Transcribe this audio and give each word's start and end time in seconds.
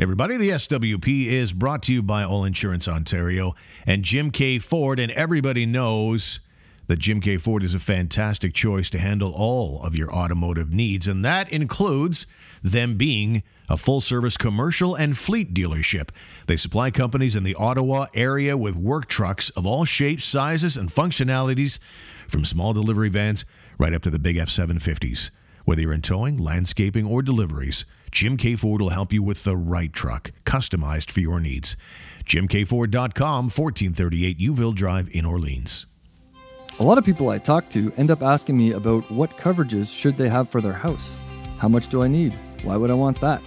Everybody, 0.00 0.36
the 0.36 0.50
SWP 0.50 1.26
is 1.26 1.52
brought 1.52 1.82
to 1.82 1.92
you 1.92 2.04
by 2.04 2.22
All 2.22 2.44
Insurance 2.44 2.86
Ontario 2.86 3.56
and 3.84 4.04
Jim 4.04 4.30
K. 4.30 4.60
Ford. 4.60 5.00
And 5.00 5.10
everybody 5.10 5.66
knows 5.66 6.38
that 6.86 7.00
Jim 7.00 7.20
K. 7.20 7.36
Ford 7.36 7.64
is 7.64 7.74
a 7.74 7.80
fantastic 7.80 8.54
choice 8.54 8.90
to 8.90 9.00
handle 9.00 9.32
all 9.32 9.82
of 9.82 9.96
your 9.96 10.14
automotive 10.14 10.72
needs. 10.72 11.08
And 11.08 11.24
that 11.24 11.52
includes 11.52 12.28
them 12.62 12.96
being 12.96 13.42
a 13.68 13.76
full 13.76 14.00
service 14.00 14.36
commercial 14.36 14.94
and 14.94 15.18
fleet 15.18 15.52
dealership. 15.52 16.10
They 16.46 16.54
supply 16.54 16.92
companies 16.92 17.34
in 17.34 17.42
the 17.42 17.56
Ottawa 17.56 18.06
area 18.14 18.56
with 18.56 18.76
work 18.76 19.06
trucks 19.06 19.50
of 19.50 19.66
all 19.66 19.84
shapes, 19.84 20.24
sizes, 20.24 20.76
and 20.76 20.90
functionalities, 20.90 21.80
from 22.28 22.44
small 22.44 22.72
delivery 22.72 23.08
vans 23.08 23.44
right 23.78 23.92
up 23.92 24.02
to 24.02 24.10
the 24.10 24.20
big 24.20 24.36
F 24.36 24.48
750s. 24.48 25.30
Whether 25.64 25.82
you're 25.82 25.92
in 25.92 26.02
towing, 26.02 26.38
landscaping, 26.38 27.04
or 27.04 27.20
deliveries, 27.20 27.84
Jim 28.10 28.36
K. 28.36 28.56
Ford 28.56 28.80
will 28.80 28.90
help 28.90 29.12
you 29.12 29.22
with 29.22 29.44
the 29.44 29.56
right 29.56 29.92
truck, 29.92 30.32
customized 30.44 31.10
for 31.10 31.20
your 31.20 31.40
needs. 31.40 31.76
JimKFord.com, 32.24 33.44
1438 33.44 34.38
Youville 34.38 34.74
Drive 34.74 35.08
in 35.12 35.24
Orleans. 35.24 35.86
A 36.80 36.84
lot 36.84 36.98
of 36.98 37.04
people 37.04 37.30
I 37.30 37.38
talk 37.38 37.68
to 37.70 37.92
end 37.96 38.10
up 38.10 38.22
asking 38.22 38.56
me 38.56 38.72
about 38.72 39.10
what 39.10 39.36
coverages 39.36 39.92
should 39.92 40.16
they 40.16 40.28
have 40.28 40.48
for 40.48 40.60
their 40.60 40.72
house. 40.72 41.18
How 41.58 41.68
much 41.68 41.88
do 41.88 42.02
I 42.02 42.08
need? 42.08 42.38
Why 42.62 42.76
would 42.76 42.90
I 42.90 42.94
want 42.94 43.20
that? 43.20 43.42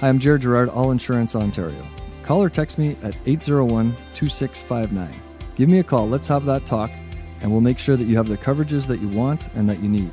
Hi, 0.00 0.08
I'm 0.08 0.18
Jared 0.18 0.42
Gerard, 0.42 0.68
All 0.68 0.90
Insurance 0.90 1.36
Ontario. 1.36 1.86
Call 2.22 2.42
or 2.42 2.48
text 2.48 2.78
me 2.78 2.96
at 3.02 3.16
801 3.26 3.94
2659. 4.14 5.20
Give 5.54 5.68
me 5.68 5.78
a 5.78 5.84
call, 5.84 6.08
let's 6.08 6.26
have 6.26 6.44
that 6.46 6.66
talk, 6.66 6.90
and 7.40 7.52
we'll 7.52 7.60
make 7.60 7.78
sure 7.78 7.96
that 7.96 8.04
you 8.04 8.16
have 8.16 8.28
the 8.28 8.36
coverages 8.36 8.88
that 8.88 9.00
you 9.00 9.08
want 9.08 9.48
and 9.54 9.68
that 9.68 9.80
you 9.80 9.88
need. 9.88 10.10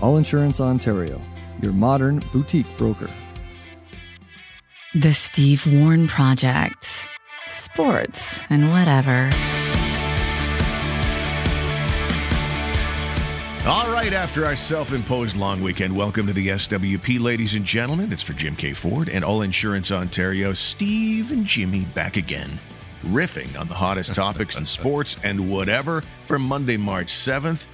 All 0.00 0.18
Insurance 0.18 0.60
Ontario, 0.60 1.20
your 1.62 1.72
modern 1.72 2.20
boutique 2.32 2.66
broker. 2.76 3.08
The 4.94 5.14
Steve 5.14 5.66
Warren 5.66 6.06
Project. 6.06 7.08
Sports 7.46 8.42
and 8.50 8.68
whatever. 8.68 9.30
All 13.66 13.90
right, 13.90 14.12
after 14.12 14.44
our 14.44 14.54
self 14.54 14.92
imposed 14.92 15.38
long 15.38 15.62
weekend, 15.62 15.96
welcome 15.96 16.26
to 16.26 16.34
the 16.34 16.48
SWP, 16.48 17.18
ladies 17.18 17.54
and 17.54 17.64
gentlemen. 17.64 18.12
It's 18.12 18.22
for 18.22 18.34
Jim 18.34 18.54
K. 18.54 18.74
Ford 18.74 19.08
and 19.08 19.24
All 19.24 19.40
Insurance 19.40 19.90
Ontario. 19.90 20.52
Steve 20.52 21.32
and 21.32 21.46
Jimmy 21.46 21.86
back 21.94 22.18
again, 22.18 22.60
riffing 23.02 23.58
on 23.58 23.68
the 23.68 23.74
hottest 23.74 24.14
topics 24.14 24.58
in 24.58 24.66
sports 24.66 25.16
and 25.22 25.50
whatever 25.50 26.02
for 26.26 26.38
Monday, 26.38 26.76
March 26.76 27.06
7th. 27.08 27.64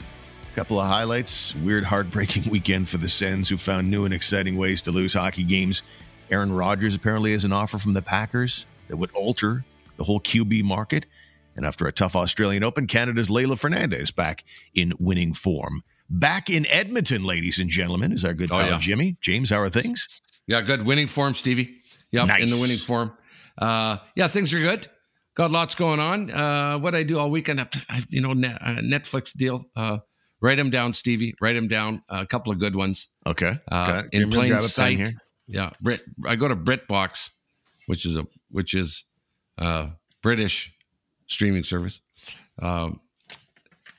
Couple 0.55 0.79
of 0.79 0.87
highlights. 0.87 1.53
Weird, 1.57 1.83
heartbreaking 1.83 2.45
weekend 2.51 2.89
for 2.89 2.99
the 2.99 3.09
Sens, 3.09 3.49
who 3.49 3.57
found 3.57 3.91
new 3.91 4.05
and 4.05 4.15
exciting 4.15 4.57
ways 4.57 4.83
to 4.83 4.93
lose 4.93 5.15
hockey 5.15 5.43
games. 5.43 5.83
Aaron 6.31 6.53
Rodgers 6.53 6.95
apparently 6.95 7.33
has 7.33 7.45
an 7.45 7.53
offer 7.53 7.79
from 7.79 7.95
the 7.95 8.03
Packers 8.03 8.67
that 8.89 8.97
would 8.97 9.11
alter 9.13 9.65
the 9.97 10.05
whole 10.05 10.21
QB 10.21 10.63
market. 10.65 11.07
And 11.57 11.67
after 11.67 11.87
a 11.87 11.93
tough 11.93 12.15
Australian 12.15 12.63
Open, 12.63 12.87
Canada's 12.87 13.29
Leylah 13.29 13.59
Fernandez 13.59 14.11
back 14.11 14.45
in 14.75 14.93
winning 14.99 15.35
form. 15.35 15.83
Back 16.09 16.49
in 16.49 16.67
Edmonton, 16.69 17.25
ladies 17.25 17.59
and 17.59 17.69
gentlemen, 17.69 18.13
is 18.13 18.25
our 18.25 18.33
good 18.33 18.51
Oh, 18.53 18.59
pal 18.61 18.71
yeah. 18.71 18.79
Jimmy. 18.79 19.17
James, 19.21 19.51
how 19.51 19.59
are 19.59 19.69
things? 19.69 20.07
Yeah, 20.47 20.63
good 20.63 20.85
winning 20.85 21.09
form, 21.09 21.35
Stevie. 21.35 21.77
Yeah, 22.11 22.25
Nice. 22.25 22.43
in 22.43 22.49
the 22.51 22.57
winning 22.61 22.79
form. 22.79 23.13
Uh, 23.59 23.99
yeah, 24.15 24.29
things 24.29 24.55
are 24.55 24.61
good. 24.61 24.87
Got 25.35 25.51
lots 25.51 25.75
going 25.75 26.01
on. 26.01 26.31
Uh, 26.31 26.79
what 26.79 26.95
I 26.95 27.03
do 27.03 27.19
all 27.19 27.29
weekend, 27.31 27.61
I, 27.61 28.03
you 28.09 28.23
know, 28.23 28.31
uh, 28.31 28.77
Netflix 28.81 29.37
deal. 29.37 29.67
Uh, 29.77 29.99
write 30.41 30.57
them 30.57 30.71
down, 30.71 30.93
Stevie. 30.95 31.35
Write 31.41 31.55
them 31.55 31.69
down. 31.69 32.03
a 32.09 32.25
couple 32.27 32.53
of 32.53 32.59
good 32.59 32.75
ones 32.77 33.09
Okay. 33.27 33.59
uh, 33.71 34.03
okay. 34.05 34.09
in 34.13 34.31
plain 34.31 34.59
sight. 34.61 35.11
Yeah, 35.49 35.71
Brit. 35.81 36.03
I 36.27 36.37
go 36.37 36.47
to 36.49 36.55
BritBox, 36.57 37.31
which 37.87 38.05
is 38.05 38.17
a 38.17 38.27
which 38.51 38.75
is 38.75 39.05
uh, 39.59 39.91
British 40.23 40.75
streaming 41.27 41.65
service. 41.65 42.01
Um, 42.61 43.01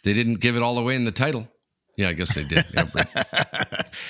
they 0.03 0.13
didn't 0.13 0.35
give 0.35 0.55
it 0.55 0.61
all 0.61 0.77
away 0.77 0.95
in 0.95 1.03
the 1.05 1.11
title. 1.11 1.47
Yeah, 1.97 2.09
I 2.09 2.13
guess 2.13 2.33
they 2.35 2.43
did. 2.45 2.65
Yeah, 2.73 2.83
Brit. 2.85 3.07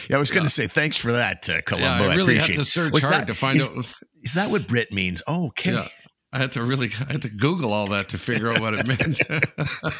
Yeah, 0.09 0.17
I 0.17 0.19
was 0.19 0.29
going 0.31 0.43
to 0.43 0.49
say 0.49 0.67
thanks 0.67 0.97
for 0.97 1.13
that, 1.13 1.47
uh, 1.49 1.61
Columbo. 1.65 2.03
yeah 2.05 2.11
I 2.11 2.15
really 2.15 2.35
had 2.35 2.43
appreciate 2.43 2.63
to 2.63 2.69
search 2.69 2.93
Was 2.93 3.03
hard 3.05 3.21
that- 3.21 3.27
to 3.27 3.33
find 3.33 3.57
is- 3.57 3.67
out. 3.67 3.85
Is 4.21 4.33
that 4.33 4.51
what 4.51 4.67
Brit 4.67 4.91
means? 4.91 5.21
Oh, 5.25 5.47
Okay. 5.47 5.71
Yeah. 5.73 5.87
I 6.33 6.37
had 6.37 6.51
to 6.53 6.63
really, 6.63 6.89
I 7.07 7.13
had 7.13 7.21
to 7.23 7.29
Google 7.29 7.71
all 7.73 7.87
that 7.87 8.09
to 8.09 8.17
figure 8.19 8.49
out 8.49 8.59
what 8.59 8.73
it 8.75 8.85
meant. 8.87 9.19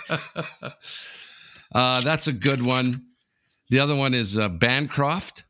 uh, 1.74 2.02
that's 2.02 2.28
a 2.28 2.34
good 2.34 2.64
one. 2.64 3.06
The 3.70 3.80
other 3.80 3.96
one 3.96 4.14
is 4.14 4.38
uh, 4.38 4.50
Bancroft. 4.50 5.44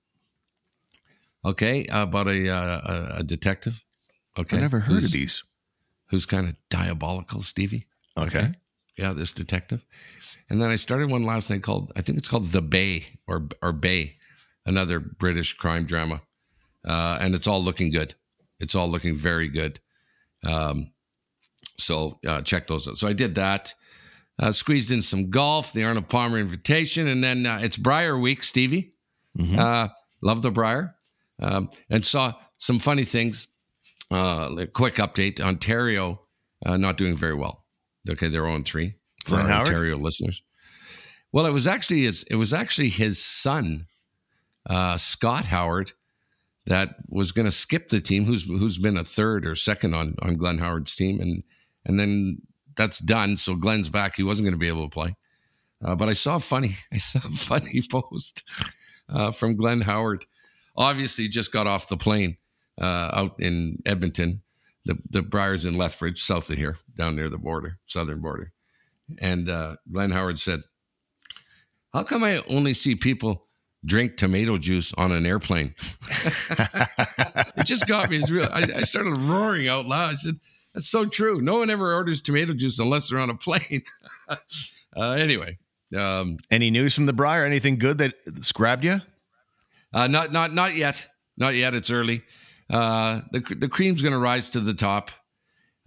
Okay, 1.46 1.88
about 1.90 2.28
a, 2.28 2.50
uh, 2.50 3.18
a 3.20 3.24
detective. 3.24 3.84
Okay, 4.38 4.58
I 4.58 4.62
never 4.62 4.80
heard 4.80 5.04
of 5.04 5.12
these. 5.12 5.44
Who's 6.10 6.26
kind 6.26 6.50
of 6.50 6.56
diabolical, 6.70 7.44
Stevie? 7.44 7.88
Okay. 8.18 8.52
Yeah, 8.98 9.14
this 9.14 9.32
detective. 9.32 9.86
And 10.50 10.62
then 10.62 10.70
I 10.70 10.76
started 10.76 11.10
one 11.10 11.24
last 11.24 11.50
night 11.50 11.64
called 11.64 11.92
I 11.96 12.02
think 12.02 12.18
it's 12.18 12.28
called 12.28 12.48
The 12.48 12.62
Bay 12.62 13.06
or 13.28 13.48
or 13.62 13.72
Bay, 13.72 14.18
another 14.66 15.00
British 15.00 15.54
crime 15.54 15.86
drama, 15.86 16.22
uh, 16.86 17.18
and 17.22 17.36
it's 17.36 17.48
all 17.48 17.64
looking 17.64 17.92
good. 17.92 18.16
It's 18.60 18.76
all 18.76 18.90
looking 18.90 19.16
very 19.16 19.48
good. 19.48 19.80
Um, 20.46 20.92
so 21.78 22.20
uh, 22.28 22.42
check 22.42 22.68
those 22.68 22.88
out. 22.88 22.98
So 22.98 23.08
I 23.08 23.14
did 23.14 23.36
that. 23.36 23.74
Uh, 24.38 24.52
squeezed 24.52 24.90
in 24.92 25.02
some 25.02 25.30
golf, 25.30 25.74
the 25.74 25.84
Arnold 25.84 26.08
Palmer 26.10 26.40
invitation, 26.40 27.08
and 27.08 27.24
then 27.24 27.46
uh, 27.46 27.60
it's 27.62 27.78
Brier 27.78 28.18
Week, 28.18 28.42
Stevie. 28.44 28.94
Uh, 29.60 29.90
love 30.22 30.42
the 30.42 30.52
Brier, 30.52 30.96
um, 31.40 31.70
and 31.90 32.06
saw 32.06 32.34
some 32.58 32.80
funny 32.80 33.04
things. 33.04 33.48
Uh, 34.12 34.66
quick 34.74 34.96
update: 34.96 35.40
Ontario 35.40 36.22
uh, 36.66 36.78
not 36.78 36.98
doing 36.98 37.16
very 37.16 37.36
well. 37.36 37.66
Okay, 38.10 38.28
they're 38.28 38.48
on 38.48 38.64
three 38.64 38.94
for 39.26 39.36
our 39.36 39.48
Howard? 39.48 39.68
Ontario 39.68 39.98
listeners. 39.98 40.42
Well, 41.32 41.46
it 41.46 41.54
was 41.54 41.68
actually 41.68 42.04
his, 42.04 42.24
it 42.24 42.36
was 42.36 42.54
actually 42.54 42.90
his 42.90 43.24
son, 43.24 43.86
uh, 44.68 44.98
Scott 44.98 45.46
Howard, 45.46 45.92
that 46.66 46.96
was 47.10 47.32
going 47.32 47.46
to 47.46 47.52
skip 47.52 47.90
the 47.90 48.02
team. 48.02 48.26
Who's 48.26 48.44
who's 48.46 48.78
been 48.78 48.98
a 48.98 49.04
third 49.04 49.46
or 49.46 49.56
second 49.56 49.94
on 49.94 50.16
on 50.22 50.38
Glenn 50.38 50.58
Howard's 50.58 50.96
team, 50.96 51.20
and 51.22 51.44
and 51.86 52.00
then 52.00 52.42
that's 52.76 53.00
done. 53.00 53.38
So 53.38 53.56
Glenn's 53.56 53.90
back. 53.90 54.16
He 54.16 54.24
wasn't 54.24 54.46
going 54.46 54.54
to 54.54 54.60
be 54.60 54.68
able 54.68 54.88
to 54.88 54.94
play. 54.94 55.16
Uh, 55.84 55.96
but 55.96 56.10
I 56.10 56.14
saw 56.14 56.36
a 56.36 56.40
funny, 56.40 56.72
I 56.94 56.98
saw 56.98 57.20
a 57.20 57.32
funny 57.32 57.82
post 57.92 58.44
uh, 59.08 59.32
from 59.32 59.56
Glenn 59.56 59.82
Howard. 59.82 60.26
Obviously, 60.80 61.28
just 61.28 61.52
got 61.52 61.68
off 61.68 61.90
the 61.90 61.98
plane 61.98 62.38
uh, 62.82 63.12
out 63.14 63.36
in 63.40 63.78
Edmonton. 63.86 64.42
The 64.86 64.98
the 65.10 65.22
Brier's 65.22 65.66
in 65.66 65.76
Lethbridge, 65.76 66.22
south 66.24 66.50
of 66.50 66.58
here, 66.58 66.78
down 66.98 67.16
near 67.18 67.30
the 67.30 67.38
border, 67.38 67.78
southern 67.86 68.22
border. 68.22 68.54
And 69.20 69.50
uh, 69.50 69.76
Glenn 69.92 70.12
Howard 70.12 70.40
said, 70.40 70.62
"How 71.94 72.04
come 72.04 72.24
I 72.24 72.42
only 72.50 72.74
see 72.74 72.96
people 72.96 73.48
drink 73.86 74.18
tomato 74.18 74.58
juice 74.58 74.94
on 74.98 75.12
an 75.12 75.26
airplane?" 75.26 75.76
it 76.50 77.66
just 77.66 77.86
got 77.86 78.10
me. 78.10 78.24
Real. 78.30 78.48
I, 78.52 78.66
I 78.78 78.82
started 78.82 79.18
roaring 79.18 79.68
out 79.68 79.86
loud. 79.86 80.12
I 80.12 80.14
said, 80.14 80.40
"That's 80.74 80.88
so 80.88 81.06
true. 81.06 81.42
No 81.42 81.60
one 81.60 81.70
ever 81.70 81.94
orders 81.94 82.22
tomato 82.22 82.54
juice 82.54 82.80
unless 82.80 83.10
they're 83.10 83.20
on 83.20 83.30
a 83.30 83.36
plane." 83.36 83.84
uh, 84.96 85.12
anyway, 85.12 85.58
um, 85.96 86.38
Any 86.50 86.70
news 86.70 86.94
from 86.96 87.06
the 87.06 87.14
Brier? 87.14 87.46
Anything 87.46 87.80
good 87.80 87.98
that 87.98 88.14
grabbed 88.54 88.84
you? 88.86 89.02
Uh, 89.94 90.08
not 90.08 90.32
not 90.32 90.54
not 90.54 90.76
yet. 90.76 91.08
Not 91.38 91.56
yet. 91.56 91.74
It's 91.74 91.90
early. 91.92 92.24
Uh, 92.70 93.22
the 93.32 93.40
the 93.58 93.70
cream's 93.70 94.02
going 94.02 94.14
to 94.14 94.20
rise 94.20 94.50
to 94.50 94.60
the 94.60 94.74
top. 94.74 95.12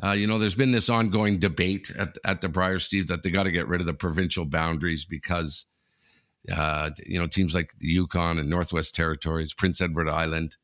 Uh, 0.02 0.12
you 0.12 0.26
know, 0.26 0.38
there's 0.38 0.56
been 0.56 0.72
this 0.72 0.88
ongoing 0.88 1.38
debate 1.38 1.90
at 1.96 2.16
at 2.24 2.40
the 2.40 2.48
Brier, 2.48 2.78
Steve, 2.78 3.06
that 3.08 3.22
they 3.22 3.30
got 3.30 3.44
to 3.44 3.52
get 3.52 3.68
rid 3.68 3.80
of 3.80 3.86
the 3.86 3.94
provincial 3.94 4.44
boundaries 4.44 5.04
because, 5.04 5.66
uh, 6.52 6.90
you 7.06 7.18
know, 7.20 7.26
teams 7.26 7.54
like 7.54 7.70
the 7.78 7.86
Yukon 7.88 8.38
and 8.38 8.50
Northwest 8.50 8.94
Territories, 8.94 9.54
Prince 9.54 9.80
Edward 9.80 10.08
Island, 10.08 10.56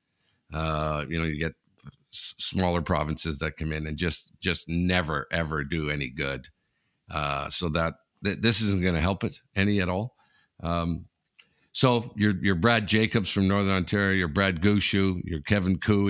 uh, 0.52 1.04
you 1.08 1.18
know, 1.18 1.24
you 1.24 1.38
get 1.38 1.54
s- 2.12 2.34
smaller 2.38 2.82
provinces 2.82 3.38
that 3.38 3.56
come 3.56 3.72
in 3.72 3.86
and 3.86 3.96
just 3.96 4.32
just 4.40 4.68
never 4.68 5.28
ever 5.30 5.62
do 5.64 5.90
any 5.90 6.08
good. 6.10 6.48
Uh, 7.10 7.48
so 7.50 7.68
that 7.70 7.94
th- 8.24 8.38
this 8.40 8.60
isn't 8.62 8.82
going 8.82 8.94
to 8.94 9.00
help 9.00 9.24
it 9.24 9.40
any 9.54 9.80
at 9.80 9.88
all. 9.88 10.16
Um, 10.62 11.07
so 11.72 12.12
your 12.16 12.34
your 12.42 12.54
Brad 12.54 12.86
Jacobs 12.86 13.30
from 13.30 13.48
Northern 13.48 13.72
Ontario, 13.72 14.16
your 14.16 14.28
Brad 14.28 14.60
Gushue, 14.60 15.22
your 15.24 15.40
Kevin 15.40 15.78
Koe, 15.78 16.08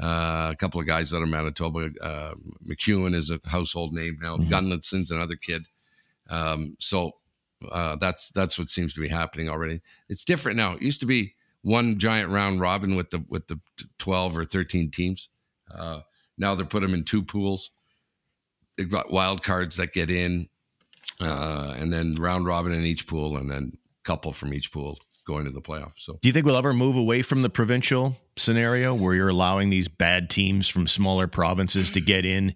uh, 0.00 0.50
a 0.52 0.56
couple 0.58 0.80
of 0.80 0.86
guys 0.86 1.12
out 1.12 1.22
of 1.22 1.28
Manitoba. 1.28 1.90
Uh, 2.02 2.34
McEwen 2.68 3.14
is 3.14 3.30
a 3.30 3.40
household 3.48 3.92
name 3.92 4.18
now. 4.20 4.36
Gunnlaugson's 4.38 5.10
another 5.10 5.36
kid. 5.36 5.68
Um, 6.30 6.76
so 6.78 7.12
uh, 7.70 7.96
that's 7.96 8.30
that's 8.30 8.58
what 8.58 8.68
seems 8.68 8.94
to 8.94 9.00
be 9.00 9.08
happening 9.08 9.48
already. 9.48 9.80
It's 10.08 10.24
different 10.24 10.56
now. 10.56 10.74
It 10.74 10.82
used 10.82 11.00
to 11.00 11.06
be 11.06 11.34
one 11.62 11.98
giant 11.98 12.30
round 12.30 12.60
robin 12.60 12.96
with 12.96 13.10
the 13.10 13.24
with 13.28 13.48
the 13.48 13.60
twelve 13.98 14.36
or 14.36 14.44
thirteen 14.44 14.90
teams. 14.90 15.28
Uh, 15.70 16.00
now 16.38 16.54
they're 16.54 16.64
put 16.64 16.80
them 16.80 16.94
in 16.94 17.04
two 17.04 17.22
pools. 17.22 17.70
They've 18.76 18.90
got 18.90 19.10
wild 19.10 19.42
cards 19.42 19.76
that 19.76 19.92
get 19.92 20.10
in, 20.10 20.48
uh, 21.20 21.74
and 21.76 21.92
then 21.92 22.16
round 22.18 22.46
robin 22.46 22.72
in 22.72 22.84
each 22.84 23.06
pool, 23.06 23.36
and 23.36 23.50
then 23.50 23.76
couple 24.10 24.32
from 24.32 24.52
each 24.52 24.72
pool 24.72 24.98
going 25.24 25.44
to 25.44 25.50
the 25.52 25.60
playoffs. 25.60 25.98
So, 25.98 26.18
do 26.20 26.28
you 26.28 26.32
think 26.32 26.44
we'll 26.44 26.56
ever 26.56 26.72
move 26.72 26.96
away 26.96 27.22
from 27.22 27.42
the 27.42 27.50
provincial 27.50 28.16
scenario 28.36 28.92
where 28.92 29.14
you're 29.14 29.28
allowing 29.28 29.70
these 29.70 29.86
bad 29.86 30.28
teams 30.28 30.68
from 30.68 30.88
smaller 30.88 31.28
provinces 31.28 31.92
to 31.92 32.00
get 32.00 32.24
in, 32.24 32.54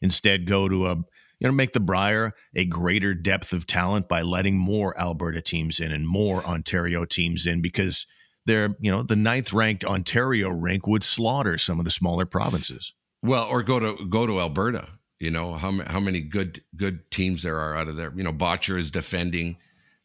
instead 0.00 0.46
go 0.46 0.68
to 0.68 0.86
a 0.86 0.96
you 1.38 1.46
know 1.46 1.52
make 1.52 1.72
the 1.72 1.80
Brier 1.80 2.32
a 2.56 2.64
greater 2.64 3.14
depth 3.14 3.52
of 3.52 3.66
talent 3.66 4.08
by 4.08 4.22
letting 4.22 4.58
more 4.58 4.98
Alberta 4.98 5.40
teams 5.40 5.78
in 5.78 5.92
and 5.92 6.08
more 6.08 6.44
Ontario 6.44 7.04
teams 7.04 7.46
in 7.46 7.62
because 7.62 8.06
they're 8.46 8.76
you 8.80 8.90
know 8.90 9.04
the 9.04 9.16
ninth 9.16 9.52
ranked 9.52 9.84
Ontario 9.84 10.48
rink 10.48 10.88
would 10.88 11.04
slaughter 11.04 11.56
some 11.56 11.78
of 11.78 11.84
the 11.84 11.90
smaller 11.92 12.26
provinces. 12.26 12.92
Well, 13.22 13.44
or 13.44 13.62
go 13.62 13.78
to 13.78 14.06
go 14.06 14.26
to 14.26 14.40
Alberta. 14.40 14.88
You 15.20 15.30
know 15.30 15.54
how 15.54 15.70
how 15.86 16.00
many 16.00 16.20
good 16.20 16.64
good 16.74 17.10
teams 17.12 17.44
there 17.44 17.60
are 17.60 17.76
out 17.76 17.86
of 17.86 17.96
there. 17.96 18.12
You 18.16 18.24
know, 18.24 18.32
Bottcher 18.32 18.76
is 18.76 18.90
defending 18.90 19.58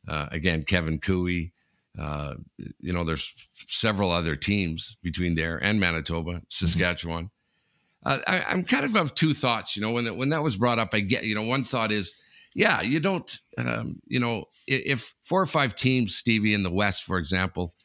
uh, 0.08 0.28
again. 0.32 0.64
Kevin 0.64 1.00
Koe. 1.00 1.50
Uh, 2.00 2.36
you 2.80 2.94
know, 2.94 3.04
there's 3.04 3.34
several 3.68 4.12
other 4.12 4.36
teams 4.38 4.96
between 5.04 5.36
there 5.36 5.58
and 5.58 5.80
Manitoba, 5.80 6.42
Saskatchewan. 6.48 7.26
Mm-hmm. 7.26 7.32
Uh, 8.04 8.20
I, 8.26 8.52
am 8.52 8.64
kind 8.64 8.86
of 8.86 8.96
of 8.96 9.14
two 9.14 9.34
thoughts. 9.34 9.76
You 9.76 9.82
know, 9.82 9.92
when 9.92 10.06
that, 10.06 10.16
when 10.16 10.30
that 10.30 10.42
was 10.42 10.58
brought 10.58 10.80
up, 10.80 10.90
I 10.94 11.02
get. 11.02 11.24
You 11.24 11.36
know, 11.36 11.44
one 11.44 11.64
thought 11.64 11.92
is, 11.92 12.20
yeah, 12.56 12.82
you 12.82 13.00
don't. 13.00 13.40
Um, 13.58 14.02
you 14.08 14.20
know, 14.20 14.46
if 14.68 15.14
four 15.22 15.42
or 15.42 15.46
five 15.46 15.76
teams, 15.76 16.16
Stevie 16.16 16.54
in 16.54 16.64
the 16.64 16.72
West, 16.72 17.04
for 17.04 17.18
example, 17.18 17.76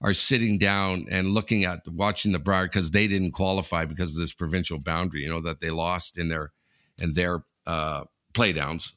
are 0.00 0.12
sitting 0.12 0.58
down 0.58 1.06
and 1.10 1.28
looking 1.28 1.64
at 1.64 1.80
watching 1.88 2.32
the 2.32 2.38
Brier 2.38 2.66
because 2.66 2.90
they 2.90 3.08
didn't 3.08 3.32
qualify 3.32 3.84
because 3.84 4.12
of 4.12 4.20
this 4.20 4.32
provincial 4.32 4.78
boundary, 4.78 5.22
you 5.22 5.28
know, 5.28 5.40
that 5.40 5.60
they 5.60 5.70
lost 5.70 6.18
in 6.18 6.28
their 6.28 6.52
in 6.98 7.12
their 7.12 7.42
uh, 7.66 8.04
playdowns, 8.34 8.92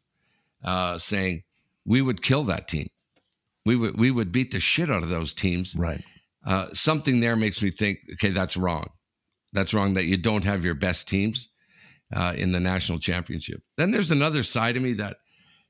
uh, 0.64 0.98
saying 0.98 1.44
we 1.90 2.02
would 2.02 2.22
kill 2.22 2.44
that 2.44 2.68
team, 2.68 2.88
we 3.66 3.76
would 3.76 4.00
we 4.00 4.12
would 4.12 4.32
beat 4.32 4.52
the 4.52 4.60
shit 4.62 4.90
out 4.90 5.04
of 5.04 5.10
those 5.10 5.34
teams. 5.34 5.76
Right. 5.76 6.04
Uh, 6.46 6.68
something 6.72 7.20
there 7.20 7.36
makes 7.36 7.62
me 7.62 7.72
think, 7.72 8.00
okay, 8.14 8.30
that's 8.30 8.56
wrong. 8.56 8.88
That's 9.52 9.74
wrong 9.74 9.96
that 9.96 10.06
you 10.06 10.16
don't 10.16 10.46
have 10.46 10.64
your 10.64 10.76
best 10.76 11.08
teams 11.10 11.50
uh, 12.16 12.34
in 12.38 12.54
the 12.54 12.60
national 12.60 13.00
championship. 13.00 13.62
Then 13.76 13.92
there's 13.92 14.12
another 14.12 14.44
side 14.44 14.78
of 14.78 14.84
me 14.84 14.94
that, 14.94 15.18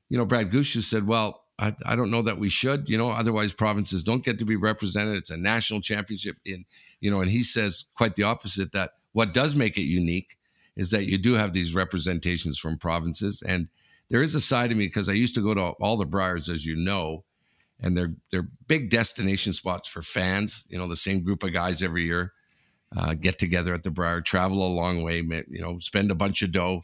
you 0.08 0.18
know, 0.18 0.24
Brad 0.24 0.52
Gushue 0.52 0.82
said, 0.82 1.06
well, 1.06 1.42
I, 1.58 1.74
I 1.84 1.96
don't 1.96 2.10
know 2.10 2.22
that 2.22 2.38
we 2.38 2.50
should, 2.50 2.88
you 2.88 2.96
know, 2.96 3.10
otherwise 3.10 3.52
provinces 3.52 4.04
don't 4.04 4.24
get 4.24 4.38
to 4.38 4.44
be 4.44 4.56
represented. 4.56 5.16
It's 5.16 5.30
a 5.30 5.36
national 5.36 5.80
championship 5.80 6.36
in, 6.44 6.66
you 7.00 7.10
know, 7.10 7.20
and 7.20 7.30
he 7.30 7.42
says 7.42 7.86
quite 7.96 8.14
the 8.14 8.22
opposite 8.22 8.72
that 8.72 8.92
what 9.12 9.32
does 9.32 9.56
make 9.56 9.76
it 9.76 9.82
unique 9.82 10.36
is 10.76 10.90
that 10.90 11.06
you 11.06 11.18
do 11.18 11.34
have 11.34 11.52
these 11.52 11.74
representations 11.74 12.58
from 12.58 12.78
provinces. 12.78 13.42
And 13.42 13.68
there 14.10 14.22
is 14.22 14.34
a 14.34 14.40
side 14.40 14.70
of 14.72 14.78
me 14.78 14.86
because 14.86 15.08
I 15.08 15.12
used 15.12 15.34
to 15.36 15.42
go 15.42 15.54
to 15.54 15.60
all 15.80 15.96
the 15.96 16.06
Briers, 16.06 16.52
as 16.52 16.66
you 16.66 16.76
know, 16.76 17.24
and 17.80 17.96
they're 17.96 18.14
they're 18.30 18.48
big 18.66 18.90
destination 18.90 19.52
spots 19.52 19.88
for 19.88 20.02
fans. 20.02 20.64
You 20.68 20.78
know, 20.78 20.88
the 20.88 20.96
same 20.96 21.22
group 21.22 21.42
of 21.42 21.52
guys 21.52 21.82
every 21.82 22.04
year 22.04 22.32
uh, 22.96 23.14
get 23.14 23.38
together 23.38 23.72
at 23.72 23.82
the 23.82 23.90
Brier, 23.90 24.20
travel 24.20 24.66
a 24.66 24.68
long 24.68 25.02
way, 25.02 25.18
you 25.18 25.60
know, 25.60 25.78
spend 25.78 26.10
a 26.10 26.14
bunch 26.16 26.42
of 26.42 26.52
dough 26.52 26.82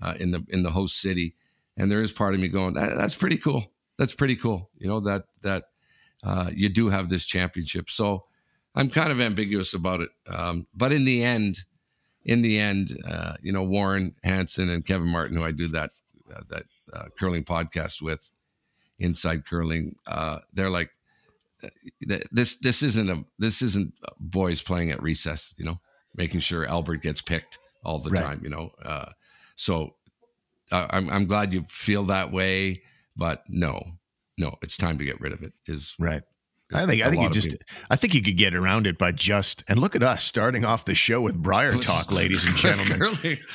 uh, 0.00 0.14
in 0.18 0.30
the 0.30 0.44
in 0.48 0.62
the 0.62 0.70
host 0.70 1.00
city. 1.00 1.36
And 1.76 1.90
there 1.90 2.02
is 2.02 2.12
part 2.12 2.34
of 2.34 2.40
me 2.40 2.48
going, 2.48 2.74
that, 2.74 2.96
that's 2.96 3.14
pretty 3.14 3.38
cool 3.38 3.72
that's 3.98 4.14
pretty 4.14 4.36
cool. 4.36 4.70
You 4.78 4.88
know 4.88 5.00
that 5.00 5.24
that 5.42 5.64
uh, 6.24 6.50
you 6.52 6.68
do 6.68 6.88
have 6.88 7.08
this 7.08 7.26
championship. 7.26 7.88
So 7.90 8.24
I'm 8.74 8.88
kind 8.88 9.12
of 9.12 9.20
ambiguous 9.20 9.74
about 9.74 10.00
it. 10.00 10.10
Um, 10.28 10.66
but 10.74 10.92
in 10.92 11.04
the 11.04 11.22
end, 11.22 11.60
in 12.24 12.42
the 12.42 12.58
end, 12.58 12.96
uh, 13.08 13.34
you 13.42 13.52
know 13.52 13.62
Warren 13.62 14.14
Hansen 14.24 14.70
and 14.70 14.84
Kevin 14.84 15.08
Martin, 15.08 15.36
who 15.36 15.44
I 15.44 15.52
do 15.52 15.68
that 15.68 15.90
that 16.48 16.64
uh, 16.92 17.04
curling 17.18 17.44
podcast 17.44 18.02
with, 18.02 18.30
Inside 18.98 19.44
Curling, 19.46 19.96
uh, 20.06 20.38
they're 20.52 20.70
like, 20.70 20.90
uh, 21.64 21.68
this 22.30 22.56
this 22.56 22.82
isn't 22.82 23.10
a 23.10 23.24
this 23.38 23.62
isn't 23.62 23.94
boys 24.20 24.62
playing 24.62 24.90
at 24.90 25.02
recess. 25.02 25.54
You 25.56 25.64
know, 25.64 25.80
making 26.14 26.40
sure 26.40 26.66
Albert 26.66 27.02
gets 27.02 27.22
picked 27.22 27.58
all 27.84 27.98
the 27.98 28.10
right. 28.10 28.22
time. 28.22 28.40
You 28.44 28.50
know, 28.50 28.70
so 29.54 29.94
I'm 30.70 31.10
I'm 31.10 31.26
glad 31.26 31.52
you 31.52 31.64
feel 31.68 32.04
that 32.04 32.32
way. 32.32 32.82
But 33.16 33.44
no, 33.48 33.82
no, 34.38 34.56
it's 34.62 34.76
time 34.76 34.98
to 34.98 35.04
get 35.04 35.20
rid 35.20 35.32
of 35.32 35.42
it. 35.42 35.52
Is 35.66 35.94
right. 35.98 36.22
I 36.74 36.86
think 36.86 37.02
I 37.02 37.10
think 37.10 37.22
you 37.22 37.30
just 37.30 37.50
people. 37.50 37.66
I 37.90 37.96
think 37.96 38.14
you 38.14 38.22
could 38.22 38.36
get 38.36 38.54
around 38.54 38.86
it 38.86 38.98
by 38.98 39.12
just 39.12 39.64
and 39.68 39.78
look 39.78 39.94
at 39.94 40.02
us 40.02 40.24
starting 40.24 40.64
off 40.64 40.84
the 40.84 40.94
show 40.94 41.20
with 41.20 41.36
Brier 41.36 41.76
talk, 41.76 42.10
ladies 42.10 42.44
and 42.44 42.56
gentlemen. 42.56 42.98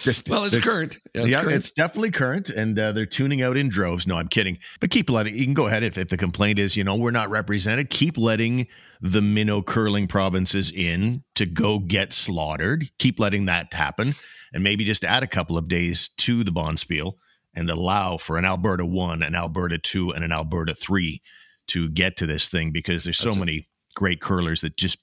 just, 0.02 0.30
well, 0.30 0.44
it's 0.44 0.58
current. 0.58 0.98
Yeah, 1.14 1.22
it's, 1.22 1.32
yeah, 1.32 1.42
current. 1.42 1.56
it's 1.56 1.72
definitely 1.72 2.12
current, 2.12 2.50
and 2.50 2.78
uh, 2.78 2.92
they're 2.92 3.06
tuning 3.06 3.42
out 3.42 3.58
in 3.58 3.70
droves. 3.70 4.08
No, 4.08 4.18
I'm 4.18 4.28
kidding. 4.28 4.58
But 4.80 4.90
keep 4.90 5.10
letting. 5.10 5.36
You 5.36 5.46
can 5.46 5.54
go 5.54 5.68
ahead 5.68 5.84
if, 5.84 5.98
if 5.98 6.10
the 6.10 6.18
complaint 6.18 6.60
is, 6.60 6.78
you 6.78 6.84
know, 6.84 6.96
we're 6.96 7.12
not 7.12 7.30
represented. 7.30 7.90
Keep 7.90 8.18
letting 8.18 8.68
the 9.02 9.22
minnow 9.22 9.62
curling 9.62 10.08
provinces 10.08 10.72
in 10.72 11.24
to 11.36 11.46
go 11.46 11.80
get 11.80 12.14
slaughtered. 12.14 12.90
Keep 13.00 13.20
letting 13.20 13.46
that 13.46 13.74
happen, 13.74 14.14
and 14.54 14.64
maybe 14.64 14.84
just 14.84 15.04
add 15.04 15.24
a 15.24 15.28
couple 15.28 15.58
of 15.58 15.68
days 15.68 16.10
to 16.18 16.44
the 16.44 16.52
bonspiel 16.52 17.14
and 17.58 17.72
allow 17.72 18.18
for 18.18 18.38
an 18.38 18.46
Alberta 18.46 18.86
1, 18.86 19.24
an 19.24 19.34
Alberta 19.34 19.80
2, 19.80 20.12
and 20.12 20.24
an 20.24 20.32
Alberta 20.32 20.76
3 20.76 21.22
to 21.68 21.90
get 21.90 22.18
to 22.18 22.26
this 22.26 22.48
thing 22.48 22.72
because 22.72 23.04
there's 23.04 23.18
so 23.18 23.30
That's 23.30 23.38
many 23.38 23.68
great 23.96 24.22
curlers 24.22 24.62
that 24.62 24.78
just 24.78 25.00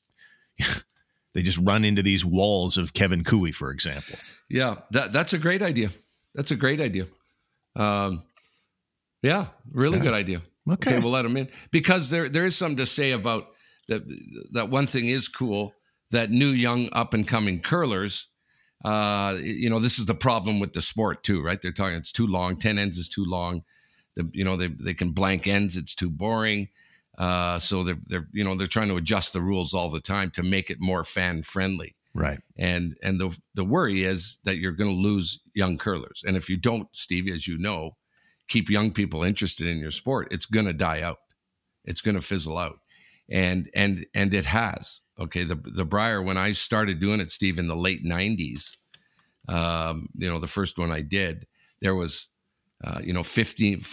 they 1.35 1.43
just 1.43 1.59
run 1.59 1.85
into 1.85 2.03
these 2.03 2.25
walls 2.25 2.77
of 2.77 2.95
Kevin 2.95 3.25
Koe, 3.25 3.53
for 3.53 3.71
example. 3.71 4.19
Yeah, 4.49 4.77
that 4.91 5.13
that's 5.13 5.33
a 5.33 5.39
great 5.39 5.63
idea. 5.63 5.91
That's 6.35 6.51
a 6.51 6.57
great 6.57 6.81
idea. 6.81 7.07
Um, 7.77 8.23
yeah, 9.23 9.47
really 9.73 9.99
yeah. 9.99 10.05
good 10.05 10.15
idea. 10.15 10.43
Okay. 10.71 10.93
okay, 10.93 11.01
we'll 11.01 11.13
let 11.13 11.23
them 11.23 11.37
in 11.37 11.49
because 11.71 12.11
there 12.11 12.29
there 12.29 12.45
is 12.45 12.57
something 12.57 12.79
to 12.79 12.87
say 12.87 13.13
about 13.13 13.49
that. 13.89 14.03
That 14.53 14.71
one 14.71 14.87
thing 14.87 15.09
is 15.09 15.29
cool 15.29 15.75
that 16.11 16.31
new 16.31 16.51
young 16.51 16.89
up 16.93 17.15
and 17.15 17.27
coming 17.27 17.61
curlers 17.61 18.29
uh, 18.85 19.39
you 19.43 19.71
know, 19.71 19.81
this 19.81 19.99
is 19.99 20.05
the 20.05 20.15
problem 20.15 20.61
with 20.61 20.75
the 20.75 20.83
sport 20.83 21.23
too, 21.25 21.43
right? 21.43 21.61
They're 21.61 21.73
talking 21.73 21.97
it's 21.97 22.13
too 22.13 22.27
long. 22.27 22.57
Ten 22.57 22.79
ends 22.79 22.99
is 22.99 23.09
too 23.09 23.25
long. 23.27 23.65
The, 24.17 24.29
you 24.33 24.45
know, 24.45 24.57
they 24.57 24.69
they 24.69 24.95
can 24.95 25.11
blank 25.11 25.47
ends. 25.47 25.77
It's 25.77 25.95
too 25.95 26.11
boring. 26.11 26.69
Uh, 27.19 27.59
so 27.59 27.85
they're 27.85 27.99
they're 28.07 28.29
you 28.33 28.45
know 28.45 28.57
they're 28.57 28.67
trying 28.67 28.89
to 28.89 28.97
adjust 28.97 29.33
the 29.33 29.41
rules 29.41 29.75
all 29.75 29.91
the 29.91 30.01
time 30.01 30.31
to 30.33 30.43
make 30.43 30.71
it 30.71 30.81
more 30.81 31.05
fan 31.05 31.43
friendly. 31.43 31.95
Right. 32.15 32.39
And 32.57 32.97
and 33.03 33.21
the 33.21 33.37
the 33.55 33.65
worry 33.65 34.05
is 34.05 34.39
that 34.45 34.59
you're 34.59 34.73
going 34.73 34.91
to 34.91 35.01
lose 35.01 35.41
young 35.55 35.79
curlers. 35.79 36.23
And 36.27 36.37
if 36.37 36.49
you 36.49 36.57
don't, 36.57 36.89
steve 36.93 37.29
as 37.33 37.49
you 37.49 37.59
know, 37.59 37.97
keep 38.49 38.71
young 38.71 38.93
people 38.93 39.25
interested 39.25 39.67
in 39.67 39.79
your 39.79 39.91
sport, 39.91 40.29
it's 40.31 40.47
going 40.47 40.67
to 40.67 40.73
die 40.73 41.03
out. 41.03 41.19
It's 41.85 42.01
going 42.01 42.15
to 42.15 42.23
fizzle 42.23 42.59
out. 42.59 42.79
And 43.29 43.69
and 43.75 44.07
and 44.15 44.33
it 44.33 44.47
has. 44.47 45.01
Okay, 45.19 45.45
the 45.45 45.57
the 45.57 45.85
Brier 45.85 46.21
when 46.23 46.37
I 46.37 46.53
started 46.53 47.01
doing 47.01 47.21
it, 47.21 47.31
Steve, 47.31 47.59
in 47.59 47.69
the 47.69 47.77
late 47.77 48.05
'90s, 48.05 48.77
um, 49.49 50.09
you 50.15 50.29
know, 50.29 50.39
the 50.39 50.47
first 50.47 50.79
one 50.79 50.91
I 50.91 51.03
did, 51.03 51.47
there 51.81 51.95
was, 51.95 52.29
uh, 52.85 53.01
you 53.03 53.13
know, 53.13 53.23
15, 53.23 53.85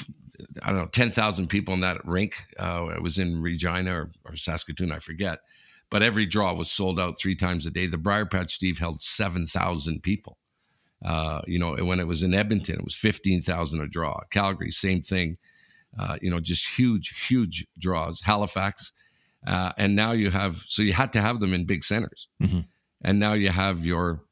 I 0.62 0.68
don't 0.72 0.80
know, 0.80 0.88
10,000 0.88 1.48
people 1.48 1.74
in 1.74 1.80
that 1.82 2.06
rink. 2.06 2.46
Uh, 2.60 2.90
it 2.96 3.02
was 3.02 3.18
in 3.18 3.42
Regina 3.42 3.94
or, 3.94 4.12
or, 4.26 4.36
Saskatoon, 4.36 4.92
I 4.92 5.00
forget. 5.00 5.40
But 5.90 6.04
every 6.04 6.26
draw 6.26 6.54
was 6.54 6.72
sold 6.72 7.00
out 7.00 7.20
three 7.20 7.36
times 7.36 7.66
a 7.66 7.72
day. 7.72 7.88
The 7.88 7.98
Brier 7.98 8.26
Patch, 8.26 8.54
Steve, 8.54 8.80
held 8.80 9.02
7,000 9.02 10.02
people. 10.02 10.38
Uh, 11.04 11.42
you 11.48 11.58
know, 11.58 11.76
when 11.78 12.00
it 12.00 12.08
was 12.08 12.22
in 12.22 12.34
Edmonton, 12.34 12.76
it 12.76 12.84
was 12.84 12.96
15,000 12.96 13.82
a 13.82 13.88
draw. 13.88 14.20
Calgary, 14.32 14.72
same 14.72 15.02
thing. 15.02 15.38
Uh, 15.98 16.18
you 16.22 16.30
know, 16.30 16.40
just 16.40 16.78
huge, 16.78 17.28
huge 17.28 17.66
draws. 17.78 18.22
Halifax, 18.22 18.94
uh, 19.46 19.72
and 19.78 19.96
now 19.96 20.12
you 20.12 20.30
have, 20.30 20.58
so 20.68 20.82
you 20.82 20.94
had 20.94 21.12
to 21.14 21.22
have 21.22 21.40
them 21.40 21.54
in 21.54 21.66
big 21.66 21.84
centers. 21.84 22.28
Mm-hmm. 22.42 22.62
And 23.04 23.20
now 23.20 23.34
you 23.34 23.50
have 23.50 23.86
your 23.86 24.24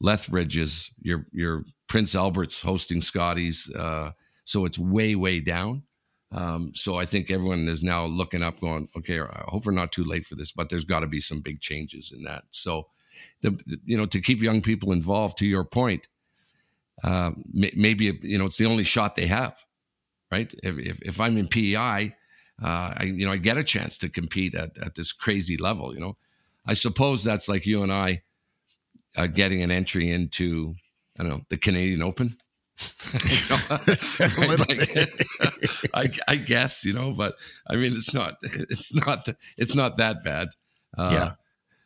Lethbridge's, 0.00 0.90
your, 1.00 1.26
your 1.32 1.64
Prince 1.88 2.14
Albert's 2.14 2.62
hosting 2.62 3.02
Scotties. 3.02 3.70
Uh, 3.74 4.12
so 4.44 4.64
it's 4.64 4.78
way, 4.78 5.14
way 5.14 5.40
down. 5.40 5.82
Um, 6.30 6.72
so 6.74 6.96
I 6.96 7.06
think 7.06 7.30
everyone 7.30 7.68
is 7.68 7.82
now 7.82 8.04
looking 8.04 8.42
up, 8.42 8.60
going, 8.60 8.88
okay, 8.96 9.20
I 9.20 9.44
hope 9.46 9.64
we're 9.64 9.72
not 9.72 9.92
too 9.92 10.04
late 10.04 10.26
for 10.26 10.34
this, 10.34 10.52
but 10.52 10.68
there's 10.68 10.84
got 10.84 11.00
to 11.00 11.06
be 11.06 11.20
some 11.20 11.40
big 11.40 11.60
changes 11.60 12.12
in 12.14 12.22
that. 12.24 12.44
So, 12.50 12.88
the, 13.40 13.50
the, 13.66 13.78
you 13.84 13.96
know, 13.96 14.06
to 14.06 14.20
keep 14.20 14.42
young 14.42 14.60
people 14.60 14.92
involved, 14.92 15.38
to 15.38 15.46
your 15.46 15.64
point, 15.64 16.08
uh, 17.04 17.30
maybe 17.52 18.18
you 18.22 18.38
know 18.38 18.46
it's 18.46 18.56
the 18.56 18.66
only 18.66 18.84
shot 18.84 19.14
they 19.14 19.26
have, 19.26 19.64
right? 20.32 20.52
If 20.62 20.78
if, 20.78 21.02
if 21.02 21.20
I'm 21.20 21.36
in 21.36 21.48
PEI, 21.48 22.14
uh, 22.62 22.94
I 22.96 23.04
you 23.04 23.24
know 23.24 23.32
I 23.32 23.36
get 23.36 23.56
a 23.56 23.64
chance 23.64 23.98
to 23.98 24.08
compete 24.08 24.54
at 24.54 24.76
at 24.78 24.94
this 24.96 25.12
crazy 25.12 25.56
level. 25.56 25.94
You 25.94 26.00
know, 26.00 26.16
I 26.66 26.74
suppose 26.74 27.22
that's 27.22 27.48
like 27.48 27.66
you 27.66 27.82
and 27.82 27.92
I 27.92 28.22
uh, 29.16 29.28
getting 29.28 29.62
an 29.62 29.70
entry 29.70 30.10
into 30.10 30.74
I 31.18 31.22
don't 31.22 31.32
know 31.32 31.40
the 31.48 31.56
Canadian 31.56 32.02
Open. 32.02 32.36
I, 35.94 36.10
I, 36.28 36.36
guess 36.36 36.84
you 36.84 36.92
know, 36.92 37.12
but 37.12 37.34
I 37.68 37.76
mean, 37.76 37.94
it's 37.94 38.14
not, 38.14 38.34
it's 38.42 38.94
not, 38.94 39.28
it's 39.56 39.74
not 39.74 39.96
that 39.96 40.22
bad. 40.22 40.48
Uh, 40.96 41.08
yeah. 41.10 41.32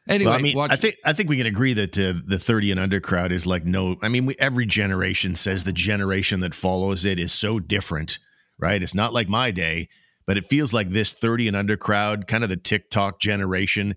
Anyway, 0.08 0.30
well, 0.30 0.38
I 0.38 0.42
mean, 0.42 0.56
watch- 0.56 0.72
I 0.72 0.76
think 0.76 0.96
I 1.04 1.12
think 1.12 1.28
we 1.28 1.36
can 1.36 1.46
agree 1.46 1.74
that 1.74 1.96
uh, 1.96 2.14
the 2.26 2.38
thirty 2.38 2.72
and 2.72 2.80
under 2.80 2.98
crowd 2.98 3.30
is 3.30 3.46
like 3.46 3.64
no. 3.64 3.96
I 4.02 4.08
mean, 4.08 4.26
we, 4.26 4.34
every 4.38 4.66
generation 4.66 5.36
says 5.36 5.64
the 5.64 5.72
generation 5.72 6.40
that 6.40 6.54
follows 6.54 7.04
it 7.04 7.20
is 7.20 7.32
so 7.32 7.60
different, 7.60 8.18
right? 8.58 8.82
It's 8.82 8.94
not 8.94 9.14
like 9.14 9.28
my 9.28 9.52
day 9.52 9.88
but 10.26 10.36
it 10.36 10.46
feels 10.46 10.72
like 10.72 10.90
this 10.90 11.12
30 11.12 11.48
and 11.48 11.56
under 11.56 11.76
crowd, 11.76 12.26
kind 12.26 12.44
of 12.44 12.50
the 12.50 12.56
TikTok 12.56 13.20
generation, 13.20 13.96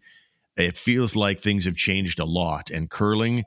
it 0.57 0.77
feels 0.77 1.15
like 1.15 1.39
things 1.39 1.65
have 1.65 1.75
changed 1.75 2.19
a 2.19 2.25
lot. 2.25 2.69
And 2.69 2.89
curling, 2.89 3.43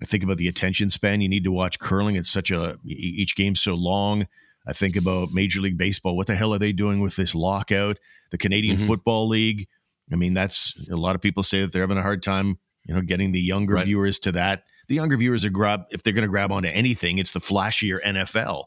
I 0.00 0.04
think 0.04 0.22
about 0.22 0.36
the 0.36 0.48
attention 0.48 0.88
span 0.88 1.20
you 1.20 1.28
need 1.28 1.44
to 1.44 1.52
watch 1.52 1.78
curling. 1.78 2.16
It's 2.16 2.30
such 2.30 2.50
a 2.50 2.76
each 2.86 3.34
game's 3.34 3.60
so 3.60 3.74
long. 3.74 4.26
I 4.66 4.72
think 4.72 4.96
about 4.96 5.32
Major 5.32 5.60
League 5.60 5.78
Baseball. 5.78 6.16
What 6.16 6.26
the 6.26 6.36
hell 6.36 6.54
are 6.54 6.58
they 6.58 6.72
doing 6.72 7.00
with 7.00 7.16
this 7.16 7.34
lockout? 7.34 7.98
The 8.30 8.38
Canadian 8.38 8.76
mm-hmm. 8.76 8.86
Football 8.86 9.28
League. 9.28 9.66
I 10.12 10.16
mean, 10.16 10.34
that's 10.34 10.74
a 10.90 10.96
lot 10.96 11.14
of 11.14 11.22
people 11.22 11.42
say 11.42 11.62
that 11.62 11.72
they're 11.72 11.82
having 11.82 11.98
a 11.98 12.02
hard 12.02 12.22
time, 12.22 12.58
you 12.84 12.94
know, 12.94 13.00
getting 13.00 13.32
the 13.32 13.40
younger 13.40 13.74
right. 13.74 13.86
viewers 13.86 14.18
to 14.20 14.32
that. 14.32 14.64
The 14.88 14.94
younger 14.94 15.16
viewers 15.16 15.44
are 15.44 15.50
grab 15.50 15.84
if 15.90 16.02
they're 16.02 16.12
going 16.12 16.22
to 16.22 16.28
grab 16.28 16.52
onto 16.52 16.68
anything, 16.68 17.18
it's 17.18 17.32
the 17.32 17.40
flashier 17.40 18.02
NFL. 18.02 18.64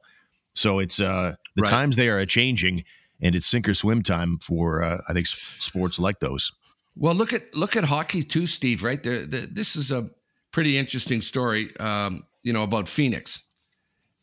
So 0.54 0.80
it's 0.80 1.00
uh 1.00 1.36
the 1.56 1.62
right. 1.62 1.70
times 1.70 1.96
they 1.96 2.10
are 2.10 2.26
changing, 2.26 2.84
and 3.22 3.36
it's 3.36 3.46
sink 3.46 3.70
or 3.70 3.74
swim 3.74 4.04
time 4.04 4.38
for 4.40 4.84
uh, 4.84 5.02
I 5.08 5.14
think 5.14 5.28
sports 5.28 5.98
like 6.00 6.20
those. 6.20 6.52
Well, 6.96 7.16
look 7.16 7.32
at 7.32 7.56
look 7.56 7.76
at 7.76 7.86
hockey 7.86 8.22
too, 8.22 8.48
Steve. 8.48 8.84
Right 8.84 9.02
there, 9.02 9.26
the, 9.26 9.48
this 9.52 9.76
is 9.76 9.92
a 9.92 10.10
pretty 10.52 10.78
interesting 10.78 11.22
story. 11.22 11.76
Um, 11.80 12.26
you 12.44 12.54
know 12.54 12.64
about 12.64 12.88
Phoenix, 12.88 13.44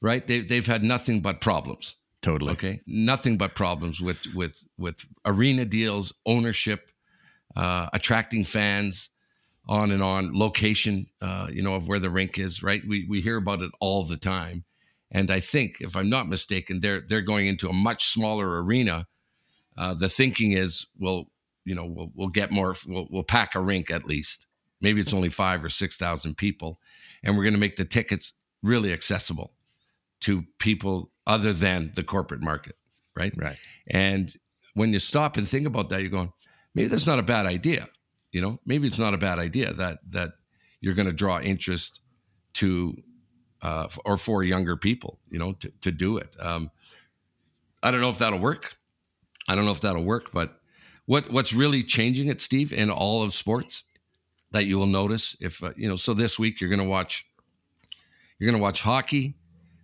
right? 0.00 0.26
They 0.26 0.40
they've 0.40 0.66
had 0.66 0.82
nothing 0.82 1.20
but 1.20 1.40
problems. 1.40 1.96
Totally. 2.22 2.52
Okay, 2.52 2.80
nothing 2.86 3.36
but 3.36 3.54
problems 3.54 4.00
with 4.00 4.26
with 4.34 4.64
with 4.76 5.06
arena 5.24 5.64
deals, 5.64 6.12
ownership, 6.26 6.90
uh, 7.56 7.88
attracting 7.92 8.44
fans, 8.44 9.10
on 9.68 9.90
and 9.90 10.02
on. 10.02 10.36
Location, 10.36 11.06
uh, 11.22 11.48
you 11.52 11.62
know, 11.62 11.74
of 11.74 11.86
where 11.86 12.00
the 12.00 12.10
rink 12.10 12.38
is. 12.38 12.62
Right. 12.62 12.82
We 12.86 13.06
we 13.08 13.20
hear 13.20 13.36
about 13.36 13.62
it 13.62 13.70
all 13.80 14.04
the 14.04 14.16
time, 14.16 14.64
and 15.12 15.30
I 15.30 15.40
think, 15.40 15.76
if 15.80 15.94
I'm 15.94 16.10
not 16.10 16.28
mistaken, 16.28 16.80
they're 16.80 17.00
they're 17.00 17.22
going 17.22 17.46
into 17.46 17.68
a 17.68 17.72
much 17.72 18.08
smaller 18.08 18.62
arena. 18.62 19.06
Uh, 19.76 19.94
the 19.94 20.08
thinking 20.08 20.50
is, 20.50 20.86
well, 20.98 21.26
you 21.64 21.72
know, 21.72 21.86
we'll, 21.86 22.10
we'll 22.16 22.28
get 22.28 22.50
more, 22.50 22.74
we'll, 22.88 23.06
we'll 23.10 23.22
pack 23.22 23.54
a 23.54 23.60
rink 23.60 23.92
at 23.92 24.04
least. 24.04 24.47
Maybe 24.80 25.00
it's 25.00 25.12
only 25.12 25.28
five 25.28 25.64
or 25.64 25.68
6,000 25.68 26.36
people. 26.36 26.80
And 27.22 27.36
we're 27.36 27.44
going 27.44 27.54
to 27.54 27.60
make 27.60 27.76
the 27.76 27.84
tickets 27.84 28.32
really 28.62 28.92
accessible 28.92 29.52
to 30.20 30.44
people 30.58 31.10
other 31.26 31.52
than 31.52 31.92
the 31.94 32.02
corporate 32.02 32.42
market. 32.42 32.76
Right. 33.16 33.32
Right. 33.36 33.58
And 33.88 34.32
when 34.74 34.92
you 34.92 34.98
stop 34.98 35.36
and 35.36 35.48
think 35.48 35.66
about 35.66 35.88
that, 35.88 36.00
you're 36.00 36.10
going, 36.10 36.32
maybe 36.74 36.88
that's 36.88 37.06
not 37.06 37.18
a 37.18 37.22
bad 37.22 37.46
idea. 37.46 37.88
You 38.30 38.40
know, 38.40 38.60
maybe 38.64 38.86
it's 38.86 38.98
not 38.98 39.14
a 39.14 39.18
bad 39.18 39.38
idea 39.38 39.72
that, 39.72 39.98
that 40.10 40.32
you're 40.80 40.94
going 40.94 41.06
to 41.06 41.12
draw 41.12 41.40
interest 41.40 42.00
to, 42.54 42.96
uh, 43.62 43.88
or 44.04 44.16
for 44.16 44.44
younger 44.44 44.76
people, 44.76 45.18
you 45.28 45.38
know, 45.38 45.52
to, 45.54 45.72
to 45.80 45.90
do 45.90 46.18
it. 46.18 46.36
Um, 46.38 46.70
I 47.82 47.90
don't 47.90 48.00
know 48.00 48.10
if 48.10 48.18
that'll 48.18 48.38
work. 48.38 48.76
I 49.48 49.54
don't 49.54 49.64
know 49.64 49.72
if 49.72 49.80
that'll 49.80 50.04
work, 50.04 50.30
but 50.32 50.60
what 51.06 51.30
what's 51.32 51.54
really 51.54 51.82
changing 51.82 52.28
it, 52.28 52.40
Steve, 52.40 52.72
in 52.72 52.90
all 52.90 53.22
of 53.22 53.32
sports 53.32 53.84
that 54.50 54.64
you 54.64 54.78
will 54.78 54.86
notice 54.86 55.36
if 55.40 55.62
uh, 55.62 55.72
you 55.76 55.88
know. 55.88 55.96
So 55.96 56.14
this 56.14 56.38
week 56.38 56.60
you're 56.60 56.70
going 56.70 56.82
to 56.82 56.88
watch 56.88 57.26
you're 58.38 58.50
going 58.50 58.58
to 58.58 58.62
watch 58.62 58.82
hockey. 58.82 59.34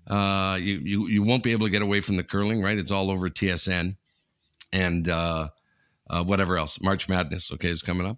Uh, 0.07 0.59
you 0.61 0.81
you 0.85 1.07
you 1.09 1.23
won't 1.23 1.43
be 1.43 1.53
able 1.53 1.67
to 1.67 1.71
get 1.71 1.83
away 1.83 2.01
from 2.01 2.17
the 2.17 2.25
curling, 2.25 2.63
right? 2.63 2.79
It's 2.79 2.91
all 2.91 3.11
over 3.11 3.29
TSN 3.29 3.97
and 4.73 5.09
uh, 5.09 5.49
uh, 6.09 6.25
whatever 6.25 6.59
else. 6.59 6.81
March 6.81 7.09
Madness, 7.09 7.53
okay, 7.53 7.69
is 7.69 7.83
coming 7.83 8.07
up. 8.07 8.17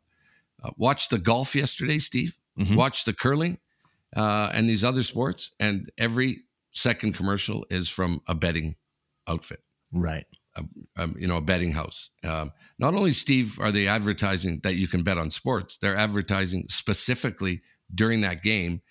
Uh, 0.63 0.71
watch 0.77 1.09
the 1.09 1.19
golf 1.19 1.55
yesterday, 1.55 1.99
Steve. 1.99 2.37
Mm-hmm. 2.59 2.75
Watch 2.75 3.05
the 3.05 3.13
curling 3.13 3.59
uh, 4.17 4.51
and 4.53 4.69
these 4.69 4.83
other 4.83 5.03
sports, 5.03 5.53
and 5.61 5.91
every 5.99 6.43
second 6.73 7.15
commercial 7.15 7.67
is 7.71 7.89
from 7.89 8.21
a 8.27 8.35
betting 8.35 8.77
outfit, 9.29 9.61
right? 9.93 10.27
A, 10.97 11.09
you 11.19 11.27
know, 11.27 11.37
a 11.37 11.43
betting 11.43 11.73
house. 11.73 12.11
Um, 12.25 12.53
not 12.79 12.95
only 12.95 13.13
Steve 13.13 13.59
are 13.61 13.73
they 13.73 13.87
advertising 13.87 14.61
that 14.63 14.77
you 14.77 14.89
can 14.89 15.03
bet 15.03 15.19
on 15.19 15.31
sports, 15.31 15.79
they're 15.81 15.97
advertising 15.97 16.67
specifically 16.69 17.63
during 17.95 18.21
that 18.21 18.43
game. 18.43 18.83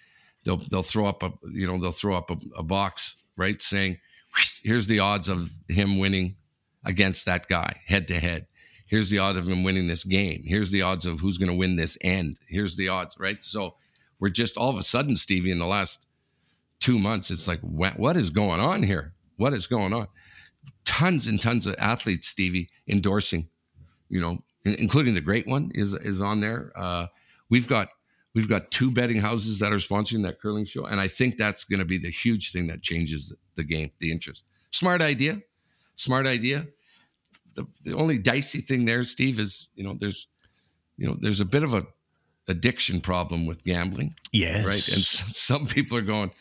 They'll 0.44 0.58
they'll 0.58 0.84
throw 0.84 1.06
up 1.06 1.24
a 1.24 1.34
you 1.51 1.68
know 1.68 1.80
they'll 1.80 1.92
throw 1.92 2.15
up 2.15 2.32
a, 2.32 2.38
a 2.58 2.63
box 2.63 3.18
right 3.36 3.62
saying 3.62 4.00
here's 4.63 4.88
the 4.88 5.00
odds 5.00 5.30
of 5.30 5.51
him 5.68 6.00
winning 6.00 6.36
against 6.84 7.25
that 7.25 7.48
guy 7.48 7.82
head 7.86 8.08
to 8.10 8.20
head. 8.20 8.48
Here's 8.88 9.10
the 9.10 9.20
odds 9.20 9.38
of 9.39 9.50
him 9.50 9.63
winning 9.63 9.88
this 9.88 10.04
game. 10.04 10.44
Here's 10.46 10.70
the 10.70 10.84
odds 10.84 11.06
of 11.06 11.20
who's 11.20 11.39
going 11.39 11.50
to 11.50 11.58
win 11.58 11.75
this 11.75 11.98
end. 12.01 12.38
Here's 12.48 12.77
the 12.77 12.89
odds, 12.89 13.15
right? 13.20 13.44
So 13.44 13.75
we're 14.20 14.30
just 14.30 14.58
all 14.58 14.70
of 14.70 14.77
a 14.77 14.84
sudden, 14.84 15.15
Stevie, 15.15 15.51
in 15.51 15.58
the 15.58 15.65
last 15.65 16.06
two 16.80 17.00
months, 17.00 17.32
it's 17.32 17.48
like, 17.48 17.62
what 17.62 18.15
is 18.15 18.30
going 18.30 18.60
on 18.60 18.84
here? 18.84 19.15
What 19.38 19.54
is 19.54 19.65
going 19.65 19.92
on? 19.92 20.08
Tons 20.86 21.25
and 21.25 21.42
tons 21.42 21.65
of 21.65 21.75
athletes, 21.80 22.27
Stevie, 22.27 22.70
endorsing 22.88 23.50
you 24.10 24.22
know, 24.22 24.40
including 24.64 25.14
the 25.14 25.22
great 25.22 25.48
one 25.48 25.72
is 25.74 25.94
is 25.94 26.22
on 26.22 26.42
there. 26.42 26.72
Uh, 26.76 27.08
we've 27.50 27.68
got 27.68 27.90
we've 28.34 28.50
got 28.50 28.72
two 28.72 28.92
betting 28.92 29.20
houses 29.20 29.60
that 29.60 29.72
are 29.72 29.78
sponsoring 29.78 30.24
that 30.24 30.40
curling 30.40 30.66
show, 30.66 30.86
and 30.86 31.00
I 31.00 31.08
think 31.08 31.38
that's 31.38 31.64
going 31.64 31.80
to 31.80 31.86
be 31.86 31.98
the 31.98 32.12
huge 32.12 32.52
thing 32.52 32.68
that 32.68 32.82
changes 32.82 33.34
the 33.56 33.64
game, 33.64 33.92
the 34.00 34.12
interest. 34.12 34.44
Smart 34.72 35.02
idea, 35.02 35.42
smart 35.96 36.28
idea. 36.28 36.68
The, 37.56 37.66
the 37.84 37.94
only 37.94 38.18
dicey 38.18 38.60
thing 38.60 38.86
there, 38.86 39.04
Steve, 39.04 39.40
is 39.40 39.70
you 39.76 39.84
know 39.84 39.96
there's 39.98 40.28
you 40.98 41.08
know 41.08 41.18
there's 41.20 41.40
a 41.40 41.46
bit 41.46 41.64
of 41.64 41.74
a 41.74 41.86
addiction 42.48 43.02
problem 43.02 43.46
with 43.46 43.64
gambling. 43.64 44.16
Yes, 44.32 44.66
right. 44.66 44.88
And 44.96 45.04
some 45.06 45.66
people 45.66 45.98
are 45.98 46.04
going, 46.04 46.32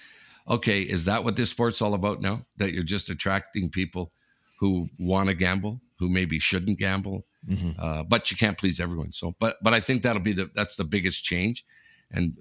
okay, 0.49 0.81
is 0.81 1.05
that 1.07 1.25
what 1.25 1.37
this 1.37 1.51
sport's 1.51 1.81
all 1.81 1.95
about 1.95 2.21
now? 2.21 2.45
That 2.57 2.73
you're 2.73 2.83
just 2.83 3.11
attracting 3.11 3.71
people 3.71 4.13
who 4.59 4.89
want 4.99 5.29
to 5.29 5.35
gamble, 5.35 5.81
who 5.99 6.09
maybe 6.09 6.39
shouldn't 6.39 6.79
gamble, 6.79 7.27
mm-hmm. 7.49 7.71
uh, 7.79 8.03
but 8.05 8.31
you 8.31 8.37
can't 8.37 8.59
please 8.59 8.81
everyone. 8.81 9.13
So, 9.13 9.35
but 9.39 9.57
but 9.63 9.75
I 9.75 9.81
think 9.81 10.03
that'll 10.03 10.23
be 10.23 10.33
the 10.33 10.51
that's 10.55 10.77
the 10.77 10.85
biggest 10.85 11.25
change, 11.25 11.65
and 12.11 12.37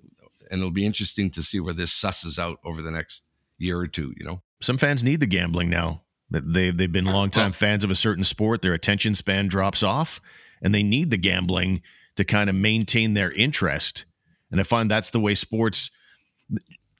and 0.49 0.59
it'll 0.59 0.71
be 0.71 0.85
interesting 0.85 1.29
to 1.31 1.43
see 1.43 1.59
where 1.59 1.73
this 1.73 1.91
susses 1.91 2.37
out 2.37 2.59
over 2.63 2.81
the 2.81 2.91
next 2.91 3.25
year 3.57 3.79
or 3.79 3.87
two. 3.87 4.13
You 4.17 4.25
know, 4.25 4.41
some 4.61 4.77
fans 4.77 5.03
need 5.03 5.19
the 5.19 5.27
gambling 5.27 5.69
now. 5.69 6.03
They 6.29 6.71
they've 6.71 6.91
been 6.91 7.05
longtime 7.05 7.45
well, 7.45 7.53
fans 7.53 7.83
of 7.83 7.91
a 7.91 7.95
certain 7.95 8.23
sport. 8.23 8.61
Their 8.61 8.73
attention 8.73 9.15
span 9.15 9.47
drops 9.47 9.83
off, 9.83 10.21
and 10.61 10.73
they 10.73 10.83
need 10.83 11.09
the 11.09 11.17
gambling 11.17 11.81
to 12.15 12.23
kind 12.23 12.49
of 12.49 12.55
maintain 12.55 13.13
their 13.13 13.31
interest. 13.31 14.05
And 14.51 14.59
I 14.59 14.63
find 14.63 14.89
that's 14.89 15.09
the 15.09 15.19
way 15.19 15.35
sports 15.35 15.91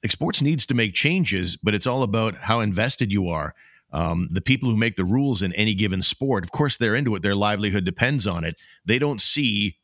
like 0.04 0.12
sports 0.12 0.42
needs 0.42 0.66
to 0.66 0.74
make 0.74 0.94
changes, 0.94 1.56
but 1.56 1.74
it's 1.74 1.88
all 1.88 2.04
about 2.04 2.36
how 2.36 2.60
invested 2.60 3.12
you 3.12 3.30
are 3.30 3.56
um, 3.94 4.28
the 4.32 4.42
people 4.42 4.70
who 4.70 4.76
make 4.76 4.96
the 4.96 5.06
rules 5.06 5.44
in 5.44 5.54
any 5.54 5.76
given 5.76 6.02
sport, 6.02 6.44
of 6.44 6.52
course, 6.52 6.78
they're 6.78 6.96
into 6.96 7.16
it. 7.16 7.22
Their 7.22 7.36
livelihood 7.36 7.86
depends 7.86 8.26
on 8.26 8.44
it. 8.44 8.56
They 8.84 8.98
don't 8.98 9.22
see 9.22 9.78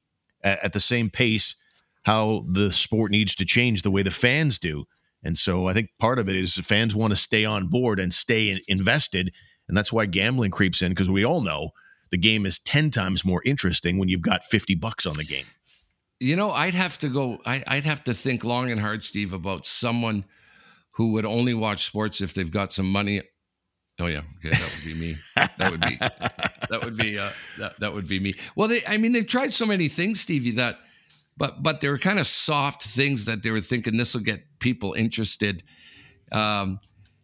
at, 0.43 0.63
at 0.65 0.73
the 0.73 0.79
same 0.79 1.11
pace 1.11 1.55
how 2.03 2.43
the 2.49 2.71
sport 2.71 3.11
needs 3.11 3.35
to 3.35 3.45
change 3.45 3.83
the 3.83 3.91
way 3.91 4.01
the 4.01 4.11
fans 4.11 4.57
do. 4.57 4.85
And 5.23 5.37
so 5.37 5.67
I 5.67 5.73
think 5.73 5.89
part 5.99 6.17
of 6.17 6.27
it 6.27 6.35
is 6.35 6.55
fans 6.55 6.95
want 6.95 7.11
to 7.11 7.15
stay 7.15 7.45
on 7.45 7.67
board 7.67 7.99
and 7.99 8.11
stay 8.11 8.59
invested. 8.67 9.31
And 9.67 9.77
that's 9.77 9.93
why 9.93 10.07
gambling 10.07 10.51
creeps 10.51 10.81
in 10.81 10.89
because 10.89 11.09
we 11.09 11.23
all 11.23 11.41
know 11.41 11.69
the 12.09 12.17
game 12.17 12.47
is 12.47 12.57
10 12.57 12.89
times 12.89 13.23
more 13.23 13.43
interesting 13.45 13.99
when 13.99 14.09
you've 14.09 14.21
got 14.21 14.43
50 14.43 14.73
bucks 14.75 15.05
on 15.05 15.13
the 15.13 15.23
game. 15.23 15.45
You 16.19 16.35
know, 16.35 16.51
I'd 16.51 16.73
have 16.73 16.97
to 16.99 17.09
go, 17.09 17.39
I, 17.45 17.63
would 17.71 17.85
have 17.85 18.03
to 18.05 18.13
think 18.13 18.43
long 18.43 18.71
and 18.71 18.81
hard, 18.81 19.03
Steve, 19.03 19.33
about 19.33 19.65
someone 19.65 20.25
who 20.91 21.11
would 21.11 21.25
only 21.25 21.53
watch 21.53 21.85
sports 21.85 22.21
if 22.21 22.33
they've 22.33 22.51
got 22.51 22.73
some 22.73 22.91
money 22.91 23.21
Oh 23.99 24.07
yeah, 24.07 24.21
that 24.43 24.71
would 24.75 24.85
be 24.85 24.99
me. 24.99 25.15
That 25.35 25.71
would 25.71 25.81
be 25.81 25.97
that 26.69 26.81
would 26.83 26.95
be 26.95 27.19
uh, 27.19 27.31
that 27.57 27.79
that 27.79 27.93
would 27.93 28.07
be 28.07 28.19
me. 28.19 28.33
Well, 28.55 28.69
they, 28.69 28.81
I 28.87 28.97
mean, 28.97 29.11
they've 29.11 29.27
tried 29.27 29.53
so 29.53 29.65
many 29.65 29.89
things, 29.89 30.21
Stevie. 30.21 30.51
That, 30.51 30.77
but 31.37 31.61
but 31.61 31.81
they 31.81 31.89
were 31.89 31.97
kind 31.97 32.17
of 32.17 32.25
soft 32.25 32.83
things 32.83 33.25
that 33.25 33.43
they 33.43 33.51
were 33.51 33.61
thinking 33.61 33.97
this 33.97 34.13
will 34.13 34.21
get 34.21 34.59
people 34.59 34.93
interested. 34.93 35.63
Um, 36.31 36.79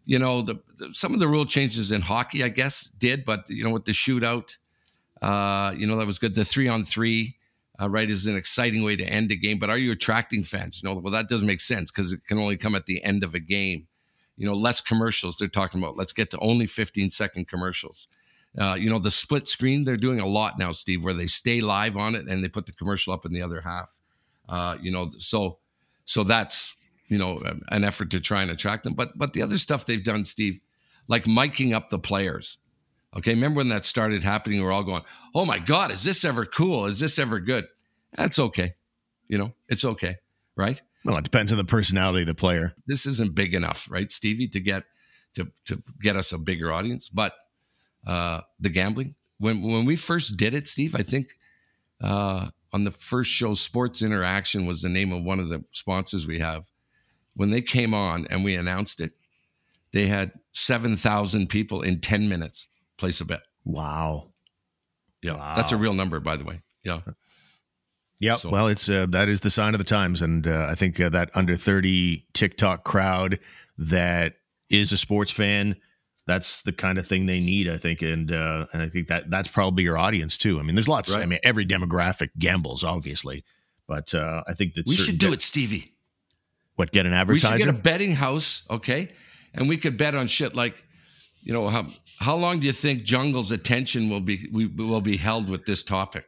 you 0.05 0.19
know, 0.19 0.41
the, 0.41 0.61
the, 0.77 0.93
some 0.93 1.13
of 1.13 1.19
the 1.19 1.27
rule 1.27 1.45
changes 1.45 1.91
in 1.91 2.01
hockey, 2.01 2.43
I 2.43 2.49
guess, 2.49 2.89
did, 2.89 3.25
but 3.25 3.49
you 3.49 3.63
know, 3.63 3.71
with 3.71 3.85
the 3.85 3.91
shootout, 3.91 4.57
uh, 5.21 5.73
you 5.75 5.87
know, 5.87 5.97
that 5.97 6.05
was 6.05 6.19
good. 6.19 6.35
The 6.35 6.45
three 6.45 6.67
on 6.67 6.83
three, 6.83 7.37
uh, 7.81 7.89
right, 7.89 8.09
is 8.09 8.27
an 8.27 8.35
exciting 8.35 8.83
way 8.83 8.97
to 8.97 9.03
end 9.03 9.31
a 9.31 9.35
game. 9.35 9.59
But 9.59 9.69
are 9.69 9.77
you 9.77 9.91
attracting 9.91 10.43
fans? 10.43 10.81
You 10.83 10.89
know, 10.89 10.95
well, 10.99 11.13
that 11.13 11.29
doesn't 11.29 11.47
make 11.47 11.61
sense 11.61 11.89
because 11.89 12.11
it 12.11 12.25
can 12.27 12.37
only 12.37 12.57
come 12.57 12.75
at 12.75 12.85
the 12.85 13.01
end 13.03 13.23
of 13.23 13.33
a 13.33 13.39
game 13.39 13.87
you 14.37 14.45
know, 14.45 14.53
less 14.53 14.81
commercials. 14.81 15.35
They're 15.37 15.47
talking 15.47 15.81
about 15.81 15.97
let's 15.97 16.13
get 16.13 16.31
to 16.31 16.39
only 16.39 16.65
15 16.65 17.09
second 17.09 17.47
commercials. 17.47 18.07
Uh, 18.57 18.75
you 18.75 18.89
know, 18.89 18.99
the 18.99 19.11
split 19.11 19.47
screen, 19.47 19.83
they're 19.83 19.97
doing 19.97 20.19
a 20.19 20.27
lot 20.27 20.57
now, 20.57 20.71
Steve, 20.71 21.03
where 21.03 21.13
they 21.13 21.27
stay 21.27 21.59
live 21.59 21.97
on 21.97 22.15
it 22.15 22.27
and 22.27 22.43
they 22.43 22.47
put 22.47 22.65
the 22.65 22.71
commercial 22.71 23.13
up 23.13 23.25
in 23.25 23.33
the 23.33 23.41
other 23.41 23.61
half. 23.61 23.99
Uh, 24.47 24.77
you 24.81 24.91
know, 24.91 25.09
so 25.17 25.57
so 26.05 26.23
that's 26.23 26.75
you 27.07 27.17
know 27.17 27.41
an 27.69 27.83
effort 27.83 28.11
to 28.11 28.19
try 28.19 28.41
and 28.41 28.51
attract 28.51 28.83
them. 28.83 28.93
But 28.93 29.17
but 29.17 29.33
the 29.33 29.41
other 29.41 29.57
stuff 29.57 29.85
they've 29.85 30.03
done, 30.03 30.23
Steve, 30.23 30.59
like 31.07 31.25
miking 31.25 31.73
up 31.73 31.89
the 31.89 31.99
players. 31.99 32.57
Okay, 33.17 33.33
remember 33.33 33.59
when 33.59 33.69
that 33.69 33.85
started 33.85 34.23
happening? 34.23 34.63
We're 34.63 34.71
all 34.71 34.83
going, 34.83 35.03
"Oh 35.33 35.45
my 35.45 35.59
God, 35.59 35.91
is 35.91 36.03
this 36.03 36.23
ever 36.23 36.45
cool? 36.45 36.85
Is 36.85 36.99
this 36.99 37.19
ever 37.19 37.39
good?" 37.39 37.65
That's 38.13 38.39
okay. 38.39 38.75
You 39.27 39.37
know, 39.37 39.53
it's 39.67 39.83
okay, 39.83 40.17
right? 40.55 40.81
Well, 41.05 41.17
it 41.17 41.23
depends 41.23 41.51
on 41.51 41.57
the 41.59 41.63
personality 41.63 42.21
of 42.21 42.27
the 42.27 42.33
player. 42.33 42.73
This 42.87 43.05
isn't 43.05 43.35
big 43.35 43.53
enough, 43.53 43.87
right, 43.89 44.11
Stevie, 44.11 44.47
to 44.49 44.59
get 44.59 44.83
to 45.35 45.51
to 45.65 45.81
get 46.01 46.15
us 46.15 46.31
a 46.33 46.37
bigger 46.37 46.71
audience. 46.71 47.09
But 47.09 47.33
uh, 48.07 48.41
the 48.59 48.69
gambling, 48.69 49.15
when 49.37 49.61
when 49.61 49.85
we 49.85 49.95
first 49.95 50.35
did 50.35 50.53
it, 50.53 50.67
Steve, 50.67 50.95
I 50.95 51.03
think 51.03 51.27
uh, 52.01 52.49
on 52.73 52.83
the 52.85 52.91
first 52.91 53.29
show, 53.31 53.53
Sports 53.53 54.01
Interaction 54.01 54.65
was 54.65 54.81
the 54.81 54.89
name 54.89 55.13
of 55.13 55.23
one 55.23 55.39
of 55.39 55.49
the 55.49 55.63
sponsors 55.71 56.25
we 56.27 56.39
have. 56.39 56.69
When 57.35 57.51
they 57.51 57.61
came 57.61 57.93
on 57.93 58.25
and 58.29 58.43
we 58.43 58.55
announced 58.55 58.99
it, 59.01 59.13
they 59.91 60.07
had 60.07 60.31
seven 60.53 60.95
thousand 60.95 61.49
people 61.49 61.81
in 61.83 61.99
ten 61.99 62.27
minutes 62.27 62.67
place 62.97 63.21
a 63.21 63.25
bet. 63.25 63.41
Wow. 63.63 64.29
Yeah, 65.21 65.33
Wow. 65.37 65.53
that's 65.55 65.71
a 65.71 65.77
real 65.77 65.93
number, 65.93 66.19
by 66.19 66.37
the 66.37 66.45
way. 66.45 66.61
Yeah, 66.83 67.01
Yeah, 68.19 68.35
So- 68.37 68.49
well, 68.49 68.67
it's 68.67 68.87
uh, 68.87 69.05
that 69.09 69.27
is 69.27 69.41
the 69.41 69.49
sign 69.49 69.73
of 69.73 69.77
the 69.77 69.83
times, 69.85 70.21
and 70.21 70.47
uh, 70.47 70.67
I 70.69 70.75
think 70.75 70.99
uh, 70.99 71.09
that 71.09 71.29
under 71.35 71.55
thirty 71.57 72.25
TikTok 72.33 72.83
crowd 72.83 73.39
that 73.77 74.35
is 74.69 74.91
a 74.91 74.97
sports 74.97 75.31
fan, 75.31 75.75
that's 76.25 76.61
the 76.61 76.71
kind 76.71 76.97
of 76.97 77.05
thing 77.05 77.25
they 77.25 77.39
need, 77.39 77.69
I 77.69 77.77
think, 77.77 78.01
and 78.01 78.31
uh, 78.31 78.67
and 78.73 78.81
I 78.81 78.89
think 78.89 79.09
that 79.09 79.29
that's 79.29 79.49
probably 79.49 79.83
your 79.83 79.97
audience 79.97 80.37
too. 80.37 80.59
I 80.59 80.63
mean, 80.63 80.75
there's 80.75 80.87
lots. 80.87 81.13
I 81.13 81.25
mean, 81.25 81.39
every 81.43 81.65
demographic 81.65 82.29
gambles, 82.39 82.83
obviously, 82.83 83.43
but 83.87 84.13
uh, 84.15 84.43
I 84.47 84.53
think 84.53 84.75
that 84.75 84.87
we 84.87 84.95
should 84.95 85.17
do 85.17 85.27
de- 85.27 85.33
it, 85.33 85.41
Stevie. 85.41 85.91
What 86.75 86.91
get 86.91 87.05
an 87.05 87.27
We 87.27 87.39
should 87.39 87.57
get 87.57 87.67
a 87.67 87.73
betting 87.73 88.15
house, 88.15 88.63
okay? 88.69 89.09
And 89.53 89.69
we 89.69 89.77
could 89.77 89.97
bet 89.97 90.13
on 90.15 90.27
shit 90.27 90.55
like, 90.55 90.83
you 91.41 91.53
know, 91.53 91.69
how 91.69 91.87
how 92.19 92.35
long 92.35 92.59
do 92.59 92.67
you 92.67 92.73
think 92.73 93.03
Jungle's 93.03 93.51
attention 93.51 94.09
will 94.09 94.19
be 94.21 94.47
we 94.51 94.65
will 94.67 95.01
be 95.01 95.17
held 95.17 95.49
with 95.49 95.65
this 95.65 95.83
topic, 95.83 96.25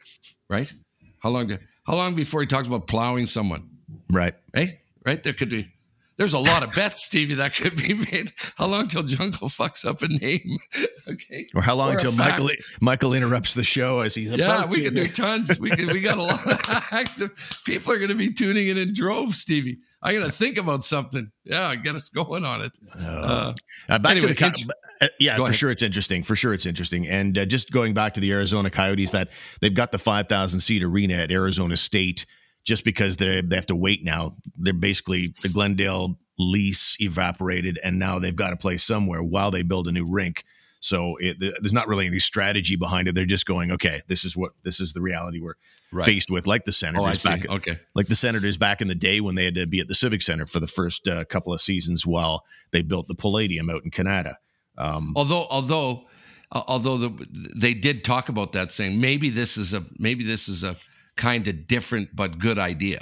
right? 0.49 0.71
How 1.19 1.29
long 1.29 1.47
do, 1.47 1.57
how 1.87 1.95
long 1.95 2.13
before 2.13 2.41
he 2.41 2.47
talks 2.47 2.67
about 2.67 2.85
plowing 2.85 3.25
someone, 3.25 3.69
right. 4.09 4.35
right? 4.53 4.77
Right? 5.05 5.23
There 5.23 5.33
could 5.33 5.49
be 5.49 5.71
there's 6.17 6.33
a 6.33 6.39
lot 6.39 6.63
of 6.63 6.71
bets, 6.71 7.03
Stevie, 7.03 7.35
that 7.35 7.53
could 7.55 7.75
be 7.75 7.93
made. 7.93 8.31
How 8.55 8.65
long 8.67 8.87
till 8.87 9.03
Jungle 9.03 9.49
fucks 9.49 9.85
up 9.85 10.01
a 10.01 10.07
name? 10.07 10.57
okay. 11.07 11.45
Or 11.55 11.61
how 11.61 11.75
long 11.75 11.89
Or 11.89 11.93
until. 11.93 12.11
Michael 12.13 12.49
Michael 12.81 13.13
interrupts 13.13 13.53
the 13.53 13.63
show 13.63 13.99
as 14.01 14.15
he's 14.15 14.31
Yeah, 14.31 14.65
we 14.65 14.83
can 14.83 14.93
do 14.95 15.07
tons. 15.07 15.59
We 15.59 15.69
can, 15.69 15.87
we 15.87 16.01
got 16.01 16.17
a 16.17 16.23
lot 16.23 16.45
of 16.45 16.59
active 16.91 17.31
people 17.65 17.93
are 17.93 17.97
going 17.97 18.09
to 18.09 18.15
be 18.15 18.33
tuning 18.33 18.67
in 18.67 18.77
in 18.77 18.93
droves, 18.93 19.39
Stevie. 19.39 19.77
I'm 20.01 20.13
going 20.13 20.25
to 20.25 20.31
think 20.31 20.57
about 20.57 20.83
something. 20.83 21.31
Yeah, 21.43 21.75
get 21.75 21.95
us 21.95 22.09
going 22.09 22.43
on 22.45 22.61
it. 22.63 22.77
Uh, 22.99 23.53
Uh, 23.89 23.99
back 23.99 24.11
Anyway, 24.11 24.33
to 24.33 24.33
the 24.33 24.65
co- 24.65 24.71
uh, 25.01 25.07
yeah, 25.19 25.35
for 25.37 25.43
ahead. 25.43 25.55
sure 25.55 25.69
it's 25.71 25.83
interesting. 25.83 26.23
For 26.23 26.35
sure 26.35 26.53
it's 26.53 26.65
interesting. 26.65 27.07
And 27.07 27.37
uh, 27.37 27.45
just 27.45 27.71
going 27.71 27.93
back 27.93 28.15
to 28.15 28.19
the 28.19 28.31
Arizona 28.31 28.69
Coyotes, 28.71 29.11
that 29.11 29.29
they've 29.61 29.73
got 29.73 29.91
the 29.91 29.97
five 29.99 30.27
thousand 30.27 30.59
seat 30.61 30.83
arena 30.83 31.13
at 31.15 31.31
Arizona 31.31 31.77
State 31.77 32.25
just 32.67 32.83
because 32.83 33.17
they 33.17 33.41
they 33.41 33.55
have 33.55 33.65
to 33.67 33.75
wait 33.75 34.03
now. 34.03 34.33
They're 34.57 34.73
basically 34.73 35.33
the 35.41 35.49
Glendale 35.49 36.19
lease 36.37 36.95
evaporated, 36.99 37.79
and 37.83 37.97
now 37.97 38.19
they've 38.19 38.35
got 38.35 38.51
to 38.51 38.57
play 38.57 38.77
somewhere 38.77 39.23
while 39.23 39.49
they 39.49 39.63
build 39.63 39.87
a 39.87 39.91
new 39.91 40.05
rink. 40.05 40.43
So 40.79 41.15
it, 41.19 41.39
there's 41.39 41.73
not 41.73 41.87
really 41.87 42.05
any 42.05 42.19
strategy 42.19 42.75
behind 42.75 43.07
it. 43.07 43.15
They're 43.15 43.25
just 43.25 43.47
going, 43.47 43.71
okay, 43.71 44.01
this 44.07 44.23
is 44.23 44.37
what 44.37 44.51
this 44.63 44.79
is 44.79 44.93
the 44.93 45.01
reality 45.01 45.39
we're 45.39 45.55
Right. 45.89 46.03
faced 46.05 46.29
with, 46.29 46.45
like 46.47 46.65
the 46.65 46.71
oh, 46.71 46.83
Senators 46.83 47.21
see. 47.21 47.29
back 47.29 47.49
Okay. 47.49 47.79
like 47.95 48.07
the 48.09 48.15
Senators 48.15 48.57
back 48.57 48.81
in 48.81 48.89
the 48.89 48.93
day 48.95 49.21
when 49.21 49.35
they 49.35 49.45
had 49.45 49.55
to 49.55 49.65
be 49.65 49.79
at 49.79 49.87
the 49.87 49.95
Civic 49.95 50.21
Center 50.21 50.45
for 50.45 50.59
the 50.59 50.67
first 50.67 51.07
uh, 51.07 51.23
couple 51.23 51.53
of 51.53 51.61
seasons 51.61 52.05
while 52.05 52.43
they 52.71 52.81
built 52.81 53.07
the 53.07 53.15
Palladium 53.15 53.69
out 53.69 53.85
in 53.85 53.89
Kanata. 53.91 54.35
Um, 54.77 55.13
Although, 55.15 55.47
although, 55.49 56.03
uh, 56.51 56.61
although 56.67 56.97
the, 56.97 57.25
they 57.57 57.73
did 57.73 58.03
talk 58.03 58.27
about 58.27 58.51
that, 58.51 58.73
saying 58.73 58.99
maybe 58.99 59.29
this 59.29 59.55
is 59.57 59.73
a 59.73 59.85
maybe 59.97 60.25
this 60.25 60.49
is 60.49 60.61
a 60.61 60.75
kind 61.17 61.47
of 61.47 61.67
different 61.67 62.15
but 62.15 62.39
good 62.39 62.59
idea, 62.59 63.01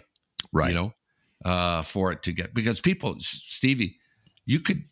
right. 0.51 0.69
you 0.69 0.75
know, 0.75 0.93
uh, 1.49 1.81
for 1.81 2.11
it 2.11 2.23
to 2.23 2.31
get 2.31 2.53
because 2.53 2.81
people, 2.81 3.15
Stevie, 3.19 3.97
you 4.45 4.59
could, 4.59 4.83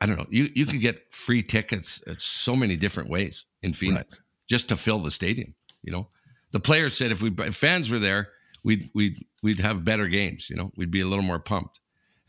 I 0.00 0.06
don't 0.06 0.18
know, 0.18 0.26
you 0.30 0.48
you 0.54 0.66
could 0.66 0.80
get 0.80 1.12
free 1.12 1.42
tickets 1.42 2.02
at 2.06 2.20
so 2.20 2.56
many 2.56 2.76
different 2.76 3.10
ways 3.10 3.44
in 3.62 3.72
Phoenix 3.72 4.20
just 4.48 4.68
to 4.70 4.76
fill 4.76 4.98
the 4.98 5.10
stadium. 5.10 5.54
You 5.82 5.92
know, 5.92 6.08
the 6.52 6.60
players 6.60 6.94
said 6.94 7.12
if 7.12 7.22
we 7.22 7.32
if 7.38 7.54
fans 7.54 7.90
were 7.90 7.98
there, 7.98 8.30
we'd 8.64 8.90
we'd 8.94 9.24
we'd 9.42 9.60
have 9.60 9.84
better 9.84 10.08
games. 10.08 10.48
You 10.50 10.56
know, 10.56 10.70
we'd 10.76 10.90
be 10.90 11.00
a 11.00 11.06
little 11.06 11.24
more 11.24 11.38
pumped. 11.38 11.80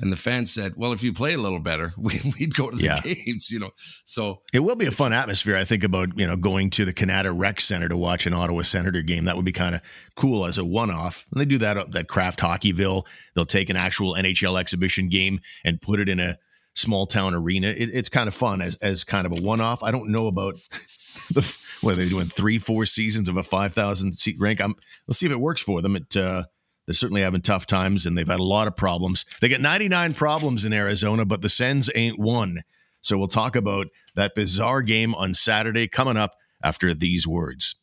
And 0.04 0.12
the 0.12 0.18
fans 0.18 0.52
said, 0.52 0.74
"Well, 0.76 0.92
if 0.92 1.02
you 1.02 1.14
play 1.14 1.34
a 1.34 1.38
little 1.38 1.60
better, 1.60 1.94
we, 1.98 2.20
we'd 2.38 2.54
go 2.56 2.70
to 2.70 2.76
the 2.76 2.84
Yeah. 2.84 3.00
games." 3.00 3.50
You 3.50 3.60
know, 3.60 3.70
so 4.04 4.42
It 4.52 4.60
will 4.60 4.76
be 4.76 4.86
a 4.86 4.92
fun 4.92 5.14
atmosphere. 5.14 5.56
I 5.56 5.64
think 5.64 5.84
about 5.86 6.18
you 6.18 6.28
know 6.28 6.36
going 6.36 6.70
to 6.72 6.84
the 6.84 6.92
Kanata 6.94 7.32
Rec 7.34 7.62
Center 7.62 7.88
to 7.88 7.96
watch 7.96 8.28
an 8.28 8.34
Ottawa 8.34 8.64
Senator 8.64 9.02
game. 9.02 9.24
That 9.24 9.38
would 9.38 9.46
be 9.46 9.54
kind 9.54 9.76
of 9.76 9.82
cool 10.18 10.46
as 10.46 10.58
a 10.58 10.66
one-off. 10.66 11.26
And 11.32 11.40
they 11.40 11.46
do 11.46 11.58
that 11.60 11.78
at 11.78 11.92
that 11.94 12.10
Kraft 12.10 12.42
Hockeyville. 12.42 13.06
They'll 13.34 13.46
take 13.46 13.70
an 13.70 13.78
actual 13.78 14.14
NHL 14.16 14.60
exhibition 14.60 15.08
game 15.08 15.40
and 15.64 15.82
put 15.82 16.02
it 16.02 16.10
in 16.10 16.20
a 16.20 16.38
small 16.74 17.06
town 17.06 17.34
arena. 17.34 17.68
It, 17.68 17.90
it's 17.94 18.10
kind 18.10 18.28
of 18.28 18.34
fun 18.34 18.62
as 18.62 18.76
as 18.78 19.06
kind 19.06 19.26
of 19.26 19.32
a 19.32 19.42
one-off. 19.42 19.84
I 19.84 19.92
don't 19.92 20.10
know 20.12 20.28
about 20.28 20.56
the 21.32 21.58
what 21.82 21.94
are 21.94 21.96
they 21.96 22.10
doing 22.10 22.28
three 22.28 22.58
four 22.58 22.86
seasons 22.86 23.30
of 23.30 23.38
a 23.38 23.44
five 23.44 23.74
thousand 23.74 24.14
seat 24.14 24.36
rank. 24.40 24.60
I'm 24.60 24.76
let's 25.08 25.20
see 25.20 25.28
if 25.28 25.32
it 25.32 25.40
works 25.40 25.62
for 25.62 25.82
them. 25.82 25.96
It 25.96 26.18
uh, 26.18 26.44
they're 26.86 26.94
certainly 26.94 27.22
having 27.22 27.42
tough 27.42 27.66
times 27.66 28.06
and 28.06 28.18
they've 28.18 28.28
had 28.28 28.40
a 28.40 28.44
lot 28.44 28.68
of 28.68 28.76
problems. 28.76 29.26
They 29.42 29.50
got 29.50 29.62
99 29.62 30.14
problems 30.14 30.66
in 30.66 30.74
Arizona, 30.74 31.26
but 31.26 31.42
the 31.42 31.50
Sens 31.50 31.90
ain't 31.96 32.20
one. 32.20 32.64
So 33.02 33.18
we'll 33.18 33.28
talk 33.28 33.56
about 33.56 33.88
that 34.16 34.36
bizarre 34.36 34.82
game 34.82 35.14
on 35.16 35.34
Saturday 35.34 35.88
coming 35.88 36.18
up 36.18 36.36
after 36.64 36.94
these 36.94 37.28
words. 37.28 37.76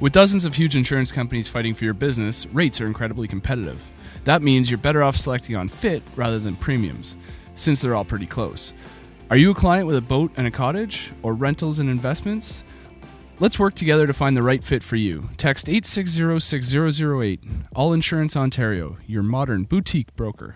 With 0.00 0.12
dozens 0.12 0.44
of 0.44 0.54
huge 0.54 0.74
insurance 0.74 1.12
companies 1.12 1.48
fighting 1.48 1.74
for 1.74 1.84
your 1.84 1.94
business, 1.94 2.46
rates 2.46 2.80
are 2.80 2.86
incredibly 2.86 3.28
competitive. 3.28 3.82
That 4.24 4.42
means 4.42 4.70
you're 4.70 4.78
better 4.78 5.02
off 5.02 5.16
selecting 5.16 5.54
on 5.54 5.68
fit 5.68 6.02
rather 6.16 6.38
than 6.38 6.56
premiums, 6.56 7.16
since 7.54 7.80
they're 7.80 7.94
all 7.94 8.04
pretty 8.04 8.26
close. 8.26 8.72
Are 9.30 9.36
you 9.36 9.50
a 9.50 9.54
client 9.54 9.86
with 9.86 9.96
a 9.96 10.02
boat 10.02 10.32
and 10.36 10.46
a 10.46 10.50
cottage, 10.50 11.12
or 11.22 11.34
rentals 11.34 11.78
and 11.78 11.88
investments? 11.88 12.64
Let's 13.40 13.58
work 13.58 13.74
together 13.74 14.06
to 14.06 14.12
find 14.12 14.36
the 14.36 14.44
right 14.44 14.62
fit 14.62 14.84
for 14.84 14.94
you. 14.94 15.28
Text 15.36 15.66
860-6008. 15.66 17.40
All 17.74 17.92
Insurance 17.92 18.36
Ontario, 18.36 18.96
your 19.08 19.24
modern 19.24 19.64
boutique 19.64 20.14
broker. 20.14 20.54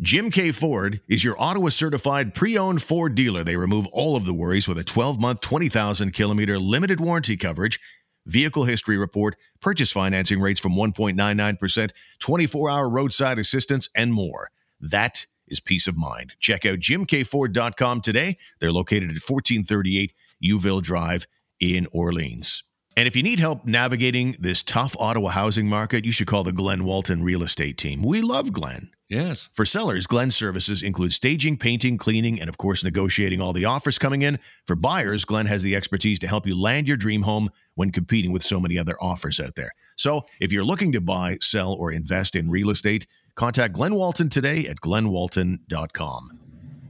Jim 0.00 0.32
K. 0.32 0.50
Ford 0.50 1.00
is 1.08 1.22
your 1.22 1.40
Ottawa 1.40 1.68
certified 1.68 2.34
pre 2.34 2.58
owned 2.58 2.82
Ford 2.82 3.14
dealer. 3.14 3.44
They 3.44 3.56
remove 3.56 3.86
all 3.92 4.16
of 4.16 4.24
the 4.24 4.34
worries 4.34 4.66
with 4.66 4.78
a 4.78 4.84
12 4.84 5.20
month, 5.20 5.40
20,000 5.42 6.12
kilometer 6.12 6.58
limited 6.58 7.00
warranty 7.00 7.36
coverage, 7.36 7.78
vehicle 8.26 8.64
history 8.64 8.98
report, 8.98 9.36
purchase 9.60 9.92
financing 9.92 10.40
rates 10.40 10.58
from 10.58 10.74
1.99%, 10.74 11.90
24 12.18 12.68
hour 12.68 12.90
roadside 12.90 13.38
assistance, 13.38 13.88
and 13.94 14.12
more. 14.12 14.50
That 14.80 15.26
is 15.46 15.60
peace 15.60 15.86
of 15.86 15.96
mind. 15.96 16.34
Check 16.40 16.66
out 16.66 16.80
jimkford.com 16.80 18.00
today. 18.00 18.38
They're 18.58 18.72
located 18.72 19.04
at 19.04 19.22
1438 19.22 20.12
Youville 20.44 20.82
Drive 20.82 21.28
in 21.60 21.86
Orleans. 21.92 22.62
And 22.98 23.06
if 23.06 23.14
you 23.14 23.22
need 23.22 23.40
help 23.40 23.66
navigating 23.66 24.36
this 24.40 24.62
tough 24.62 24.96
Ottawa 24.98 25.28
housing 25.28 25.68
market, 25.68 26.06
you 26.06 26.12
should 26.12 26.26
call 26.26 26.44
the 26.44 26.52
Glenn 26.52 26.84
Walton 26.84 27.22
Real 27.22 27.42
Estate 27.42 27.76
Team. 27.76 28.02
We 28.02 28.22
love 28.22 28.54
Glenn. 28.54 28.90
yes, 29.06 29.50
For 29.52 29.66
sellers, 29.66 30.06
Glenn 30.06 30.30
services 30.30 30.82
include 30.82 31.12
staging, 31.12 31.58
painting, 31.58 31.98
cleaning, 31.98 32.40
and 32.40 32.48
of 32.48 32.56
course, 32.56 32.82
negotiating 32.82 33.38
all 33.38 33.52
the 33.52 33.66
offers 33.66 33.98
coming 33.98 34.22
in. 34.22 34.38
For 34.66 34.74
buyers, 34.76 35.26
Glenn 35.26 35.44
has 35.44 35.62
the 35.62 35.76
expertise 35.76 36.18
to 36.20 36.26
help 36.26 36.46
you 36.46 36.58
land 36.58 36.88
your 36.88 36.96
dream 36.96 37.22
home 37.22 37.50
when 37.74 37.92
competing 37.92 38.32
with 38.32 38.42
so 38.42 38.58
many 38.58 38.78
other 38.78 38.96
offers 38.98 39.40
out 39.40 39.56
there. 39.56 39.72
So 39.96 40.22
if 40.40 40.50
you're 40.50 40.64
looking 40.64 40.92
to 40.92 41.00
buy, 41.02 41.36
sell, 41.42 41.74
or 41.74 41.92
invest 41.92 42.34
in 42.34 42.50
real 42.50 42.70
estate, 42.70 43.06
contact 43.34 43.74
Glenn 43.74 43.94
Walton 43.94 44.30
today 44.30 44.66
at 44.66 44.80
glennwalton.com. 44.80 46.38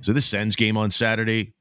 So 0.02 0.12
this 0.12 0.26
Sens 0.26 0.54
game 0.54 0.76
on 0.76 0.92
Saturday, 0.92 1.54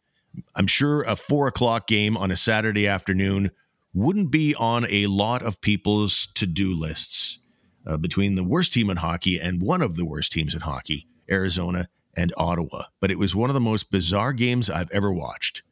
I'm 0.55 0.67
sure 0.67 1.03
a 1.03 1.15
four 1.15 1.47
o'clock 1.47 1.87
game 1.87 2.17
on 2.17 2.31
a 2.31 2.35
Saturday 2.35 2.87
afternoon 2.87 3.51
wouldn't 3.93 4.31
be 4.31 4.53
on 4.55 4.85
a 4.89 5.07
lot 5.07 5.41
of 5.41 5.61
people's 5.61 6.27
to 6.35 6.45
do 6.45 6.73
lists 6.73 7.39
uh, 7.87 7.97
between 7.97 8.35
the 8.35 8.43
worst 8.43 8.73
team 8.73 8.89
in 8.89 8.97
hockey 8.97 9.39
and 9.39 9.61
one 9.61 9.81
of 9.81 9.95
the 9.95 10.05
worst 10.05 10.31
teams 10.31 10.53
in 10.53 10.61
hockey, 10.61 11.07
Arizona 11.31 11.87
and 12.15 12.33
Ottawa. 12.37 12.83
But 12.99 13.11
it 13.11 13.19
was 13.19 13.35
one 13.35 13.49
of 13.49 13.53
the 13.53 13.59
most 13.59 13.91
bizarre 13.91 14.33
games 14.33 14.69
I've 14.69 14.91
ever 14.91 15.11
watched. 15.11 15.63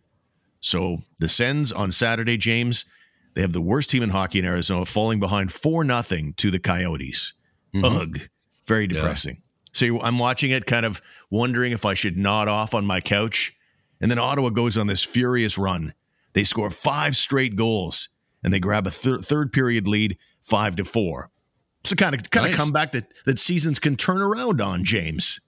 So 0.60 1.00
the 1.20 1.28
Sens 1.28 1.72
on 1.72 1.92
Saturday, 1.92 2.38
James, 2.38 2.86
they 3.34 3.42
have 3.42 3.54
the 3.54 3.62
worst 3.62 3.90
team 3.90 4.04
in 4.04 4.12
hockey 4.12 4.40
in 4.40 4.46
Arizona, 4.46 4.86
falling 4.86 5.20
behind 5.20 5.52
four 5.52 5.84
nothing 5.84 6.34
to 6.36 6.52
the 6.52 6.60
Coyotes. 6.60 7.34
Ugh, 7.76 8.30
very 8.68 8.88
depressing. 8.88 9.42
So 9.74 10.00
I'm 10.02 10.20
watching 10.20 10.52
it, 10.52 10.66
kind 10.66 10.86
of 10.86 11.02
wondering 11.32 11.72
if 11.72 11.84
I 11.86 11.96
should 11.96 12.18
nod 12.18 12.48
off 12.48 12.74
on 12.74 12.86
my 12.86 13.02
couch. 13.02 13.54
And 14.04 14.12
then 14.12 14.20
Ottawa 14.20 14.50
goes 14.50 14.78
on 14.78 14.88
this 14.88 15.02
furious 15.02 15.58
run. 15.58 15.94
They 16.34 16.44
score 16.44 16.70
five 16.70 17.16
straight 17.16 17.56
goals, 17.56 18.10
and 18.44 18.54
they 18.54 18.60
grab 18.60 18.86
a 18.86 18.92
thir- 18.92 19.20
third 19.20 19.54
period 19.54 19.88
lead, 19.88 20.18
five 20.42 20.76
to 20.76 20.84
four. 20.84 21.30
It's 21.80 21.94
a 21.94 21.96
kind 21.96 22.14
of 22.14 22.30
kind 22.30 22.44
Nice. 22.48 22.54
of 22.54 22.60
comeback 22.60 22.92
that 22.92 23.06
that 23.24 23.40
seasons 23.40 23.80
can 23.80 23.96
turn 23.96 24.22
around 24.22 24.60
on. 24.60 24.84
James, 24.84 25.40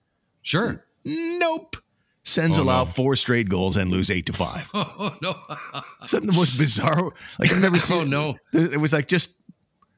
sure. 0.41 0.85
nope. 1.03 1.75
Sens 2.23 2.57
Oh, 2.57 2.63
allow 2.63 2.79
no. 2.79 2.85
four 2.85 3.15
straight 3.17 3.49
goals 3.49 3.77
and 3.77 3.91
lose 3.91 4.09
eight 4.09 4.25
to 4.27 4.33
five. 4.33 4.71
Oh 4.73 5.15
no, 5.21 5.37
Is 6.03 6.11
that 6.11 6.25
the 6.25 6.31
most 6.31 6.57
bizarre? 6.57 7.11
Like 7.37 7.51
I've 7.51 7.61
never 7.61 7.75
oh, 7.75 7.79
seen. 7.79 8.13
oh 8.13 8.35
no. 8.53 8.59
It 8.59 8.79
was 8.79 8.93
like 8.93 9.07
just 9.09 9.31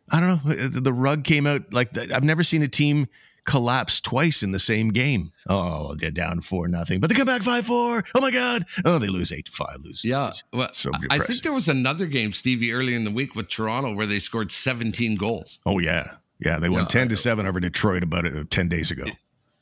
I 0.10 0.20
don't 0.20 0.46
know. 0.46 0.54
The 0.54 0.82
the 0.82 0.94
rug 0.94 1.24
came 1.24 1.46
out 1.46 1.72
like 1.74 1.94
that. 1.94 2.12
I've 2.12 2.24
never 2.24 2.44
seen 2.44 2.64
a 2.64 2.68
team 2.68 3.08
collapse 3.48 4.00
twice 4.00 4.44
in 4.44 4.52
the 4.52 4.60
same 4.60 4.90
game. 4.90 5.32
Oh, 5.50 5.96
they're 5.96 6.12
down 6.12 6.42
four 6.42 6.68
nothing, 6.68 7.00
but 7.00 7.10
they 7.10 7.16
come 7.16 7.26
back 7.26 7.42
five 7.42 7.66
four. 7.66 8.04
Oh 8.14 8.22
my 8.22 8.30
god! 8.30 8.66
Oh, 8.86 9.00
they 9.00 9.08
lose 9.08 9.32
eight 9.32 9.46
to 9.46 9.52
five. 9.52 9.78
Lose. 9.84 10.06
Yeah. 10.06 10.32
Well, 10.54 10.70
So 10.74 10.92
I- 11.10 11.18
think 11.18 11.42
there 11.42 11.54
was 11.54 11.68
another 11.68 12.06
game, 12.06 12.32
Stevie, 12.34 12.72
early 12.74 12.94
in 12.94 13.04
the 13.06 13.10
week 13.12 13.34
with 13.36 13.48
Toronto 13.48 13.96
where 13.96 14.06
they 14.06 14.20
scored 14.20 14.52
17 14.52 15.16
goals. 15.16 15.60
Oh 15.66 15.80
yeah, 15.80 16.18
yeah. 16.40 16.60
They 16.60 16.70
won 16.70 16.82
Yeah, 16.82 16.88
ten 16.88 17.10
to 17.10 17.16
seven 17.16 17.48
over 17.48 17.60
Detroit 17.60 18.04
about 18.04 18.28
uh, 18.28 18.44
ten 18.52 18.70
days 18.70 18.92
ago. 18.92 19.06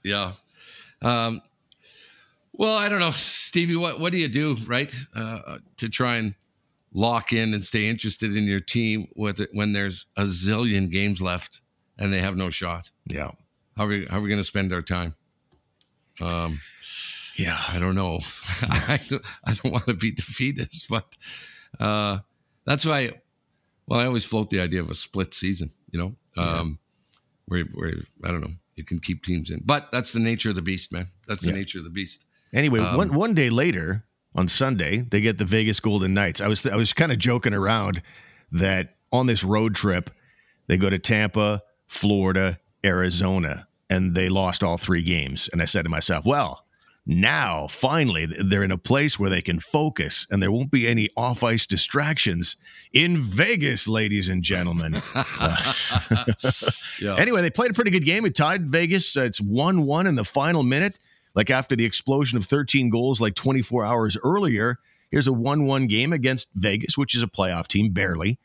Yeah. 0.03 0.33
Um, 1.01 1.41
well, 2.53 2.77
I 2.77 2.89
don't 2.89 2.99
know, 2.99 3.11
Stevie. 3.11 3.75
What 3.75 3.99
what 3.99 4.11
do 4.11 4.17
you 4.17 4.27
do, 4.27 4.55
right, 4.65 4.93
uh, 5.15 5.57
to 5.77 5.89
try 5.89 6.15
and 6.17 6.35
lock 6.93 7.33
in 7.33 7.53
and 7.53 7.63
stay 7.63 7.87
interested 7.89 8.35
in 8.35 8.45
your 8.45 8.61
team 8.61 9.07
with 9.15 9.39
it 9.41 9.49
when 9.51 9.73
there's 9.73 10.05
a 10.15 10.23
zillion 10.23 10.89
games 10.89 11.21
left 11.21 11.61
and 11.97 12.13
they 12.13 12.19
have 12.21 12.37
no 12.37 12.49
shot? 12.49 12.91
Yeah, 13.07 13.31
How 13.77 13.85
are 13.85 13.87
we 13.87 14.05
how 14.05 14.17
are 14.17 14.21
we 14.21 14.29
going 14.29 14.39
to 14.41 14.45
spend 14.45 14.71
our 14.73 14.81
time? 14.81 15.13
Um, 16.21 16.61
yeah. 17.35 17.61
I 17.67 17.79
don't 17.79 17.95
know. 17.95 18.19
I 18.61 18.99
don't, 19.09 19.25
I 19.45 19.53
don't 19.53 19.71
want 19.73 19.85
to 19.85 19.93
be 19.93 20.11
defeatist, 20.11 20.87
but 20.89 21.15
uh, 21.79 22.19
that's 22.65 22.85
why. 22.85 23.11
Well, 23.87 23.99
I 23.99 24.05
always 24.05 24.25
float 24.25 24.49
the 24.49 24.59
idea 24.61 24.81
of 24.81 24.89
a 24.89 24.95
split 24.95 25.33
season. 25.33 25.69
You 25.91 25.99
know, 25.99 26.41
um, 26.41 26.79
where 27.47 27.63
where 27.73 27.93
I 28.23 28.29
don't 28.29 28.41
know, 28.41 28.53
you 28.75 28.83
can 28.83 28.99
keep 28.99 29.23
teams 29.23 29.51
in, 29.51 29.61
but 29.65 29.91
that's 29.91 30.11
the 30.13 30.19
nature 30.19 30.49
of 30.49 30.55
the 30.55 30.61
beast, 30.61 30.91
man. 30.91 31.09
That's 31.27 31.41
the 31.41 31.49
Yeah. 31.51 31.57
nature 31.57 31.79
of 31.79 31.83
the 31.83 31.91
beast. 31.91 32.25
Anyway, 32.53 32.79
Um, 32.79 32.95
one 32.95 33.13
one 33.13 33.33
day 33.33 33.49
later 33.49 34.05
on 34.33 34.47
Sunday, 34.47 34.99
they 35.01 35.21
get 35.21 35.37
the 35.37 35.45
Vegas 35.45 35.79
Golden 35.79 36.13
Knights. 36.13 36.39
I 36.41 36.47
was 36.47 36.65
I 36.65 36.75
was 36.77 36.93
kind 36.93 37.11
of 37.11 37.19
joking 37.19 37.53
around 37.53 38.01
that 38.51 38.95
on 39.11 39.27
this 39.27 39.43
road 39.43 39.75
trip, 39.75 40.09
they 40.67 40.77
go 40.77 40.89
to 40.89 40.97
Tampa, 40.99 41.61
Florida, 41.87 42.59
Arizona, 42.85 43.67
and 43.89 44.15
they 44.15 44.29
lost 44.29 44.63
all 44.63 44.77
three 44.77 45.03
games. 45.03 45.49
And 45.51 45.61
I 45.61 45.65
said 45.65 45.83
to 45.83 45.89
myself, 45.89 46.25
well. 46.25 46.61
Now, 47.07 47.67
finally, 47.67 48.25
they're 48.25 48.63
in 48.63 48.71
a 48.71 48.79
place 48.79 49.19
where 49.19 49.29
they 49.29 49.43
can 49.43 49.59
focus 49.59 50.25
and 50.31 50.41
there 50.41 50.51
won't 50.51 50.71
be 50.71 50.87
any 50.87 51.09
off 51.15 51.43
ice 51.43 51.67
distractions 51.67 52.57
in 52.93 53.17
Vegas, 53.17 53.87
ladies 53.87 54.27
and 54.27 54.41
gentlemen. 54.41 55.03
Yeah. 56.99 57.15
Anyway, 57.17 57.41
they 57.41 57.49
played 57.49 57.71
a 57.71 57.73
pretty 57.73 57.91
good 57.91 58.05
game. 58.05 58.25
It 58.25 58.35
tied 58.35 58.67
Vegas. 58.67 59.17
Uh, 59.17 59.21
it's 59.21 59.41
1 59.41 59.85
1 59.85 60.07
in 60.07 60.15
the 60.15 60.23
final 60.23 60.63
minute. 60.63 60.97
Like 61.35 61.49
after 61.49 61.75
the 61.75 61.85
explosion 61.85 62.37
of 62.37 62.45
13 62.45 62.89
goals, 62.89 63.19
like 63.19 63.35
24 63.35 63.83
hours 63.85 64.17
earlier, 64.23 64.79
here's 65.11 65.27
a 65.27 65.33
1 65.33 65.65
1 65.65 65.87
game 65.87 66.13
against 66.13 66.47
Vegas, 66.55 66.97
which 66.97 67.13
is 67.13 67.21
a 67.21 67.27
playoff 67.27 67.67
team, 67.67 67.91
barely. 67.91 68.39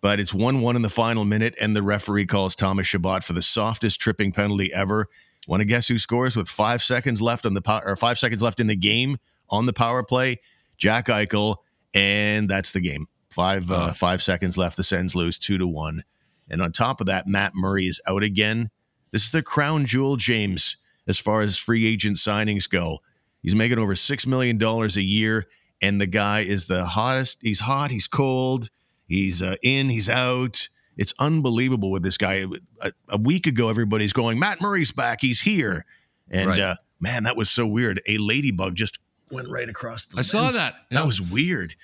But 0.00 0.20
it's 0.20 0.34
1 0.34 0.60
1 0.60 0.76
in 0.76 0.82
the 0.82 0.88
final 0.88 1.24
minute, 1.24 1.54
and 1.60 1.74
the 1.74 1.82
referee 1.82 2.26
calls 2.26 2.54
Thomas 2.54 2.86
Chabot 2.86 3.24
for 3.24 3.32
the 3.32 3.42
softest 3.42 4.00
tripping 4.00 4.30
penalty 4.32 4.72
ever. 4.72 5.08
Want 5.48 5.60
to 5.60 5.64
guess 5.64 5.88
who 5.88 5.98
scores 5.98 6.36
with 6.36 6.48
five 6.48 6.82
seconds 6.82 7.22
left 7.22 7.46
on 7.46 7.54
the 7.54 7.62
power, 7.62 7.82
or 7.86 7.96
five 7.96 8.18
seconds 8.18 8.42
left 8.42 8.60
in 8.60 8.66
the 8.66 8.76
game 8.76 9.16
on 9.48 9.66
the 9.66 9.72
power 9.72 10.02
play? 10.02 10.40
Jack 10.76 11.06
Eichel, 11.06 11.56
and 11.94 12.48
that's 12.48 12.72
the 12.72 12.80
game. 12.80 13.08
Five 13.30 13.70
uh, 13.70 13.88
Oh. 13.88 13.92
five 13.92 14.22
seconds 14.22 14.56
left. 14.58 14.76
The 14.76 14.82
Sens 14.84 15.14
lose 15.14 15.38
two 15.38 15.56
to 15.58 15.66
one. 15.66 16.04
And 16.48 16.60
on 16.62 16.72
top 16.72 17.00
of 17.00 17.06
that, 17.06 17.26
Matt 17.26 17.54
Murray 17.54 17.86
is 17.86 18.00
out 18.06 18.22
again. 18.22 18.70
This 19.12 19.24
is 19.24 19.30
the 19.30 19.42
crown 19.42 19.86
jewel, 19.86 20.16
James, 20.16 20.76
as 21.08 21.18
far 21.18 21.40
as 21.40 21.56
free 21.56 21.86
agent 21.86 22.16
signings 22.16 22.68
go. 22.68 22.98
He's 23.42 23.54
making 23.54 23.78
over 23.78 23.94
$6 23.94 24.26
million 24.26 24.60
a 24.62 24.86
year, 25.00 25.46
and 25.80 26.00
the 26.00 26.06
guy 26.06 26.40
is 26.40 26.66
the 26.66 26.84
hottest. 26.86 27.38
He's 27.42 27.60
hot, 27.60 27.90
he's 27.90 28.08
cold, 28.08 28.68
he's 29.06 29.42
uh, 29.42 29.56
in, 29.62 29.88
he's 29.88 30.08
out. 30.08 30.68
It's 30.96 31.12
unbelievable 31.18 31.90
with 31.90 32.02
this 32.02 32.16
guy. 32.16 32.44
A, 32.80 32.92
a 33.10 33.18
week 33.18 33.46
ago, 33.46 33.68
everybody's 33.68 34.12
going, 34.12 34.38
Matt 34.38 34.60
Murray's 34.60 34.92
back, 34.92 35.18
he's 35.20 35.42
here. 35.42 35.84
And 36.30 36.48
Right. 36.48 36.60
uh, 36.60 36.76
man, 37.00 37.24
that 37.24 37.36
was 37.36 37.50
so 37.50 37.66
weird. 37.66 38.00
A 38.08 38.16
ladybug 38.18 38.74
just 38.76 38.98
went 39.30 39.48
right 39.48 39.68
across 39.68 40.04
the 40.06 40.18
I 40.18 40.22
saw 40.22 40.42
lens. 40.42 40.54
that. 40.54 40.74
That 40.90 41.00
Yeah. 41.00 41.04
was 41.06 41.20
weird. 41.20 41.74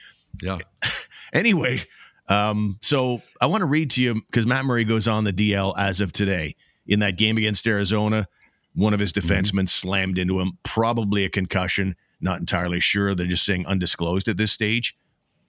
Yeah. 0.43 0.59
Anyway, 1.35 1.83
um, 2.29 2.77
so 2.83 3.23
I 3.41 3.47
want 3.47 3.63
to 3.63 3.67
read 3.67 3.91
to 3.93 4.03
you 4.03 4.15
because 4.15 4.47
Matt 4.47 4.67
Murray 4.67 4.85
goes 4.85 5.09
on 5.09 5.25
the 5.25 5.33
DL 5.33 5.75
as 5.79 6.03
of 6.03 6.13
today. 6.13 6.57
In 6.87 7.01
that 7.01 7.17
game 7.17 7.39
against 7.39 7.67
Arizona, 7.67 8.29
one 8.75 8.93
of 8.93 9.01
his 9.01 9.13
defensemen 9.15 9.67
slammed 9.67 10.19
into 10.19 10.41
him, 10.41 10.59
probably 10.63 11.25
a 11.25 11.31
concussion. 11.31 11.97
Not 12.21 12.41
entirely 12.41 12.81
sure. 12.81 13.15
They're 13.15 13.27
just 13.27 13.45
saying 13.47 13.67
undisclosed 13.67 14.29
at 14.29 14.37
this 14.37 14.53
stage. 14.53 14.95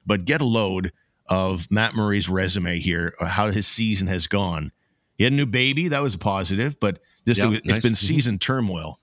But 0.05 0.23
get 0.23 0.41
a 0.41 0.45
load 0.45 0.93
of 1.27 1.69
Matt 1.71 1.95
Murray's 1.95 2.27
resume 2.29 2.79
here, 2.79 3.13
uh, 3.19 3.25
how 3.25 3.51
his 3.51 3.65
season 3.67 4.07
has 4.07 4.27
gone. 4.27 4.71
He 5.17 5.23
had 5.23 5.33
a 5.33 5.36
new 5.36 5.45
baby. 5.45 5.88
That 5.88 6.03
was 6.03 6.15
a 6.15 6.17
positive, 6.19 6.79
but 6.79 6.99
just 7.25 7.39
Yeah, 7.39 7.49
it, 7.51 7.65
has 7.65 7.65
nice. 7.65 7.83
been 7.83 7.93
Mhm. 7.93 7.97
season 7.97 8.39
turmoil. 8.39 8.99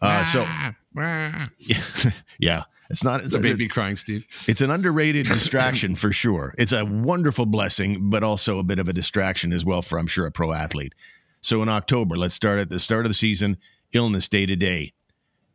Uh, 0.00 0.22
so, 0.24 0.44
Ah, 0.46 0.74
ah. 0.96 1.50
yeah, 2.38 2.62
it's 2.88 3.02
not. 3.04 3.24
it's 3.24 3.34
a 3.34 3.38
baby 3.40 3.66
crying, 3.68 3.96
Steve. 3.96 4.24
It's 4.46 4.60
an 4.60 4.70
underrated 4.70 5.26
distraction 5.32 5.94
for 5.96 6.12
sure. 6.12 6.54
It's 6.56 6.72
a 6.72 6.84
wonderful 6.84 7.46
blessing, 7.46 8.08
but 8.08 8.22
also 8.22 8.58
a 8.58 8.62
bit 8.62 8.78
of 8.78 8.88
a 8.88 8.92
distraction 8.92 9.52
as 9.52 9.64
well 9.64 9.82
for, 9.82 9.98
I'm 9.98 10.06
sure, 10.06 10.26
a 10.26 10.30
pro 10.30 10.52
athlete. 10.52 10.94
So 11.40 11.62
in 11.62 11.68
October, 11.68 12.16
let's 12.16 12.34
start 12.34 12.58
at 12.58 12.70
the 12.70 12.78
start 12.78 13.04
of 13.04 13.10
the 13.10 13.14
season 13.14 13.58
illness 13.92 14.28
day 14.28 14.46
to 14.46 14.54
day. 14.56 14.92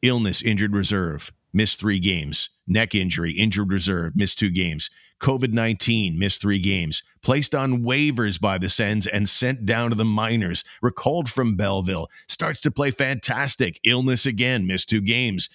Illness, 0.02 0.42
injured 0.42 0.74
reserve, 0.76 1.32
missed 1.54 1.80
three 1.80 2.00
games. 2.00 2.50
Neck 2.68 2.94
injury, 2.96 3.32
injured 3.34 3.72
reserve, 3.72 4.16
missed 4.16 4.40
two 4.40 4.50
games. 4.50 4.90
COVID 5.24 5.54
19, 5.54 6.20
missed 6.20 6.42
three 6.42 6.60
games. 6.60 7.02
Placed 7.22 7.56
on 7.56 7.82
waivers 7.84 8.40
by 8.40 8.58
the 8.58 8.70
Sens 8.70 9.08
and 9.08 9.28
sent 9.28 9.66
down 9.66 9.90
to 9.90 9.96
the 9.96 10.06
minors. 10.06 10.64
Recalled 10.82 11.30
from 11.30 11.56
Belleville. 11.56 12.10
Starts 12.28 12.60
to 12.62 12.72
play 12.72 12.92
fantastic. 12.92 13.80
Illness 13.84 14.26
again, 14.26 14.68
missed 14.68 14.90
two 14.90 15.02
games 15.02 15.50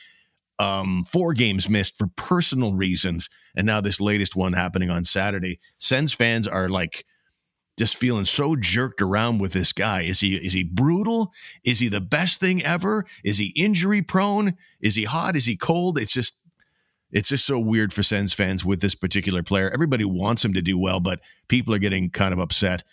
um, 0.59 1.05
four 1.05 1.35
games 1.35 1.69
missed 1.69 1.97
for 1.97 2.09
personal 2.09 2.75
reasons, 2.75 3.31
and 3.55 3.67
now 3.67 3.81
this 3.81 4.01
latest 4.01 4.35
one 4.35 4.55
happening 4.55 4.91
on 4.91 5.05
Saturday. 5.05 5.61
Sens 5.79 6.13
fans 6.13 6.49
are 6.49 6.69
like 6.69 7.05
just 7.79 7.97
feeling 7.97 8.25
so 8.25 8.57
jerked 8.57 9.01
around 9.01 9.39
with 9.39 9.53
this 9.53 9.73
guy. 9.73 10.03
Is 10.03 10.21
he 10.21 10.35
is 10.35 10.53
he 10.53 10.65
brutal? 10.65 11.33
Is 11.65 11.79
he 11.79 11.89
the 11.89 12.01
best 12.01 12.41
thing 12.41 12.63
ever? 12.65 13.07
Is 13.23 13.39
he 13.39 13.53
injury 13.57 14.03
prone? 14.03 14.57
Is 14.81 14.97
he 14.97 15.05
hot? 15.05 15.37
Is 15.37 15.47
he 15.47 15.57
cold? 15.57 15.97
It's 15.97 16.13
just 16.13 16.35
it's 17.11 17.29
just 17.29 17.47
so 17.47 17.59
weird 17.59 17.93
for 17.93 18.03
Sens 18.03 18.33
fans 18.33 18.65
with 18.65 18.81
this 18.81 18.95
particular 18.95 19.43
player. 19.43 19.71
Everybody 19.71 20.05
wants 20.05 20.45
him 20.45 20.53
to 20.55 20.63
do 20.63 20.79
well, 20.79 21.01
but 21.01 21.21
people 21.49 21.75
are 21.75 21.79
getting 21.79 22.11
kind 22.11 22.33
of 22.33 22.39
upset 22.39 22.85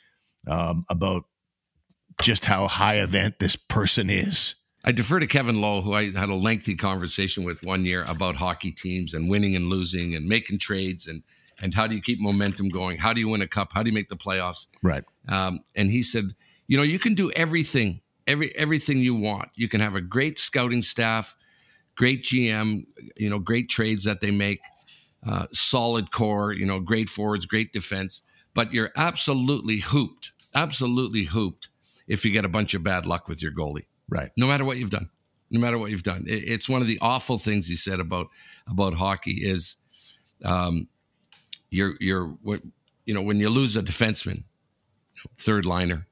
um, 0.48 0.86
about 0.90 1.26
just 2.22 2.46
how 2.46 2.68
high 2.68 2.96
event 2.96 3.40
this 3.40 3.56
person 3.56 4.10
is. 4.10 4.56
I 4.84 4.92
defer 4.92 5.20
to 5.20 5.28
Kevin 5.28 5.60
Lowe, 5.60 5.82
who 5.82 5.94
I 5.94 6.12
had 6.12 6.30
a 6.30 6.36
lengthy 6.36 6.76
conversation 6.76 7.44
with 7.44 7.64
one 7.64 7.86
year 7.86 8.06
about 8.08 8.36
hockey 8.36 8.72
teams 8.72 9.14
and 9.14 9.30
winning 9.30 9.56
and 9.56 9.66
losing 9.66 10.16
and 10.16 10.28
making 10.28 10.60
trades 10.60 11.08
and 11.08 11.24
and 11.60 11.74
how 11.74 11.88
do 11.88 11.96
you 11.96 12.02
keep 12.02 12.20
momentum 12.20 12.68
going? 12.68 12.98
How 12.98 13.14
do 13.14 13.22
you 13.22 13.30
win 13.30 13.42
a 13.42 13.48
cup? 13.48 13.70
How 13.72 13.82
do 13.82 13.90
you 13.90 13.94
make 13.94 14.10
the 14.10 14.18
playoffs? 14.18 14.68
Right. 14.84 15.06
Um, 15.30 15.62
and 15.74 15.90
he 15.90 16.04
said, 16.04 16.36
you 16.68 16.76
know, 16.76 16.84
you 16.84 17.00
can 17.00 17.14
do 17.14 17.32
everything, 17.32 18.02
every 18.28 18.56
everything 18.56 19.00
you 19.00 19.16
want. 19.16 19.50
You 19.56 19.70
can 19.70 19.82
have 19.82 19.96
a 19.96 20.02
great 20.02 20.38
scouting 20.38 20.84
staff, 20.84 21.36
great 21.96 22.24
GM, 22.24 22.86
you 23.16 23.30
know, 23.30 23.40
great 23.40 23.70
trades 23.70 24.04
that 24.04 24.22
they 24.22 24.32
make, 24.32 24.60
uh, 25.28 25.48
solid 25.52 26.12
core, 26.12 26.54
you 26.54 26.66
know, 26.66 26.80
great 26.80 27.10
forwards, 27.10 27.46
great 27.46 27.72
defense. 27.74 28.22
But 28.54 28.74
you're 28.74 28.92
absolutely 28.96 29.80
hooped, 29.80 30.32
absolutely 30.54 31.26
hooped 31.26 31.70
if 32.08 32.24
you 32.26 32.32
get 32.32 32.46
a 32.46 32.50
bunch 32.50 32.74
of 32.74 32.84
bad 32.84 33.06
luck 33.06 33.28
with 33.28 33.42
your 33.42 33.52
goalie 33.52 33.86
Right. 34.08 34.30
no 34.38 34.46
matter 34.48 34.64
what 34.64 34.78
you've 34.78 34.92
done 34.92 35.10
no 35.52 35.60
matter 35.60 35.78
what 35.78 35.90
you've 35.92 36.04
done 36.04 36.24
It- 36.28 36.44
it's 36.48 36.70
one 36.70 36.82
of 36.82 36.88
the 36.88 37.00
awful 37.02 37.38
things 37.40 37.68
he 37.68 37.76
said 37.76 38.00
about 38.00 38.28
about 38.68 38.94
hockey 38.96 39.40
is 39.44 39.78
um 40.44 40.88
you're 41.72 41.96
you're 42.00 42.38
you 43.06 43.14
know 43.14 43.22
when 43.24 43.40
you 43.40 43.50
lose 43.50 43.76
a 43.76 43.82
defenseman 43.82 44.44
third 45.38 45.66
liner 45.66 46.08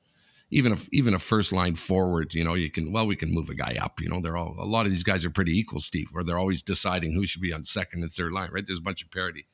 even 0.53 0.71
if 0.71 0.87
even 0.91 1.13
a 1.13 1.19
first 1.19 1.51
line 1.51 1.75
forward 1.75 2.33
you 2.33 2.43
know 2.43 2.53
you 2.53 2.69
can 2.69 2.91
well 2.93 3.07
we 3.07 3.15
can 3.15 3.33
move 3.33 3.49
a 3.49 3.55
guy 3.55 3.75
up 3.81 3.99
you 4.01 4.07
know 4.09 4.21
they're 4.21 4.37
all 4.37 4.55
a 4.59 4.65
lot 4.75 4.85
of 4.85 4.91
these 4.91 5.03
guys 5.03 5.25
are 5.25 5.29
pretty 5.29 5.57
equal 5.57 5.79
steve 5.81 6.07
where 6.11 6.23
they're 6.23 6.37
always 6.39 6.61
deciding 6.61 7.13
who 7.13 7.25
should 7.25 7.41
be 7.41 7.53
on 7.53 7.63
second 7.63 8.03
and 8.03 8.11
third 8.11 8.31
line 8.31 8.49
right 8.51 8.65
there's 8.67 8.79
a 8.79 8.87
bunch 8.89 9.01
of 9.03 9.09
parity 9.11 9.45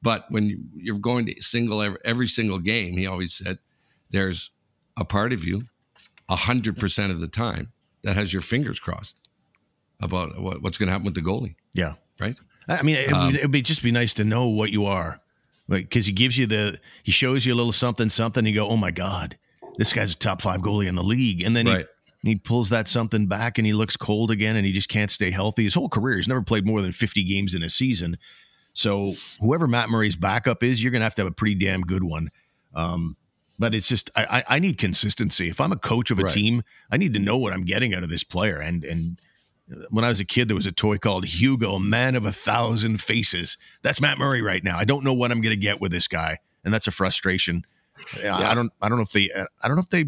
but 0.00 0.26
when 0.30 0.44
you- 0.48 0.64
you're 0.76 0.98
going 0.98 1.26
to 1.26 1.34
single 1.42 1.82
every, 1.82 1.98
every 2.04 2.26
single 2.26 2.58
game 2.58 2.96
he 2.96 3.06
always 3.06 3.32
said 3.34 3.58
there's 4.10 4.50
a 4.96 5.04
part 5.04 5.32
of 5.32 5.44
you 5.44 5.64
a 6.28 6.36
hundred 6.36 6.76
percent 6.76 7.10
of 7.12 7.20
the 7.20 7.28
time 7.28 7.72
that 8.02 8.14
has 8.16 8.32
your 8.32 8.42
fingers 8.42 8.78
crossed 8.78 9.18
about 10.00 10.40
what, 10.40 10.62
what's 10.62 10.78
going 10.78 10.86
to 10.86 10.92
happen 10.92 11.04
with 11.04 11.14
the 11.14 11.20
goalie, 11.22 11.56
Yeah. 11.74 11.94
right? 12.20 12.38
I 12.68 12.82
mean, 12.82 12.96
it, 12.96 13.12
Um, 13.12 13.26
would 13.26 13.34
it'd 13.36 13.50
be 13.50 13.62
just 13.62 13.82
be 13.82 13.90
nice 13.90 14.12
to 14.14 14.24
know 14.24 14.46
what 14.46 14.70
you 14.70 14.84
are, 14.84 15.20
because 15.68 16.06
he 16.06 16.12
gives 16.12 16.38
you 16.38 16.46
the, 16.46 16.78
he 17.02 17.10
shows 17.10 17.44
you 17.46 17.52
a 17.54 17.56
little 17.56 17.72
something, 17.72 18.08
something. 18.10 18.40
And 18.46 18.48
You 18.48 18.54
go, 18.60 18.68
oh 18.68 18.76
my 18.76 18.90
god, 18.92 19.36
this 19.78 19.92
guy's 19.94 20.12
a 20.12 20.16
top 20.16 20.42
five 20.42 20.60
goalie 20.60 20.86
in 20.86 20.94
the 20.96 21.02
league, 21.02 21.42
and 21.42 21.56
then 21.56 21.66
Right. 21.66 21.86
he 22.22 22.30
he 22.30 22.34
pulls 22.36 22.68
that 22.70 22.88
something 22.88 23.26
back, 23.26 23.56
and 23.58 23.66
he 23.66 23.72
looks 23.72 23.96
cold 23.96 24.30
again, 24.30 24.56
and 24.56 24.66
he 24.66 24.72
just 24.72 24.88
can't 24.90 25.10
stay 25.10 25.30
healthy. 25.30 25.64
His 25.64 25.74
whole 25.74 25.88
career, 25.88 26.16
he's 26.16 26.28
never 26.28 26.42
played 26.42 26.66
more 26.66 26.82
than 26.82 26.92
fifty 26.92 27.22
games 27.24 27.54
in 27.54 27.62
a 27.62 27.68
season. 27.70 28.18
So 28.74 29.14
whoever 29.40 29.66
Matt 29.66 29.88
Murray's 29.88 30.16
backup 30.16 30.62
is, 30.62 30.82
you're 30.82 30.92
gonna 30.92 31.04
have 31.04 31.14
to 31.14 31.22
have 31.22 31.30
a 31.32 31.34
pretty 31.34 31.54
damn 31.54 31.80
good 31.82 32.04
one. 32.04 32.30
Um, 32.74 33.16
but 33.58 33.74
it's 33.74 33.88
just 33.88 34.10
I, 34.14 34.44
I 34.48 34.58
need 34.58 34.78
consistency. 34.78 35.48
If 35.48 35.60
I'm 35.60 35.72
a 35.72 35.76
coach 35.76 36.10
of 36.10 36.18
a 36.18 36.24
Right. 36.24 36.32
team, 36.32 36.62
I 36.92 36.96
need 36.96 37.14
to 37.14 37.20
know 37.20 37.36
what 37.36 37.52
I'm 37.52 37.64
getting 37.64 37.94
out 37.94 38.02
of 38.04 38.10
this 38.10 38.22
player. 38.24 38.58
And 38.58 38.84
and 38.84 39.20
when 39.90 40.04
I 40.04 40.08
was 40.08 40.18
a 40.20 40.24
kid, 40.24 40.48
there 40.48 40.54
was 40.54 40.66
a 40.66 40.72
toy 40.72 40.96
called 40.98 41.24
Hugo, 41.26 41.78
Man 41.78 42.14
of 42.14 42.24
a 42.24 42.32
Thousand 42.32 43.00
Faces. 43.02 43.58
That's 43.82 44.00
Matt 44.00 44.16
Murray 44.18 44.40
right 44.42 44.62
now. 44.64 44.78
I 44.78 44.84
don't 44.84 45.04
know 45.04 45.12
what 45.12 45.30
I'm 45.30 45.40
going 45.40 45.54
to 45.54 45.60
get 45.60 45.78
with 45.80 45.92
this 45.92 46.08
guy, 46.08 46.38
and 46.64 46.72
that's 46.72 46.86
a 46.86 46.90
frustration. 46.90 47.64
Yeah, 48.20 48.36
I 48.36 48.54
don't 48.54 48.72
I 48.80 48.88
don't 48.88 48.98
know 48.98 49.04
if 49.04 49.12
they 49.12 49.30
uh, 49.30 49.46
I 49.62 49.68
don't 49.68 49.76
know 49.76 49.82
if 49.82 49.90
they 49.90 50.06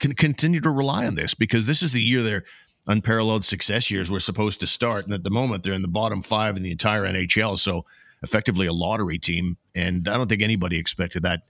can 0.00 0.14
continue 0.14 0.60
to 0.60 0.70
rely 0.70 1.06
on 1.06 1.14
this 1.14 1.34
because 1.34 1.66
this 1.66 1.82
is 1.82 1.92
the 1.92 2.02
year 2.02 2.22
their 2.22 2.44
unparalleled 2.86 3.44
success 3.44 3.90
years 3.90 4.10
were 4.10 4.20
supposed 4.20 4.60
to 4.60 4.66
start, 4.66 5.04
and 5.04 5.14
at 5.14 5.24
the 5.24 5.30
moment 5.30 5.62
they're 5.62 5.72
in 5.72 5.82
the 5.82 5.88
bottom 5.88 6.22
five 6.22 6.56
in 6.56 6.62
the 6.62 6.70
entire 6.70 7.04
NHL. 7.04 7.58
So 7.58 7.84
effectively 8.22 8.66
a 8.66 8.72
lottery 8.72 9.18
team, 9.18 9.56
and 9.74 10.08
I 10.08 10.16
don't 10.16 10.28
think 10.28 10.42
anybody 10.42 10.78
expected 10.78 11.22
that. 11.22 11.42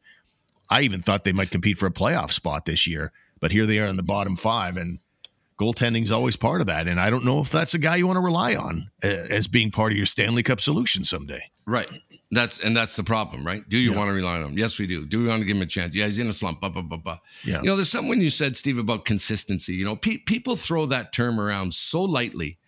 I 0.70 0.80
even 0.82 1.02
thought 1.02 1.24
they 1.24 1.32
might 1.32 1.50
compete 1.50 1.76
for 1.76 1.86
a 1.86 1.92
playoff 1.92 2.32
spot 2.32 2.64
this 2.64 2.86
year, 2.86 3.12
but 3.38 3.52
here 3.52 3.66
they 3.66 3.78
are 3.78 3.86
in 3.86 3.96
the 3.96 4.02
bottom 4.02 4.34
five, 4.34 4.76
and 4.76 4.98
goaltending's 5.64 6.12
always 6.12 6.36
part 6.36 6.60
of 6.60 6.66
that. 6.66 6.86
And 6.88 7.00
I 7.00 7.10
don't 7.10 7.24
know 7.24 7.40
if 7.40 7.50
that's 7.50 7.74
a 7.74 7.78
guy 7.78 7.96
you 7.96 8.06
want 8.06 8.16
to 8.16 8.20
rely 8.20 8.54
on 8.54 8.90
uh, 9.02 9.08
as 9.08 9.48
being 9.48 9.70
part 9.70 9.92
of 9.92 9.96
your 9.96 10.06
Stanley 10.06 10.42
Cup 10.42 10.60
solution 10.60 11.04
someday. 11.04 11.50
Right. 11.66 11.88
That's 12.30 12.60
and 12.60 12.76
that's 12.76 12.96
the 12.96 13.04
problem, 13.04 13.46
right? 13.46 13.66
Do 13.68 13.78
you 13.78 13.92
want 13.92 14.08
to 14.08 14.14
rely 14.14 14.36
on 14.36 14.42
him? 14.42 14.58
Yes, 14.58 14.78
we 14.78 14.86
do. 14.86 15.06
Do 15.06 15.22
we 15.22 15.28
want 15.28 15.40
to 15.40 15.46
give 15.46 15.56
him 15.56 15.62
a 15.62 15.66
chance? 15.66 15.94
Yeah, 15.94 16.06
he's 16.06 16.18
in 16.18 16.28
a 16.28 16.32
slump. 16.32 16.60
Blah, 16.60 16.70
blah, 16.70 16.82
blah, 16.82 16.98
blah. 16.98 17.18
Yeah. 17.44 17.60
You 17.60 17.68
know, 17.68 17.76
there's 17.76 17.90
something 17.90 18.20
you 18.20 18.30
said, 18.30 18.56
Steve, 18.56 18.78
about 18.78 19.04
consistency. 19.04 19.74
You 19.74 19.84
know, 19.84 19.94
pe- 19.94 20.16
people 20.18 20.56
throw 20.56 20.86
that 20.86 21.12
term 21.12 21.40
around 21.40 21.74
so 21.74 22.02
lightly. 22.02 22.58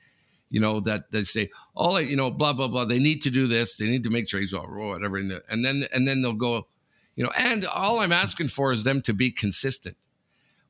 You 0.50 0.60
know 0.60 0.78
that 0.80 1.10
they 1.10 1.22
say, 1.22 1.50
"Oh, 1.74 1.98
you 1.98 2.14
know, 2.14 2.30
blah 2.30 2.52
blah 2.52 2.68
blah." 2.68 2.84
They 2.84 3.00
need 3.00 3.22
to 3.22 3.30
do 3.30 3.48
this. 3.48 3.76
They 3.76 3.86
need 3.86 4.04
to 4.04 4.10
make 4.10 4.28
sure 4.28 4.38
he's 4.38 4.54
all 4.54 4.66
or 4.66 4.86
whatever, 4.86 5.16
and 5.16 5.64
then 5.64 5.88
and 5.92 6.06
then 6.06 6.22
they'll 6.22 6.32
go, 6.32 6.68
you 7.16 7.24
know. 7.24 7.32
And 7.36 7.66
all 7.66 7.98
I'm 7.98 8.12
asking 8.12 8.48
for 8.48 8.70
is 8.70 8.84
them 8.84 9.00
to 9.02 9.12
be 9.12 9.32
consistent. 9.32 9.96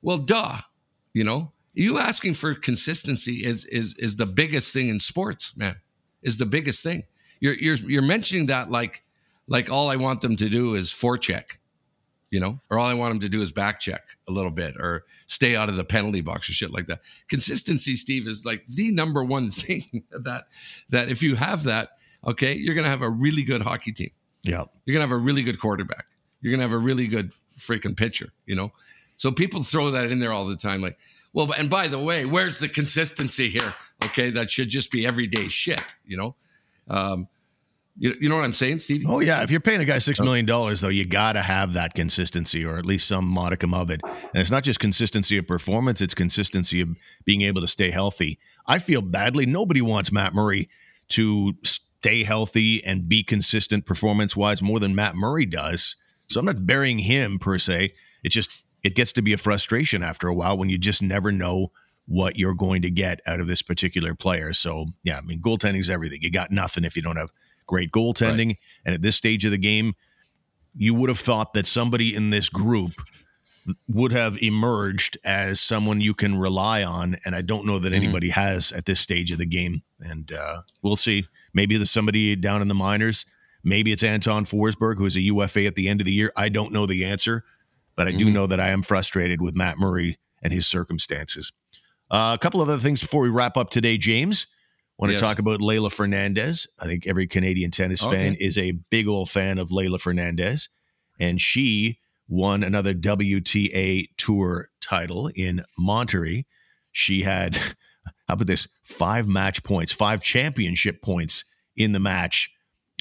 Well, 0.01 0.19
duh. 0.19 0.61
You 1.12 1.25
know, 1.25 1.53
you 1.77 1.99
asking 1.99 2.35
for 2.35 2.55
consistency 2.55 3.45
is 3.45 3.67
is 3.67 3.95
is 3.99 4.17
the 4.17 4.27
biggest 4.27 4.73
thing 4.73 4.89
in 4.89 4.99
sports, 4.99 5.53
man. 5.57 5.77
Is 6.23 6.39
the 6.39 6.47
biggest 6.47 6.83
thing. 6.83 7.05
You're 7.39 7.55
you're 7.55 7.77
you're 7.77 8.03
mentioning 8.03 8.47
that 8.47 8.71
like 8.71 9.03
like 9.47 9.71
all 9.71 9.91
I 9.91 9.97
want 9.97 10.23
them 10.23 10.37
to 10.37 10.49
do 10.49 10.75
is 10.75 10.91
forecheck, 10.91 11.59
you 12.31 12.41
know, 12.41 12.61
or 12.71 12.79
all 12.79 12.87
I 12.87 12.95
want 12.95 13.12
them 13.12 13.21
to 13.21 13.29
do 13.29 13.43
is 13.43 13.53
back 13.53 13.79
check 13.79 14.01
a 14.27 14.33
little 14.33 14.51
bit 14.51 14.75
or 14.79 15.05
stay 15.27 15.55
out 15.55 15.69
of 15.69 15.77
the 15.77 15.85
penalty 15.85 16.23
box 16.23 16.49
or 16.49 16.55
shit 16.55 16.73
like 16.73 16.87
that. 16.87 17.01
Consistency, 17.29 17.95
Steve, 17.95 18.27
is 18.27 18.47
like 18.47 18.65
the 18.67 18.91
number 18.91 19.23
one 19.23 19.51
thing 19.62 20.05
that 20.11 20.45
that 20.89 21.11
if 21.11 21.23
you 21.23 21.37
have 21.37 21.65
that, 21.65 21.91
okay, 22.27 22.55
you're 22.55 22.75
gonna 22.75 22.89
have 22.89 23.03
a 23.03 23.11
really 23.11 23.45
good 23.45 23.61
hockey 23.61 23.93
team. 23.93 24.11
Yeah. 24.43 24.65
You're 24.87 24.95
gonna 24.95 25.07
have 25.07 25.17
a 25.17 25.23
really 25.23 25.43
good 25.43 25.61
quarterback. 25.61 26.07
You're 26.41 26.53
gonna 26.53 26.62
have 26.62 26.73
a 26.73 26.79
really 26.79 27.07
good 27.07 27.33
freaking 27.59 27.97
pitcher, 27.97 28.33
you 28.47 28.57
know? 28.57 28.73
So 29.19 29.31
people 29.31 29.62
throw 29.62 29.91
that 29.91 30.11
in 30.11 30.21
there 30.21 30.33
all 30.33 30.47
the 30.47 30.57
time, 30.57 30.83
like, 30.83 30.99
well, 31.37 31.53
and 31.53 31.68
by 31.68 31.87
the 31.87 31.99
way, 31.99 32.25
where's 32.25 32.61
the 32.61 32.68
consistency 32.68 33.51
here? 33.51 33.75
Okay, 34.07 34.31
that 34.31 34.51
should 34.51 34.70
just 34.70 34.90
be 34.90 35.07
everyday 35.07 35.49
shit, 35.49 35.83
you 36.07 36.16
know? 36.16 36.35
Um, 36.88 37.29
you, 37.99 38.14
you 38.18 38.29
know 38.31 38.37
what 38.37 38.44
I'm 38.44 38.55
saying, 38.55 38.79
Stevie? 38.79 39.05
Oh 39.07 39.20
yeah, 39.20 39.42
if 39.42 39.51
you're 39.51 39.61
paying 39.61 39.83
a 39.83 39.85
guy 39.85 39.99
six 39.99 40.18
million 40.18 40.46
dollars, 40.46 40.81
though, 40.81 40.88
you 40.88 41.05
got 41.05 41.35
to 41.35 41.42
have 41.42 41.75
that 41.75 41.92
consistency, 41.92 42.64
or 42.64 42.79
at 42.79 42.87
least 42.87 43.07
some 43.07 43.29
modicum 43.29 43.75
of 43.75 43.90
it. 43.90 44.01
And 44.05 44.40
it's 44.40 44.51
not 44.51 44.64
just 44.64 44.81
consistency 44.81 45.37
of 45.37 45.46
performance; 45.46 46.01
it's 46.01 46.14
consistency 46.14 46.81
of 46.81 46.96
being 47.27 47.42
able 47.42 47.61
to 47.61 47.68
stay 47.68 47.90
healthy. 47.90 48.38
I 48.66 48.79
feel 48.79 49.03
badly. 49.03 49.44
Nobody 49.44 49.83
wants 49.83 50.11
Matt 50.11 50.35
Murray 50.35 50.70
to 51.09 51.55
stay 51.62 52.25
healthy 52.25 52.83
and 52.83 53.09
be 53.09 53.22
consistent 53.22 53.85
performance-wise 53.85 54.62
more 54.62 54.81
than 54.81 54.94
Matt 54.94 55.16
Murray 55.16 55.46
does. 55.46 55.96
So 56.29 56.40
I'm 56.40 56.46
not 56.46 56.66
burying 56.66 57.01
him 57.01 57.38
per 57.38 57.59
se. 57.59 57.92
It 58.22 58.31
just 58.31 58.62
it 58.87 58.94
gets 58.94 59.12
to 59.12 59.20
be 59.22 59.33
a 59.33 59.37
frustration 59.37 60.05
after 60.05 60.29
a 60.29 60.35
while 60.35 60.57
when 60.57 60.68
you 60.68 60.79
just 60.79 61.03
never 61.03 61.33
know 61.33 61.72
what 62.07 62.38
you're 62.38 62.55
going 62.55 62.83
to 62.83 62.90
get 62.90 63.20
out 63.27 63.40
of 63.40 63.49
this 63.49 63.61
particular 63.61 64.14
player. 64.14 64.53
So 64.53 64.87
yeah, 65.03 65.18
I 65.18 65.22
mean, 65.22 65.40
goaltending's 65.40 65.90
everything. 65.90 66.22
You 66.22 66.31
got 66.31 66.53
nothing 66.53 66.85
if 66.85 66.94
you 66.94 67.03
don't 67.03 67.16
have 67.16 67.33
great 67.66 67.90
goaltending. 67.90 68.59
And 68.85 68.94
at 68.94 69.03
this 69.03 69.16
stage 69.16 69.44
of 69.44 69.51
the 69.51 69.59
game, 69.59 69.94
you 70.77 70.94
would 70.94 71.09
have 71.09 71.18
thought 71.18 71.53
that 71.55 71.66
somebody 71.66 72.14
in 72.14 72.31
this 72.31 72.49
group 72.49 72.92
would 73.88 74.12
have 74.12 74.38
emerged 74.40 75.18
as 75.25 75.61
someone 75.61 76.01
you 76.01 76.14
can 76.14 76.38
rely 76.38 76.85
on. 76.85 77.16
And 77.27 77.35
I 77.35 77.40
don't 77.40 77.66
know 77.66 77.81
that 77.81 77.92
anybody 77.92 78.29
has 78.29 78.70
at 78.70 78.85
this 78.85 79.01
stage 79.01 79.33
of 79.33 79.38
the 79.38 79.46
game. 79.46 79.83
And 79.99 80.31
uh, 80.31 80.59
we'll 80.81 80.94
see. 80.94 81.27
Maybe 81.53 81.77
there's 81.77 81.90
somebody 81.90 82.37
down 82.37 82.62
in 82.62 82.68
the 82.68 82.75
minors. 82.75 83.27
Maybe 83.64 83.90
it's 83.90 84.05
Anton 84.05 84.44
Forsberg, 84.44 84.99
who 84.99 85.07
is 85.07 85.16
a 85.16 85.22
UFA 85.22 85.64
at 85.64 85.75
the 85.75 85.88
end 85.88 86.01
of 86.01 86.05
the 86.05 86.12
year. 86.12 86.33
I 86.37 86.49
don't 86.49 86.72
know 86.72 86.87
the 86.87 87.05
answer, 87.05 87.42
but 87.97 88.07
I 88.07 88.13
do 88.13 88.31
know 88.31 88.47
that 88.47 88.61
I 88.61 88.69
am 88.69 88.83
frustrated 88.83 89.41
with 89.41 89.55
Matt 89.57 89.79
Murray 89.79 90.19
and 90.43 90.53
his 90.53 90.67
circumstances. 90.67 91.53
Uh, 92.11 92.33
a 92.35 92.39
couple 92.39 92.61
of 92.63 92.69
other 92.69 92.81
things 92.81 93.01
before 93.01 93.23
we 93.23 93.29
wrap 93.29 93.57
up 93.57 93.71
today, 93.71 93.97
James. 93.99 94.47
Want 94.99 95.11
to 95.11 95.15
Yes. 95.15 95.21
talk 95.21 95.39
about 95.39 95.61
Leylah 95.61 95.93
Fernandez. 95.93 96.67
I 96.79 96.85
think 96.87 97.07
every 97.07 97.27
Canadian 97.27 97.71
tennis 97.71 98.01
fan 98.01 98.35
is 98.35 98.57
a 98.57 98.73
big 98.91 99.07
old 99.09 99.29
fan 99.29 99.59
of 99.59 99.71
Leylah 99.71 100.01
Fernandez. 100.01 100.69
And 101.21 101.41
she 101.41 101.99
won 102.29 102.63
another 102.63 102.95
WTA 102.95 104.07
Tour 104.17 104.71
title 104.81 105.31
in 105.35 105.63
Monterrey. 105.79 106.45
She 106.93 107.23
had, 107.23 107.57
how 108.29 108.35
about 108.35 108.47
this, 108.47 108.69
five 108.85 109.27
match 109.29 109.63
points, 109.65 109.93
five 109.93 110.23
championship 110.23 111.03
points 111.03 111.45
in 111.77 111.93
the 111.93 112.01
match. 112.01 112.51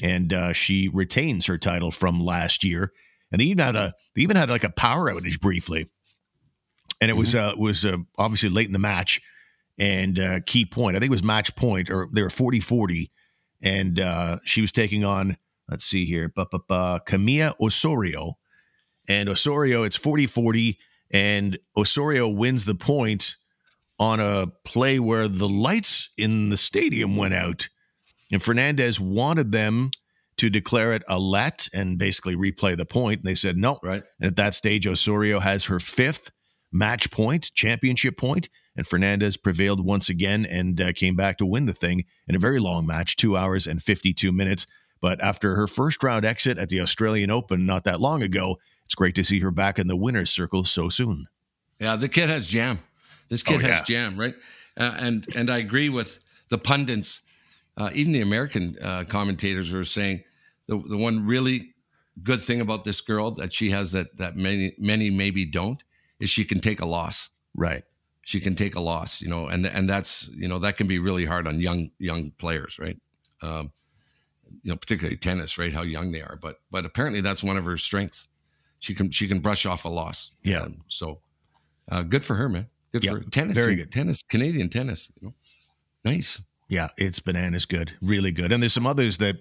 And 0.02 0.32
uh, 0.32 0.52
she 0.52 0.88
retains 0.88 1.46
her 1.46 1.56
title 1.56 1.90
from 1.90 2.20
last 2.22 2.62
year. 2.62 2.92
And 3.32 3.40
they 3.40 3.46
even 3.46 3.64
had 3.64 3.76
a, 3.76 3.94
they 4.14 4.22
even 4.22 4.36
had 4.36 4.48
like 4.48 4.64
a 4.64 4.70
power 4.70 5.10
outage 5.10 5.40
briefly. 5.40 5.88
And 7.00 7.10
it 7.10 7.14
was 7.14 7.34
uh 7.34 7.52
was 7.56 7.84
uh, 7.84 7.98
obviously 8.16 8.48
late 8.48 8.66
in 8.66 8.72
the 8.72 8.78
match. 8.78 9.20
And 9.78 10.18
uh 10.18 10.40
key 10.46 10.64
point 10.64 10.96
i 10.96 11.00
think 11.00 11.10
it 11.10 11.10
was 11.10 11.22
match 11.22 11.54
point 11.54 11.90
or 11.90 12.08
they 12.12 12.22
were 12.22 12.28
40-40 12.28 13.10
and 13.62 14.00
uh 14.00 14.38
she 14.44 14.62
was 14.62 14.72
taking 14.72 15.04
on 15.04 15.36
let's 15.68 15.84
see 15.84 16.06
here 16.06 16.28
bu- 16.28 16.46
camila 16.48 17.52
osorio. 17.60 18.38
And 19.08 19.28
osorio 19.28 19.82
it's 19.82 19.98
40-40 19.98 20.76
and 21.10 21.58
osorio 21.76 22.28
wins 22.28 22.64
the 22.64 22.74
point 22.74 23.36
on 23.98 24.20
a 24.20 24.46
play 24.64 24.98
where 24.98 25.28
the 25.28 25.48
lights 25.48 26.10
in 26.18 26.50
the 26.50 26.56
stadium 26.56 27.16
went 27.16 27.34
out. 27.34 27.68
And 28.32 28.42
fernandez 28.42 28.98
wanted 28.98 29.52
them 29.52 29.90
to 30.38 30.50
declare 30.50 30.92
it 30.92 31.02
a 31.08 31.18
let 31.18 31.68
and 31.72 31.98
basically 31.98 32.36
replay 32.36 32.76
the 32.76 32.84
point 32.86 33.20
and 33.20 33.28
they 33.28 33.34
said 33.34 33.56
no 33.56 33.78
Right. 33.82 34.02
and 34.20 34.28
at 34.28 34.36
that 34.36 34.54
stage, 34.54 34.86
Osorio 34.86 35.40
has 35.40 35.64
her 35.66 35.80
fifth 35.80 36.30
match 36.72 37.10
point, 37.10 37.50
championship 37.54 38.16
point, 38.18 38.48
and 38.76 38.86
Fernandez 38.86 39.36
prevailed 39.36 39.84
once 39.84 40.08
again 40.10 40.44
and 40.44 40.78
uh, 40.80 40.92
came 40.92 41.16
back 41.16 41.38
to 41.38 41.46
win 41.46 41.64
the 41.66 41.72
thing 41.72 42.04
in 42.28 42.34
a 42.34 42.38
very 42.38 42.58
long 42.58 42.86
match, 42.86 43.16
two 43.16 43.36
hours 43.36 43.66
and 43.66 43.82
52 43.82 44.30
minutes. 44.32 44.66
But 45.00 45.20
after 45.22 45.54
her 45.56 45.66
first 45.66 46.02
round 46.02 46.24
exit 46.24 46.58
at 46.58 46.68
the 46.68 46.80
Australian 46.80 47.30
Open 47.30 47.64
not 47.64 47.84
that 47.84 48.00
long 48.00 48.22
ago, 48.22 48.58
it's 48.84 48.94
great 48.94 49.14
to 49.14 49.24
see 49.24 49.40
her 49.40 49.50
back 49.50 49.78
in 49.78 49.86
the 49.86 49.96
winner's 49.96 50.30
circle 50.30 50.64
so 50.64 50.88
soon. 50.88 51.26
Yeah, 51.78 51.96
the 51.96 52.08
kid 52.08 52.28
has 52.28 52.46
jam. 52.46 52.78
This 53.28 53.42
kid 53.42 53.62
Oh, 53.62 53.66
yeah. 53.66 53.74
has 53.76 53.86
jam, 53.86 54.18
right? 54.18 54.34
Uh, 54.76 54.94
and 54.98 55.26
and 55.34 55.50
I 55.50 55.58
agree 55.58 55.88
with 55.88 56.18
the 56.48 56.58
pundits, 56.58 57.20
uh, 57.76 57.90
even 57.94 58.12
the 58.12 58.20
American 58.20 58.76
uh, 58.82 59.04
commentators 59.08 59.70
who 59.70 59.78
are 59.78 59.84
saying 59.84 60.22
the 60.66 60.78
the 60.88 60.96
one 60.96 61.26
really 61.26 61.74
good 62.22 62.40
thing 62.40 62.60
about 62.60 62.84
this 62.84 63.00
girl 63.00 63.30
that 63.32 63.52
she 63.52 63.70
has 63.70 63.92
that 63.92 64.16
that 64.16 64.36
many 64.36 64.74
many 64.78 65.10
maybe 65.10 65.44
don't 65.44 65.82
is 66.20 66.30
she 66.30 66.44
can 66.44 66.60
take 66.60 66.80
a 66.80 66.86
loss. 66.86 67.28
Right. 67.54 67.84
She 68.22 68.40
can 68.40 68.56
take 68.56 68.74
a 68.74 68.80
loss, 68.80 69.20
you 69.22 69.28
know, 69.28 69.46
and 69.48 69.66
and 69.66 69.88
that's 69.88 70.28
you 70.28 70.48
know 70.48 70.58
that 70.60 70.76
can 70.76 70.86
be 70.88 70.98
really 70.98 71.24
hard 71.24 71.46
on 71.46 71.60
young 71.60 71.90
young 71.98 72.32
players, 72.38 72.78
right? 72.78 72.96
Um, 73.42 73.72
you 74.62 74.70
know, 74.70 74.76
particularly 74.76 75.16
tennis, 75.16 75.58
right? 75.58 75.72
How 75.72 75.82
young 75.82 76.12
they 76.12 76.22
are, 76.22 76.38
but 76.40 76.60
but 76.70 76.84
apparently 76.84 77.20
that's 77.20 77.42
one 77.44 77.56
of 77.56 77.64
her 77.64 77.76
strengths. 77.76 78.26
She 78.80 78.94
can 78.94 79.10
she 79.10 79.28
can 79.28 79.38
brush 79.40 79.64
off 79.66 79.84
a 79.84 79.88
loss. 79.88 80.32
Yeah. 80.42 80.62
Um, 80.62 80.82
so 80.88 81.20
uh, 81.90 82.02
good 82.02 82.24
for 82.24 82.34
her, 82.34 82.48
man. 82.48 82.66
Good 82.92 83.04
Yeah, 83.04 83.12
for 83.12 83.20
tennis. 83.30 83.56
very 83.56 83.76
good. 83.76 83.92
Tennis, 83.92 84.22
Canadian 84.22 84.68
tennis. 84.70 85.12
You 85.20 85.28
know? 85.28 85.34
Nice. 86.04 86.40
Yeah, 86.68 86.88
it's 86.96 87.20
bananas 87.20 87.66
good, 87.66 87.92
really 88.00 88.32
good. 88.32 88.52
And 88.52 88.62
there's 88.62 88.72
some 88.72 88.86
others 88.86 89.18
that 89.18 89.36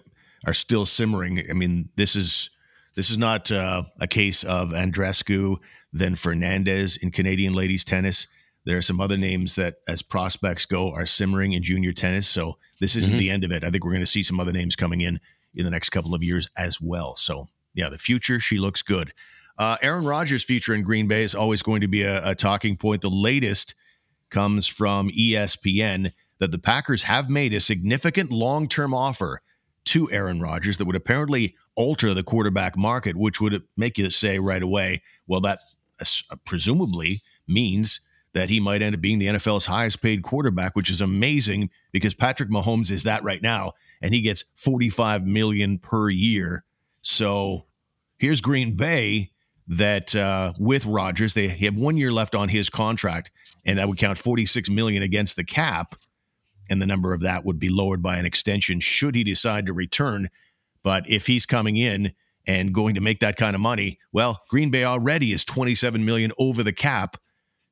are 0.45 0.53
still 0.53 0.85
simmering. 0.85 1.43
I 1.49 1.53
mean, 1.53 1.89
this 1.95 2.15
is 2.15 2.49
this 2.95 3.09
is 3.09 3.17
not 3.17 3.51
uh, 3.51 3.83
a 3.99 4.07
case 4.07 4.43
of 4.43 4.69
Andreescu 4.69 5.57
then 5.91 6.15
Fernandez 6.15 6.97
in 6.97 7.11
Canadian 7.11 7.53
ladies 7.53 7.83
tennis. 7.83 8.27
There 8.65 8.77
are 8.77 8.81
some 8.81 8.99
other 8.99 9.17
names 9.17 9.55
that, 9.55 9.75
as 9.87 10.01
prospects 10.01 10.65
go, 10.65 10.91
are 10.91 11.05
simmering 11.05 11.53
in 11.53 11.61
junior 11.61 11.93
tennis. 11.93 12.27
So 12.27 12.57
this 12.79 12.95
isn't 12.95 13.17
the 13.17 13.29
end 13.29 13.43
of 13.43 13.51
it. 13.51 13.63
I 13.63 13.69
think 13.69 13.85
we're 13.85 13.91
going 13.91 14.01
to 14.01 14.07
see 14.07 14.23
some 14.23 14.39
other 14.39 14.51
names 14.51 14.75
coming 14.75 15.01
in 15.01 15.19
in 15.53 15.65
the 15.65 15.71
next 15.71 15.89
couple 15.89 16.13
of 16.15 16.23
years 16.23 16.49
as 16.57 16.81
well. 16.81 17.15
So 17.15 17.47
yeah, 17.73 17.89
the 17.89 17.97
future 17.97 18.39
she 18.39 18.57
looks 18.57 18.81
good. 18.81 19.13
Uh, 19.57 19.77
Aaron 19.81 20.03
Rodgers' 20.03 20.43
future 20.43 20.73
in 20.73 20.83
Green 20.83 21.07
Bay 21.07 21.23
is 21.23 21.35
always 21.35 21.61
going 21.61 21.81
to 21.81 21.87
be 21.87 22.01
a, 22.01 22.29
a 22.29 22.35
talking 22.35 22.75
point. 22.75 23.01
The 23.01 23.09
latest 23.09 23.73
comes 24.29 24.67
from 24.67 25.09
ESPN 25.09 26.11
that 26.39 26.51
the 26.51 26.59
Packers 26.59 27.03
have 27.03 27.29
made 27.29 27.53
a 27.53 27.59
significant 27.59 28.31
long 28.31 28.67
term 28.67 28.93
offer 28.93 29.41
to 29.85 30.11
Aaron 30.11 30.41
Rodgers 30.41 30.77
that 30.77 30.85
would 30.85 30.95
apparently 30.95 31.55
alter 31.75 32.13
the 32.13 32.23
quarterback 32.23 32.75
market, 32.77 33.15
which 33.15 33.39
would 33.39 33.63
make 33.77 33.97
you 33.97 34.09
say 34.09 34.39
right 34.39 34.63
away, 34.63 35.01
well, 35.27 35.41
that 35.41 35.59
uh, 36.01 36.35
presumably 36.45 37.21
means 37.47 38.01
that 38.33 38.49
he 38.49 38.59
might 38.59 38.81
end 38.81 38.95
up 38.95 39.01
being 39.01 39.19
the 39.19 39.27
NFL's 39.27 39.67
highest 39.67 40.01
paid 40.01 40.21
quarterback, 40.21 40.75
which 40.75 40.89
is 40.89 40.99
amazing 40.99 41.69
because 41.91 42.13
Patrick 42.13 42.49
Mahomes 42.49 42.91
is 42.91 43.03
that 43.03 43.23
right 43.23 43.41
now, 43.41 43.71
and 44.01 44.13
he 44.13 44.21
gets 44.21 44.43
45 44.55 45.25
million 45.25 45.79
per 45.79 46.09
year. 46.09 46.65
So 47.01 47.65
here's 48.17 48.41
Green 48.41 48.75
Bay 48.75 49.31
that 49.67 50.15
uh, 50.15 50.53
with 50.59 50.85
Rodgers, 50.85 51.33
they 51.33 51.47
have 51.47 51.75
one 51.75 51.95
year 51.97 52.11
left 52.11 52.35
on 52.35 52.49
his 52.49 52.69
contract, 52.69 53.31
and 53.63 53.79
that 53.79 53.87
would 53.87 53.97
count 53.97 54.17
46 54.17 54.69
million 54.69 55.01
against 55.01 55.37
the 55.37 55.43
cap, 55.43 55.95
and 56.69 56.81
the 56.81 56.87
number 56.87 57.13
of 57.13 57.21
that 57.21 57.45
would 57.45 57.59
be 57.59 57.69
lowered 57.69 58.01
by 58.01 58.17
an 58.17 58.25
extension 58.25 58.79
should 58.79 59.15
he 59.15 59.23
decide 59.23 59.65
to 59.65 59.73
return. 59.73 60.29
But 60.83 61.09
if 61.09 61.27
he's 61.27 61.45
coming 61.45 61.77
in 61.77 62.13
and 62.47 62.73
going 62.73 62.95
to 62.95 63.01
make 63.01 63.19
that 63.19 63.37
kind 63.37 63.55
of 63.55 63.61
money, 63.61 63.99
well, 64.11 64.41
Green 64.49 64.69
Bay 64.71 64.83
already 64.83 65.31
is 65.31 65.45
27 65.45 66.03
million 66.05 66.31
over 66.37 66.63
the 66.63 66.73
cap 66.73 67.17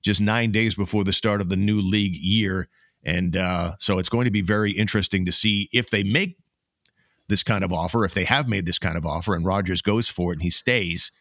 just 0.03 0.19
nine 0.19 0.51
days 0.51 0.75
before 0.75 1.03
the 1.03 1.13
start 1.13 1.41
of 1.41 1.49
the 1.49 1.55
new 1.55 1.79
league 1.79 2.15
year. 2.15 2.67
And 3.03 3.35
uh, 3.37 3.73
so 3.79 3.99
it's 3.99 4.09
going 4.09 4.25
to 4.25 4.31
be 4.31 4.41
very 4.41 4.71
interesting 4.71 5.25
to 5.25 5.31
see 5.31 5.69
if 5.71 5.89
they 5.89 6.03
make 6.03 6.37
this 7.29 7.43
kind 7.43 7.63
of 7.63 7.71
offer, 7.71 8.03
if 8.03 8.13
they 8.13 8.25
have 8.25 8.47
made 8.47 8.65
this 8.65 8.79
kind 8.79 8.97
of 8.97 9.05
offer 9.05 9.33
and 9.33 9.45
Rodgers 9.45 9.81
goes 9.81 10.09
for 10.09 10.31
it 10.31 10.35
and 10.35 10.43
he 10.43 10.49
stays, 10.49 11.11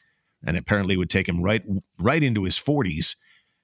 and 0.45 0.57
apparently 0.57 0.97
would 0.97 1.11
take 1.11 1.29
him 1.29 1.43
right 1.43 1.63
right 1.99 2.23
into 2.23 2.45
his 2.45 2.59
40s, 2.59 3.15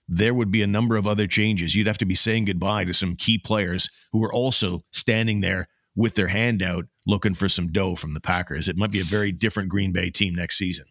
there 0.09 0.35
would 0.35 0.51
be 0.51 0.63
a 0.63 0.67
number 0.67 0.97
of 0.97 1.07
other 1.07 1.27
changes. 1.27 1.75
You'd 1.75 1.87
have 1.87 1.99
to 1.99 2.07
be 2.07 2.15
saying 2.15 2.47
goodbye 2.47 2.85
to 2.85 2.95
some 2.95 3.17
key 3.17 3.39
players 3.39 3.91
who 4.13 4.25
are 4.25 4.33
also 4.33 4.83
standing 4.91 5.41
there 5.41 5.69
with 5.95 6.15
their 6.15 6.29
hand 6.29 6.63
out 6.63 6.87
looking 7.07 7.35
for 7.35 7.49
some 7.49 7.73
dough 7.73 7.95
from 7.95 8.13
the 8.13 8.21
Packers. 8.21 8.69
It 8.69 8.77
might 8.77 8.93
be 8.93 9.01
a 9.01 9.05
very 9.05 9.33
different 9.33 9.69
Green 9.69 9.93
Bay 9.93 10.11
team 10.11 10.35
next 10.35 10.57
season. 10.57 10.87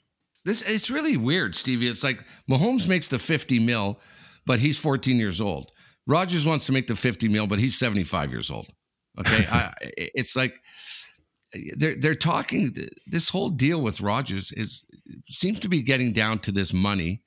This 0.45 0.61
it's 0.61 0.91
really 0.91 1.17
weird, 1.17 1.55
Stevie. 1.55 1.87
It's 1.87 2.03
like 2.03 2.23
Mahomes 2.49 2.87
makes 2.87 3.07
the 3.07 3.19
50 3.19 3.59
mil, 3.59 3.99
but 4.45 4.59
he's 4.59 4.77
14 4.77 5.17
years 5.17 5.41
old. 5.41 5.71
Rodgers 6.05 6.45
wants 6.45 6.65
to 6.67 6.71
make 6.71 6.87
the 6.87 6.95
50 6.95 7.27
mil, 7.27 7.47
but 7.47 7.59
he's 7.59 7.77
75 7.77 8.31
years 8.31 8.49
old. 8.49 8.67
Okay. 9.19 9.45
I, 9.51 9.73
it's 9.91 10.35
like 10.35 10.55
they're 11.77 11.95
they're 11.99 12.15
talking 12.15 12.75
this 13.07 13.29
whole 13.29 13.49
deal 13.49 13.81
with 13.81 14.01
Rodgers 14.01 14.51
is 14.51 14.85
seems 15.27 15.59
to 15.59 15.69
be 15.69 15.81
getting 15.81 16.13
down 16.13 16.39
to 16.39 16.51
this 16.51 16.73
money, 16.73 17.21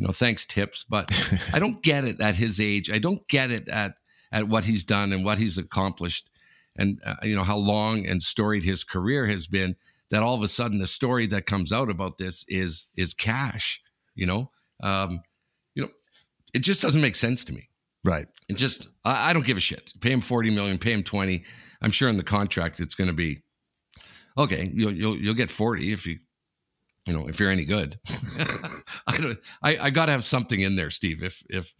you 0.00 0.06
know, 0.06 0.12
thanks 0.12 0.46
tips, 0.46 0.82
but 0.88 1.10
I 1.52 1.58
don't 1.58 1.82
get 1.82 2.04
it 2.04 2.22
at 2.22 2.36
his 2.36 2.58
age. 2.58 2.90
I 2.90 2.98
don't 2.98 3.28
get 3.28 3.50
it 3.50 3.68
at 3.68 3.96
at 4.32 4.48
what 4.48 4.64
he's 4.64 4.82
done 4.82 5.12
and 5.12 5.24
what 5.24 5.38
he's 5.38 5.58
accomplished 5.58 6.30
and 6.74 7.00
uh, 7.04 7.16
you 7.22 7.36
know 7.36 7.42
how 7.42 7.58
long 7.58 8.06
and 8.06 8.22
storied 8.22 8.64
his 8.64 8.82
career 8.82 9.26
has 9.26 9.46
been 9.46 9.76
that 10.08 10.22
all 10.22 10.34
of 10.34 10.42
a 10.42 10.48
sudden 10.48 10.78
the 10.78 10.86
story 10.86 11.26
that 11.26 11.44
comes 11.44 11.70
out 11.70 11.90
about 11.90 12.16
this 12.16 12.46
is 12.48 12.86
is 12.96 13.12
cash, 13.12 13.82
you 14.14 14.24
know? 14.24 14.50
Um, 14.82 15.20
you 15.74 15.82
know, 15.82 15.90
it 16.54 16.60
just 16.60 16.80
doesn't 16.80 17.02
make 17.02 17.14
sense 17.14 17.44
to 17.44 17.52
me. 17.52 17.68
Right. 18.02 18.26
It 18.48 18.56
just 18.56 18.88
I, 19.04 19.30
I 19.30 19.32
don't 19.34 19.44
give 19.44 19.58
a 19.58 19.60
shit. 19.60 19.92
Pay 20.00 20.12
him 20.12 20.22
40 20.22 20.48
million, 20.48 20.78
pay 20.78 20.94
him 20.94 21.02
20. 21.02 21.44
I'm 21.82 21.90
sure 21.90 22.08
in 22.08 22.16
the 22.16 22.24
contract 22.24 22.80
it's 22.80 22.94
going 22.94 23.08
to 23.08 23.14
be 23.14 23.42
okay, 24.38 24.70
you'll 24.72 24.92
you'll 24.92 25.16
you'll 25.16 25.34
get 25.34 25.50
40 25.50 25.92
if 25.92 26.06
you 26.06 26.20
you 27.06 27.12
know, 27.12 27.28
if 27.28 27.38
you're 27.38 27.50
any 27.50 27.64
good. 27.64 27.98
I 29.10 29.18
don't 29.18 29.38
I, 29.62 29.76
I 29.86 29.90
gotta 29.90 30.12
have 30.12 30.24
something 30.24 30.60
in 30.60 30.76
there, 30.76 30.90
Steve. 30.90 31.22
If 31.22 31.42
if 31.48 31.74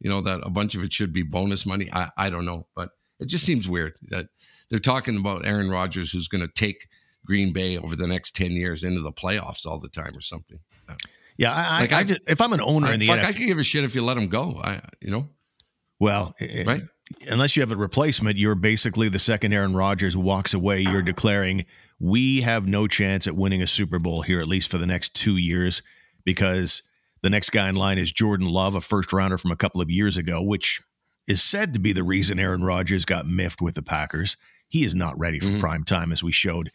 you 0.00 0.10
know 0.10 0.20
that 0.22 0.40
a 0.44 0.50
bunch 0.50 0.74
of 0.74 0.82
it 0.82 0.92
should 0.92 1.12
be 1.12 1.22
bonus 1.22 1.66
money. 1.66 1.88
I, 1.92 2.10
I 2.16 2.30
don't 2.30 2.44
know. 2.44 2.66
But 2.74 2.90
it 3.20 3.26
just 3.26 3.44
seems 3.44 3.68
weird 3.68 3.94
that 4.08 4.26
they're 4.70 4.78
talking 4.78 5.18
about 5.18 5.46
Aaron 5.46 5.70
Rodgers 5.70 6.12
who's 6.12 6.28
gonna 6.28 6.48
take 6.48 6.88
Green 7.24 7.52
Bay 7.52 7.78
over 7.78 7.96
the 7.96 8.06
next 8.06 8.36
10 8.36 8.52
years 8.52 8.84
into 8.84 9.00
the 9.00 9.12
playoffs 9.12 9.66
all 9.66 9.78
the 9.78 9.88
time 9.88 10.16
or 10.16 10.20
something. 10.20 10.58
Yeah, 11.36 11.52
I, 11.52 11.80
like 11.80 11.92
I, 11.92 12.00
I 12.00 12.04
just, 12.04 12.20
if 12.28 12.40
I'm 12.40 12.52
an 12.52 12.60
owner 12.60 12.88
I, 12.88 12.94
in 12.94 13.00
the 13.00 13.08
fuck, 13.08 13.18
NFL, 13.18 13.24
I 13.24 13.32
can 13.32 13.46
give 13.46 13.58
a 13.58 13.64
shit 13.64 13.82
if 13.82 13.94
you 13.94 14.04
let 14.04 14.16
him 14.16 14.28
go. 14.28 14.60
I, 14.62 14.80
you 15.00 15.10
know, 15.10 15.28
well, 15.98 16.34
right? 16.64 16.82
Unless 17.28 17.56
you 17.56 17.62
have 17.62 17.72
a 17.72 17.76
replacement, 17.76 18.38
you're 18.38 18.54
basically 18.54 19.08
the 19.08 19.18
second 19.18 19.52
Aaron 19.52 19.74
Rodgers 19.74 20.16
walks 20.16 20.54
away. 20.54 20.80
You're 20.80 21.02
declaring 21.02 21.64
we 21.98 22.42
have 22.42 22.66
no 22.66 22.86
chance 22.86 23.26
at 23.26 23.34
winning 23.34 23.62
a 23.62 23.66
Super 23.66 23.98
Bowl 23.98 24.22
here, 24.22 24.40
at 24.40 24.48
least 24.48 24.70
for 24.70 24.78
the 24.78 24.86
next 24.86 25.14
two 25.14 25.36
years, 25.36 25.82
because 26.24 26.82
the 27.22 27.30
next 27.30 27.50
guy 27.50 27.68
in 27.68 27.76
line 27.76 27.98
is 27.98 28.12
Jordan 28.12 28.46
Love, 28.46 28.74
a 28.74 28.80
first 28.80 29.12
rounder 29.12 29.38
from 29.38 29.50
a 29.50 29.56
couple 29.56 29.80
of 29.80 29.90
years 29.90 30.16
ago, 30.16 30.42
which 30.42 30.80
is 31.26 31.42
said 31.42 31.72
to 31.72 31.80
be 31.80 31.92
the 31.92 32.02
reason 32.02 32.38
Aaron 32.38 32.64
Rodgers 32.64 33.04
got 33.04 33.26
miffed 33.26 33.62
with 33.62 33.74
the 33.74 33.82
Packers. 33.82 34.36
He 34.68 34.84
is 34.84 34.94
not 34.94 35.18
ready 35.18 35.40
for 35.40 35.48
mm-hmm. 35.48 35.60
prime 35.60 35.84
time, 35.84 36.12
as 36.12 36.22
we 36.22 36.32
showed, 36.32 36.70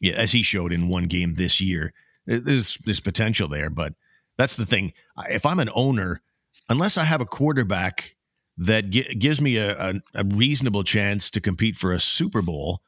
yeah, 0.00 0.14
as 0.14 0.32
he 0.32 0.42
showed 0.42 0.72
in 0.72 0.88
one 0.88 1.04
game 1.04 1.34
this 1.34 1.60
year. 1.60 1.92
There's 2.26 2.76
there's 2.78 3.00
potential 3.00 3.48
there, 3.48 3.70
but 3.70 3.94
that's 4.38 4.56
the 4.56 4.66
thing. 4.66 4.92
If 5.28 5.44
I'm 5.46 5.60
an 5.60 5.70
owner, 5.74 6.22
unless 6.68 6.96
I 6.96 7.04
have 7.04 7.20
a 7.20 7.26
quarterback 7.26 8.16
that 8.56 8.90
g- 8.90 9.14
gives 9.14 9.40
me 9.40 9.56
a, 9.56 9.90
a, 9.90 9.94
a 10.14 10.24
reasonable 10.24 10.84
chance 10.84 11.30
to 11.30 11.40
compete 11.40 11.76
for 11.76 11.92
a 11.92 12.00
Super 12.00 12.40
Bowl, 12.42 12.80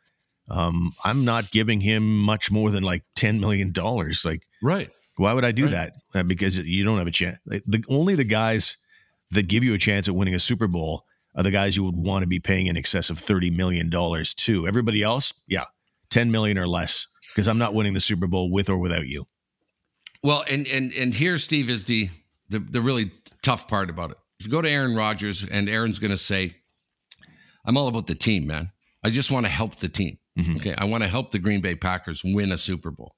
um, 0.48 0.92
I'm 1.04 1.24
not 1.24 1.50
giving 1.50 1.80
him 1.80 2.18
much 2.20 2.50
more 2.50 2.70
than 2.70 2.82
like 2.82 3.04
ten 3.14 3.40
million 3.40 3.72
dollars. 3.72 4.24
Like, 4.24 4.42
right? 4.62 4.90
Why 5.16 5.32
would 5.32 5.44
I 5.44 5.52
do 5.52 5.64
right. 5.64 5.72
that? 5.72 5.92
Uh, 6.14 6.22
because 6.22 6.58
you 6.58 6.84
don't 6.84 6.98
have 6.98 7.06
a 7.06 7.12
chance. 7.12 7.38
The 7.46 7.82
only 7.88 8.14
the 8.14 8.24
guys 8.24 8.76
that 9.30 9.48
give 9.48 9.64
you 9.64 9.74
a 9.74 9.78
chance 9.78 10.08
at 10.08 10.14
winning 10.14 10.34
a 10.34 10.38
Super 10.38 10.66
Bowl 10.66 11.04
are 11.34 11.42
the 11.42 11.50
guys 11.50 11.76
you 11.76 11.84
would 11.84 11.96
want 11.96 12.22
to 12.22 12.26
be 12.26 12.38
paying 12.38 12.66
in 12.66 12.76
excess 12.76 13.10
of 13.10 13.18
thirty 13.18 13.50
million 13.50 13.90
dollars 13.90 14.34
to. 14.34 14.66
Everybody 14.66 15.02
else, 15.02 15.32
yeah, 15.46 15.64
ten 16.10 16.30
million 16.30 16.58
or 16.58 16.66
less. 16.66 17.06
Because 17.34 17.48
I'm 17.48 17.58
not 17.58 17.74
winning 17.74 17.92
the 17.92 18.00
Super 18.00 18.26
Bowl 18.26 18.50
with 18.50 18.70
or 18.70 18.78
without 18.78 19.06
you. 19.06 19.26
Well, 20.22 20.44
and 20.50 20.66
and 20.66 20.92
and 20.92 21.14
here, 21.14 21.38
Steve, 21.38 21.70
is 21.70 21.84
the 21.86 22.08
the, 22.48 22.58
the 22.58 22.80
really 22.80 23.10
tough 23.42 23.68
part 23.68 23.90
about 23.90 24.10
it. 24.10 24.18
If 24.38 24.46
you 24.46 24.52
go 24.52 24.60
to 24.60 24.68
Aaron 24.68 24.94
Rodgers 24.94 25.44
and 25.44 25.68
Aaron's 25.68 25.98
going 25.98 26.10
to 26.10 26.16
say, 26.16 26.56
"I'm 27.64 27.76
all 27.76 27.88
about 27.88 28.06
the 28.06 28.14
team, 28.14 28.46
man. 28.46 28.70
I 29.02 29.10
just 29.10 29.30
want 29.30 29.46
to 29.46 29.50
help 29.50 29.76
the 29.76 29.88
team." 29.88 30.18
Mm-hmm. 30.38 30.56
Okay. 30.56 30.74
I 30.76 30.84
want 30.84 31.02
to 31.02 31.08
help 31.08 31.30
the 31.30 31.38
Green 31.38 31.60
Bay 31.62 31.74
Packers 31.74 32.22
win 32.22 32.52
a 32.52 32.58
Super 32.58 32.90
Bowl. 32.90 33.14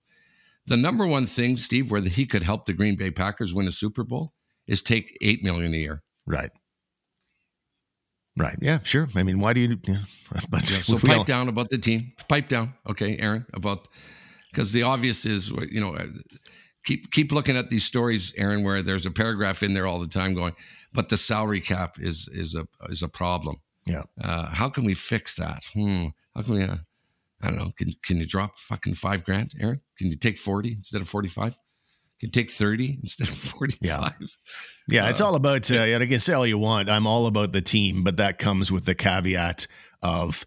The 0.69 0.77
number 0.77 1.07
one 1.07 1.27
thing, 1.27 1.57
Steve, 1.57 1.91
where 1.91 2.03
he 2.03 2.27
could 2.27 2.43
help 2.43 2.67
the 2.67 2.73
Green 2.73 2.97
Bay 2.97 3.11
Packers 3.11 3.55
win 3.55 3.67
a 3.67 3.73
Super 3.73 4.05
Bowl 4.05 4.35
is 4.67 4.83
take 4.83 5.17
eight 5.23 5.43
million 5.43 5.73
a 5.73 5.77
year. 5.77 6.03
Right. 6.27 6.51
Right. 8.37 8.59
Yeah. 8.61 8.79
Sure. 8.83 9.09
I 9.17 9.23
mean, 9.23 9.41
why 9.41 9.55
do 9.55 9.61
you? 9.61 9.79
Yeah, 9.85 10.03
but 10.51 10.71
yeah, 10.71 10.81
so 10.81 10.99
pipe 10.99 11.27
down 11.27 11.49
about 11.49 11.71
the 11.71 11.79
team. 11.79 12.13
Pipe 12.29 12.49
down. 12.49 12.75
Okay, 12.89 13.19
Aaron. 13.19 13.47
About 13.55 13.89
because 14.51 14.73
the 14.73 14.83
obvious 14.83 15.25
is 15.25 15.51
you 15.71 15.81
know 15.81 15.97
keep 16.85 17.11
keep 17.11 17.33
looking 17.33 17.57
at 17.57 17.71
these 17.71 17.85
stories, 17.85 18.35
Aaron, 18.37 18.63
where 18.63 18.83
there's 18.83 19.07
a 19.07 19.11
paragraph 19.11 19.63
in 19.63 19.75
there 19.75 19.87
all 19.87 19.99
the 19.99 20.07
time 20.07 20.35
going, 20.35 20.55
but 20.93 21.09
the 21.09 21.17
salary 21.17 21.61
cap 21.61 21.97
is 21.99 22.29
is 22.33 22.55
a 22.55 22.69
is 22.91 23.03
a 23.03 23.09
problem. 23.09 23.57
Yeah. 23.87 24.03
Uh, 24.23 24.47
how 24.47 24.69
can 24.69 24.85
we 24.85 24.95
fix 24.95 25.35
that? 25.37 25.65
Hmm. 25.73 26.09
How 26.37 26.43
can 26.43 26.55
we? 26.55 26.63
Uh, 26.63 26.77
I 27.43 27.49
don't 27.49 27.57
know. 27.57 27.73
Can 27.77 27.93
can 28.05 28.19
you 28.19 28.27
drop 28.27 28.57
fucking 28.57 28.95
five 28.95 29.25
grand, 29.25 29.53
Aaron? 29.61 29.81
Can 29.97 30.09
you 30.09 30.17
take 30.17 30.39
forty 30.39 30.73
instead 30.73 31.01
of 31.01 31.09
forty 31.09 31.29
five? 31.29 31.57
Can 32.21 32.31
take 32.31 32.51
thirty 32.51 32.99
instead 33.03 33.29
of 33.29 33.37
forty 33.37 33.77
five? 33.87 34.15
Yeah, 34.21 34.27
yeah 34.89 35.07
uh, 35.07 35.11
it's 35.11 35.21
all 35.21 35.35
about. 35.35 35.71
Uh, 35.71 35.83
I 35.83 36.07
can 36.07 36.21
say 36.21 36.33
all 36.33 36.47
you 36.47 36.59
want. 36.59 36.91
I'm 36.91 37.07
all 37.07 37.27
about 37.27 37.53
the 37.53 37.63
team, 37.63 38.03
but 38.03 38.17
that 38.17 38.39
comes 38.39 38.73
with 38.73 38.85
the 38.85 38.95
caveat 38.95 39.67
of 40.03 40.45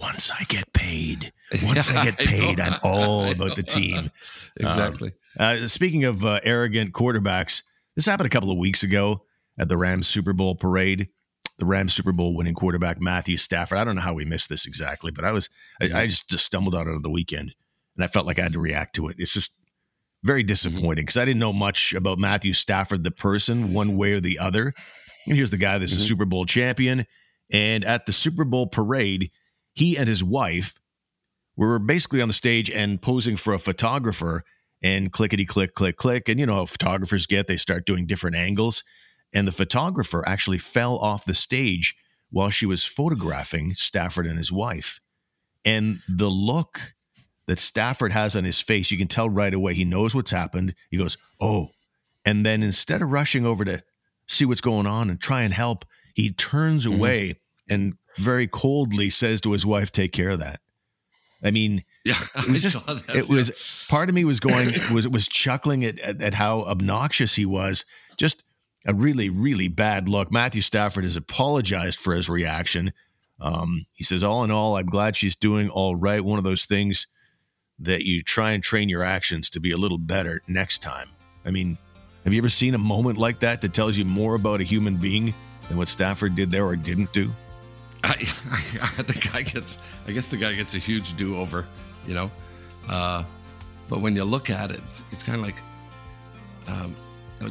once 0.00 0.30
I 0.30 0.44
get 0.44 0.72
paid. 0.72 1.32
Once 1.62 1.88
yeah, 1.88 2.00
I 2.00 2.04
get 2.06 2.18
paid, 2.18 2.58
I 2.60 2.66
am 2.68 2.74
all 2.82 3.30
about 3.30 3.54
the 3.54 3.62
team. 3.62 4.10
exactly. 4.56 5.12
Um, 5.38 5.62
uh, 5.62 5.68
speaking 5.68 6.02
of 6.04 6.24
uh, 6.24 6.40
arrogant 6.42 6.92
quarterbacks, 6.92 7.62
this 7.94 8.06
happened 8.06 8.26
a 8.26 8.30
couple 8.30 8.50
of 8.50 8.58
weeks 8.58 8.82
ago 8.82 9.24
at 9.56 9.68
the 9.68 9.76
Rams 9.76 10.08
Super 10.08 10.32
Bowl 10.32 10.56
parade 10.56 11.08
the 11.58 11.64
Rams 11.64 11.94
Super 11.94 12.12
Bowl 12.12 12.34
winning 12.34 12.54
quarterback 12.54 13.00
Matthew 13.00 13.36
Stafford. 13.36 13.78
I 13.78 13.84
don't 13.84 13.96
know 13.96 14.02
how 14.02 14.14
we 14.14 14.24
missed 14.24 14.48
this 14.48 14.66
exactly, 14.66 15.10
but 15.10 15.24
I 15.24 15.32
was 15.32 15.48
I, 15.80 15.84
I 15.84 16.06
just, 16.06 16.28
just 16.28 16.44
stumbled 16.44 16.74
out 16.74 16.88
on 16.88 17.02
the 17.02 17.10
weekend 17.10 17.54
and 17.96 18.04
I 18.04 18.08
felt 18.08 18.26
like 18.26 18.38
I 18.38 18.42
had 18.42 18.52
to 18.54 18.60
react 18.60 18.96
to 18.96 19.08
it. 19.08 19.16
It's 19.18 19.32
just 19.32 19.52
very 20.22 20.42
mm-hmm. 20.42 20.48
disappointing 20.48 21.04
because 21.04 21.16
I 21.16 21.24
didn't 21.24 21.40
know 21.40 21.52
much 21.52 21.92
about 21.94 22.18
Matthew 22.18 22.52
Stafford, 22.52 23.04
the 23.04 23.10
person, 23.10 23.72
one 23.72 23.96
way 23.96 24.12
or 24.12 24.20
the 24.20 24.38
other. 24.38 24.74
And 25.26 25.36
here's 25.36 25.50
the 25.50 25.56
guy 25.56 25.78
that's 25.78 25.92
mm-hmm. 25.92 26.02
a 26.02 26.04
Super 26.04 26.24
Bowl 26.24 26.46
champion. 26.46 27.06
And 27.52 27.84
at 27.84 28.06
the 28.06 28.12
Super 28.12 28.44
Bowl 28.44 28.66
parade, 28.66 29.30
he 29.74 29.96
and 29.96 30.08
his 30.08 30.24
wife 30.24 30.78
were 31.56 31.78
basically 31.78 32.20
on 32.20 32.28
the 32.28 32.34
stage 32.34 32.70
and 32.70 33.00
posing 33.00 33.36
for 33.36 33.54
a 33.54 33.58
photographer 33.58 34.44
and 34.82 35.12
clickety 35.12 35.44
click, 35.44 35.74
click, 35.74 35.96
click. 35.96 36.28
And 36.28 36.40
you 36.40 36.46
know 36.46 36.56
how 36.56 36.66
photographers 36.66 37.26
get, 37.26 37.46
they 37.46 37.56
start 37.56 37.86
doing 37.86 38.06
different 38.06 38.36
angles 38.36 38.82
and 39.34 39.48
the 39.48 39.52
photographer 39.52 40.26
actually 40.26 40.58
fell 40.58 40.96
off 40.98 41.24
the 41.24 41.34
stage 41.34 41.96
while 42.30 42.50
she 42.50 42.66
was 42.66 42.84
photographing 42.84 43.74
Stafford 43.74 44.26
and 44.26 44.38
his 44.38 44.52
wife. 44.52 45.00
And 45.64 46.00
the 46.08 46.28
look 46.28 46.94
that 47.46 47.60
Stafford 47.60 48.12
has 48.12 48.36
on 48.36 48.44
his 48.44 48.60
face, 48.60 48.90
you 48.90 48.98
can 48.98 49.08
tell 49.08 49.28
right 49.28 49.52
away 49.52 49.74
he 49.74 49.84
knows 49.84 50.14
what's 50.14 50.30
happened. 50.30 50.74
He 50.90 50.96
goes, 50.96 51.16
Oh. 51.40 51.70
And 52.24 52.44
then 52.44 52.62
instead 52.62 53.02
of 53.02 53.12
rushing 53.12 53.44
over 53.44 53.64
to 53.64 53.82
see 54.26 54.46
what's 54.46 54.62
going 54.62 54.86
on 54.86 55.10
and 55.10 55.20
try 55.20 55.42
and 55.42 55.52
help, 55.52 55.84
he 56.14 56.32
turns 56.32 56.86
mm-hmm. 56.86 56.96
away 56.96 57.40
and 57.68 57.94
very 58.16 58.46
coldly 58.46 59.10
says 59.10 59.40
to 59.42 59.52
his 59.52 59.66
wife, 59.66 59.92
Take 59.92 60.12
care 60.12 60.30
of 60.30 60.38
that. 60.38 60.60
I 61.42 61.50
mean, 61.50 61.84
Yeah, 62.04 62.14
it 62.36 62.48
was 62.48 62.62
just, 62.62 62.86
that. 62.86 63.14
it 63.14 63.28
was 63.28 63.86
part 63.88 64.08
of 64.08 64.14
me 64.14 64.24
was 64.24 64.40
going 64.40 64.72
was 64.92 65.06
was 65.06 65.28
chuckling 65.28 65.84
at, 65.84 65.98
at 65.98 66.22
at 66.22 66.34
how 66.34 66.62
obnoxious 66.62 67.34
he 67.34 67.44
was. 67.44 67.84
Just 68.16 68.43
a 68.86 68.94
really 68.94 69.28
really 69.28 69.68
bad 69.68 70.08
look. 70.08 70.30
Matthew 70.30 70.62
Stafford 70.62 71.04
has 71.04 71.16
apologized 71.16 71.98
for 71.98 72.14
his 72.14 72.28
reaction. 72.28 72.92
Um, 73.40 73.86
he 73.92 74.04
says, 74.04 74.22
all 74.22 74.44
in 74.44 74.50
all, 74.50 74.76
I'm 74.76 74.86
glad 74.86 75.16
she's 75.16 75.34
doing 75.34 75.68
all 75.68 75.96
right. 75.96 76.24
One 76.24 76.38
of 76.38 76.44
those 76.44 76.66
things 76.66 77.06
that 77.80 78.02
you 78.02 78.22
try 78.22 78.52
and 78.52 78.62
train 78.62 78.88
your 78.88 79.02
actions 79.02 79.50
to 79.50 79.60
be 79.60 79.72
a 79.72 79.76
little 79.76 79.98
better 79.98 80.40
next 80.46 80.82
time. 80.82 81.08
I 81.44 81.50
mean, 81.50 81.76
have 82.24 82.32
you 82.32 82.40
ever 82.40 82.48
seen 82.48 82.74
a 82.74 82.78
moment 82.78 83.18
like 83.18 83.40
that 83.40 83.60
that 83.62 83.74
tells 83.74 83.96
you 83.96 84.04
more 84.04 84.34
about 84.34 84.60
a 84.60 84.64
human 84.64 84.96
being 84.96 85.34
than 85.68 85.76
what 85.76 85.88
Stafford 85.88 86.34
did 86.34 86.50
there 86.50 86.64
or 86.64 86.76
didn't 86.76 87.12
do? 87.12 87.30
I, 88.02 88.10
I, 88.98 89.02
the 89.02 89.28
guy 89.32 89.42
gets, 89.42 89.78
I 90.06 90.12
guess 90.12 90.28
the 90.28 90.36
guy 90.36 90.54
gets 90.54 90.74
a 90.74 90.78
huge 90.78 91.16
do 91.16 91.36
over, 91.36 91.66
you 92.06 92.14
know. 92.14 92.30
Uh, 92.88 93.24
but 93.88 94.00
when 94.00 94.14
you 94.14 94.24
look 94.24 94.50
at 94.50 94.70
it, 94.70 94.80
it's, 94.86 95.02
it's 95.10 95.22
kind 95.22 95.38
of 95.38 95.44
like, 95.44 95.56
um, 96.66 96.96
oh, 97.42 97.50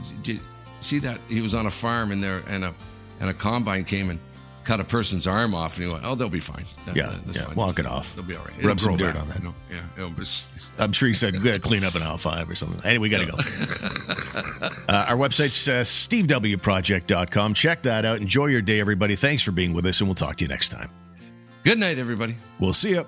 see 0.83 0.99
that 0.99 1.19
he 1.29 1.41
was 1.41 1.53
on 1.53 1.65
a 1.65 1.71
farm 1.71 2.11
and 2.11 2.21
there 2.21 2.43
and 2.47 2.63
a 2.63 2.73
and 3.19 3.29
a 3.29 3.33
combine 3.33 3.83
came 3.85 4.09
and 4.09 4.19
cut 4.63 4.79
a 4.79 4.83
person's 4.83 5.27
arm 5.27 5.53
off 5.53 5.75
and 5.77 5.85
he 5.85 5.91
went, 5.91 6.05
oh, 6.05 6.15
they'll 6.15 6.29
be 6.29 6.39
fine. 6.39 6.65
That- 6.85 6.95
Yeah, 6.95 7.13
that's 7.25 7.37
yeah, 7.37 7.45
fine. 7.45 7.55
walk 7.55 7.79
it 7.79 7.85
off. 7.85 8.15
They'll 8.15 8.23
be 8.23 8.35
all 8.35 8.45
right. 8.45 8.53
Rub 8.63 8.77
It'll 8.77 8.91
some 8.91 8.97
dirt 8.97 9.13
back, 9.13 9.21
on 9.23 9.27
that. 9.29 9.37
You 9.39 9.43
know? 9.45 9.55
Yeah, 9.69 9.81
you 9.97 10.03
know, 10.03 10.13
but 10.15 10.43
I'm 10.79 10.93
sure 10.93 11.07
he 11.09 11.13
said, 11.13 11.41
"Good, 11.41 11.61
clean 11.61 11.83
up 11.83 11.95
an 11.95 12.01
aisle 12.09 12.17
five 12.17 12.49
or 12.49 12.55
something." 12.55 12.79
Anyway, 12.85 13.03
we 13.03 13.09
got 13.09 13.19
to 13.19 13.25
go. 13.25 13.37
uh, 14.93 15.05
our 15.09 15.17
website's 15.17 15.67
uh, 15.67 15.81
stevewproject.com. 15.83 17.53
Check 17.53 17.83
that 17.83 18.05
out. 18.05 18.17
Enjoy 18.21 18.45
your 18.47 18.61
day, 18.61 18.79
everybody. 18.79 19.15
Thanks 19.15 19.43
for 19.43 19.51
being 19.51 19.73
with 19.73 19.85
us, 19.85 19.99
and 19.99 20.07
we'll 20.07 20.15
talk 20.15 20.37
to 20.37 20.45
you 20.45 20.49
next 20.49 20.69
time. 20.69 20.89
good 21.63 21.77
night, 21.77 21.99
everybody. 21.99 22.35
We'll 22.59 22.73
see 22.73 22.91
you. 22.91 23.05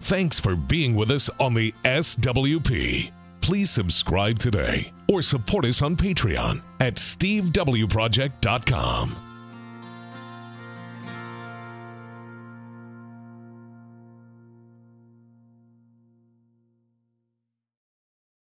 Thanks 0.00 0.38
for 0.40 0.56
being 0.56 0.94
with 0.94 1.10
us 1.10 1.28
on 1.38 1.54
the 1.54 1.72
SWP. 1.84 3.10
Please 3.44 3.68
subscribe 3.68 4.38
today 4.38 4.90
or 5.06 5.20
support 5.20 5.66
us 5.66 5.82
on 5.82 5.96
Patreon 5.96 6.62
at 6.80 6.94
stevewproject.com. 6.94 9.33